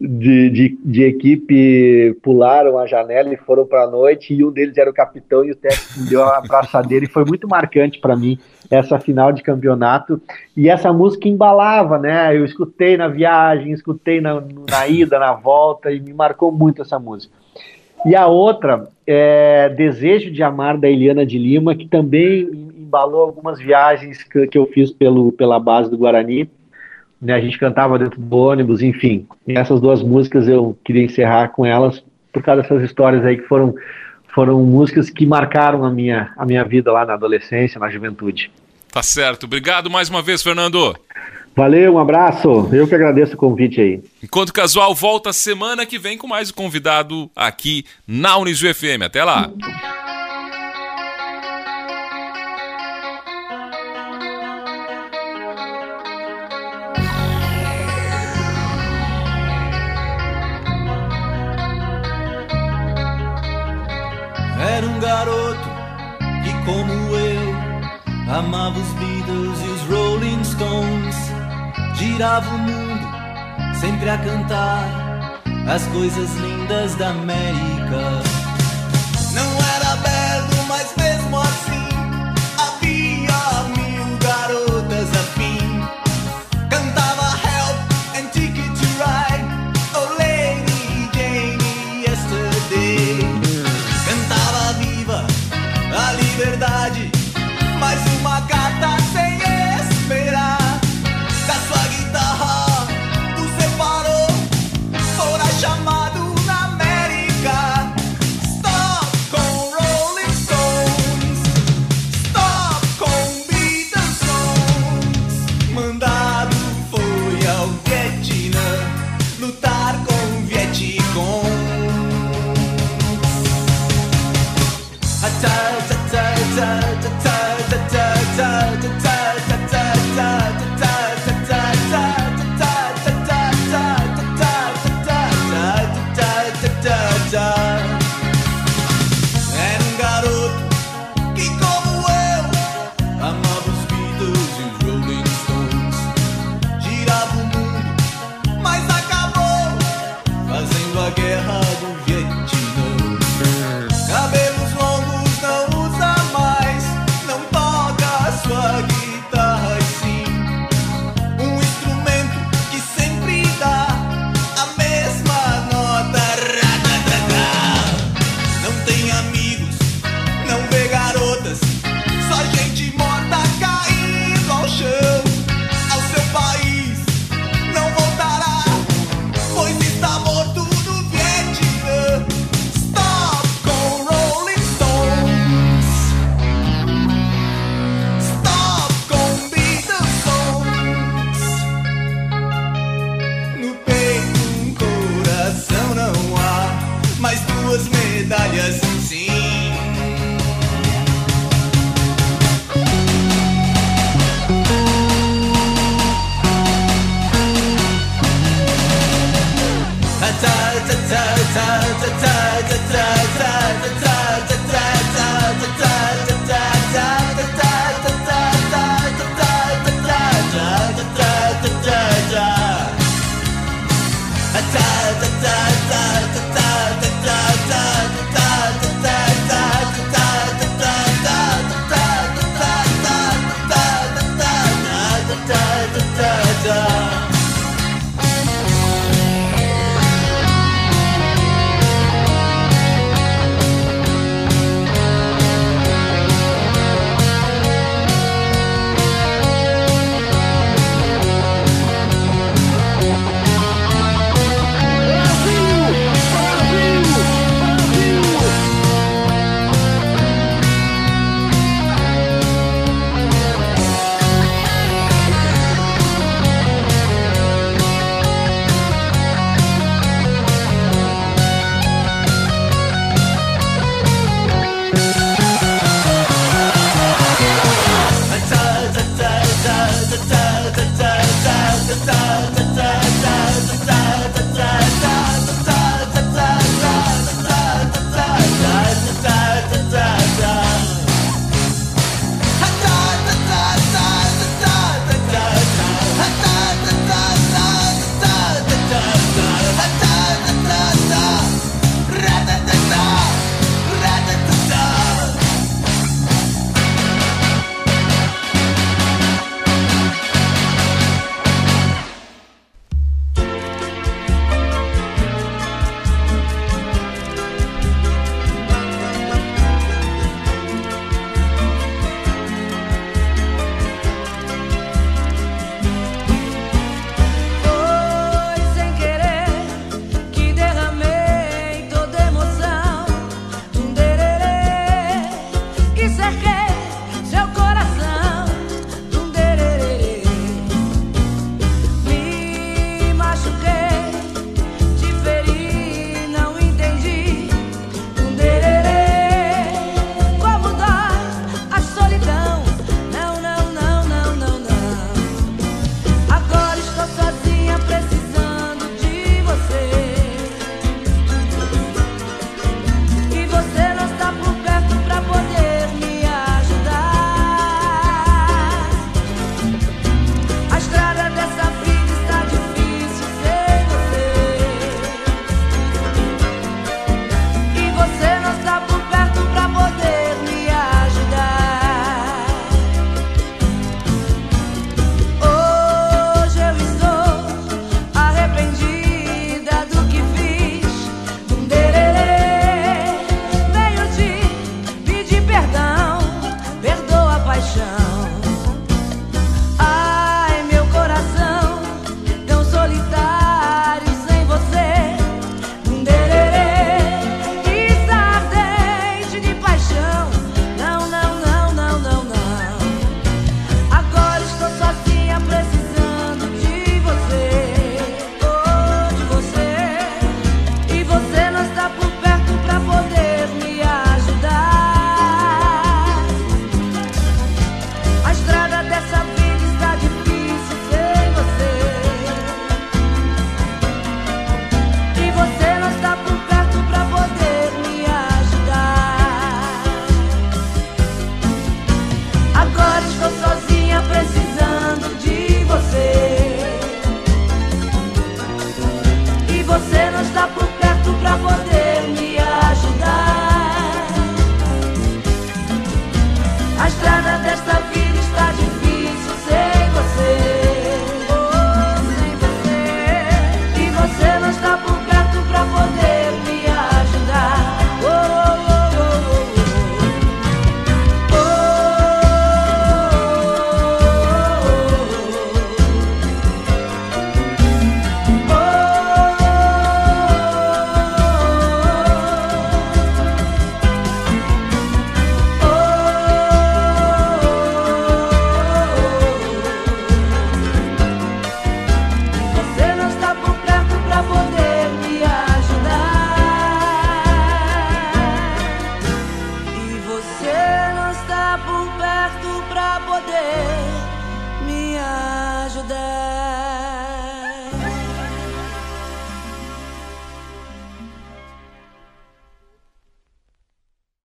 de, 0.00 0.50
de, 0.50 0.78
de, 0.84 1.04
equipe 1.04 2.16
pularam 2.22 2.78
a 2.78 2.86
janela 2.86 3.32
e 3.32 3.36
foram 3.36 3.64
para 3.64 3.84
a 3.84 3.90
noite, 3.90 4.34
e 4.34 4.44
um 4.44 4.50
deles 4.50 4.76
era 4.76 4.90
o 4.90 4.94
capitão, 4.94 5.44
e 5.44 5.52
o 5.52 5.56
técnico 5.56 6.00
me 6.00 6.08
deu 6.08 6.20
uma 6.20 6.38
abraçadeira, 6.38 7.04
e 7.04 7.08
foi 7.08 7.24
muito 7.24 7.48
marcante 7.48 8.00
para 8.00 8.16
mim 8.16 8.38
essa 8.70 8.98
final 8.98 9.32
de 9.32 9.42
campeonato. 9.42 10.20
E 10.56 10.68
essa 10.68 10.92
música 10.92 11.28
embalava, 11.28 11.98
né? 11.98 12.36
Eu 12.36 12.44
escutei 12.44 12.96
na 12.96 13.08
viagem, 13.08 13.72
escutei 13.72 14.20
na, 14.20 14.42
na 14.68 14.88
ida, 14.88 15.18
na 15.18 15.32
volta, 15.32 15.92
e 15.92 16.00
me 16.00 16.12
marcou 16.12 16.50
muito 16.50 16.82
essa 16.82 16.98
música. 16.98 17.43
E 18.04 18.14
a 18.14 18.26
outra 18.26 18.88
é 19.06 19.68
Desejo 19.70 20.30
de 20.30 20.42
Amar, 20.42 20.78
da 20.78 20.88
Eliana 20.88 21.24
de 21.24 21.38
Lima, 21.38 21.74
que 21.74 21.86
também 21.86 22.48
embalou 22.76 23.22
algumas 23.22 23.58
viagens 23.58 24.22
que, 24.22 24.46
que 24.46 24.58
eu 24.58 24.66
fiz 24.66 24.90
pelo, 24.90 25.32
pela 25.32 25.58
base 25.58 25.90
do 25.90 25.96
Guarani. 25.98 26.48
Né, 27.20 27.34
a 27.34 27.40
gente 27.40 27.58
cantava 27.58 27.98
dentro 27.98 28.20
do 28.20 28.36
ônibus, 28.36 28.82
enfim. 28.82 29.26
Essas 29.48 29.80
duas 29.80 30.02
músicas 30.02 30.46
eu 30.46 30.76
queria 30.84 31.04
encerrar 31.04 31.48
com 31.48 31.64
elas 31.64 32.04
por 32.30 32.42
causa 32.42 32.62
dessas 32.62 32.82
histórias 32.82 33.24
aí 33.24 33.36
que 33.36 33.48
foram, 33.48 33.74
foram 34.34 34.62
músicas 34.62 35.08
que 35.08 35.24
marcaram 35.24 35.84
a 35.84 35.90
minha, 35.90 36.32
a 36.36 36.44
minha 36.44 36.64
vida 36.64 36.92
lá 36.92 37.06
na 37.06 37.14
adolescência, 37.14 37.78
na 37.78 37.88
juventude. 37.88 38.50
Tá 38.92 39.02
certo. 39.02 39.44
Obrigado 39.44 39.88
mais 39.88 40.10
uma 40.10 40.20
vez, 40.20 40.42
Fernando. 40.42 40.94
Valeu, 41.56 41.94
um 41.94 41.98
abraço. 41.98 42.68
Eu 42.72 42.88
que 42.88 42.94
agradeço 42.94 43.34
o 43.34 43.36
convite 43.36 43.80
aí. 43.80 44.02
Enquanto 44.22 44.52
Casual 44.52 44.92
volta 44.92 45.32
semana 45.32 45.86
que 45.86 45.98
vem 45.98 46.18
com 46.18 46.26
mais 46.26 46.50
um 46.50 46.54
convidado 46.54 47.30
aqui 47.34 47.84
na 48.06 48.36
Unisu 48.38 48.72
FM. 48.74 49.02
Até 49.04 49.22
lá. 49.22 49.50
Era 64.76 64.86
um 64.86 64.98
garoto 64.98 65.68
que, 66.42 66.52
como 66.64 66.92
eu, 67.14 68.34
amava 68.36 68.80
os 68.80 68.92
Beatles 68.94 69.13
girava 72.14 72.48
o 72.48 72.58
mundo, 72.58 73.76
sempre 73.80 74.08
a 74.08 74.16
cantar 74.16 75.40
as 75.68 75.84
coisas 75.88 76.32
lindas 76.36 76.94
da 76.94 77.08
América. 77.10 78.43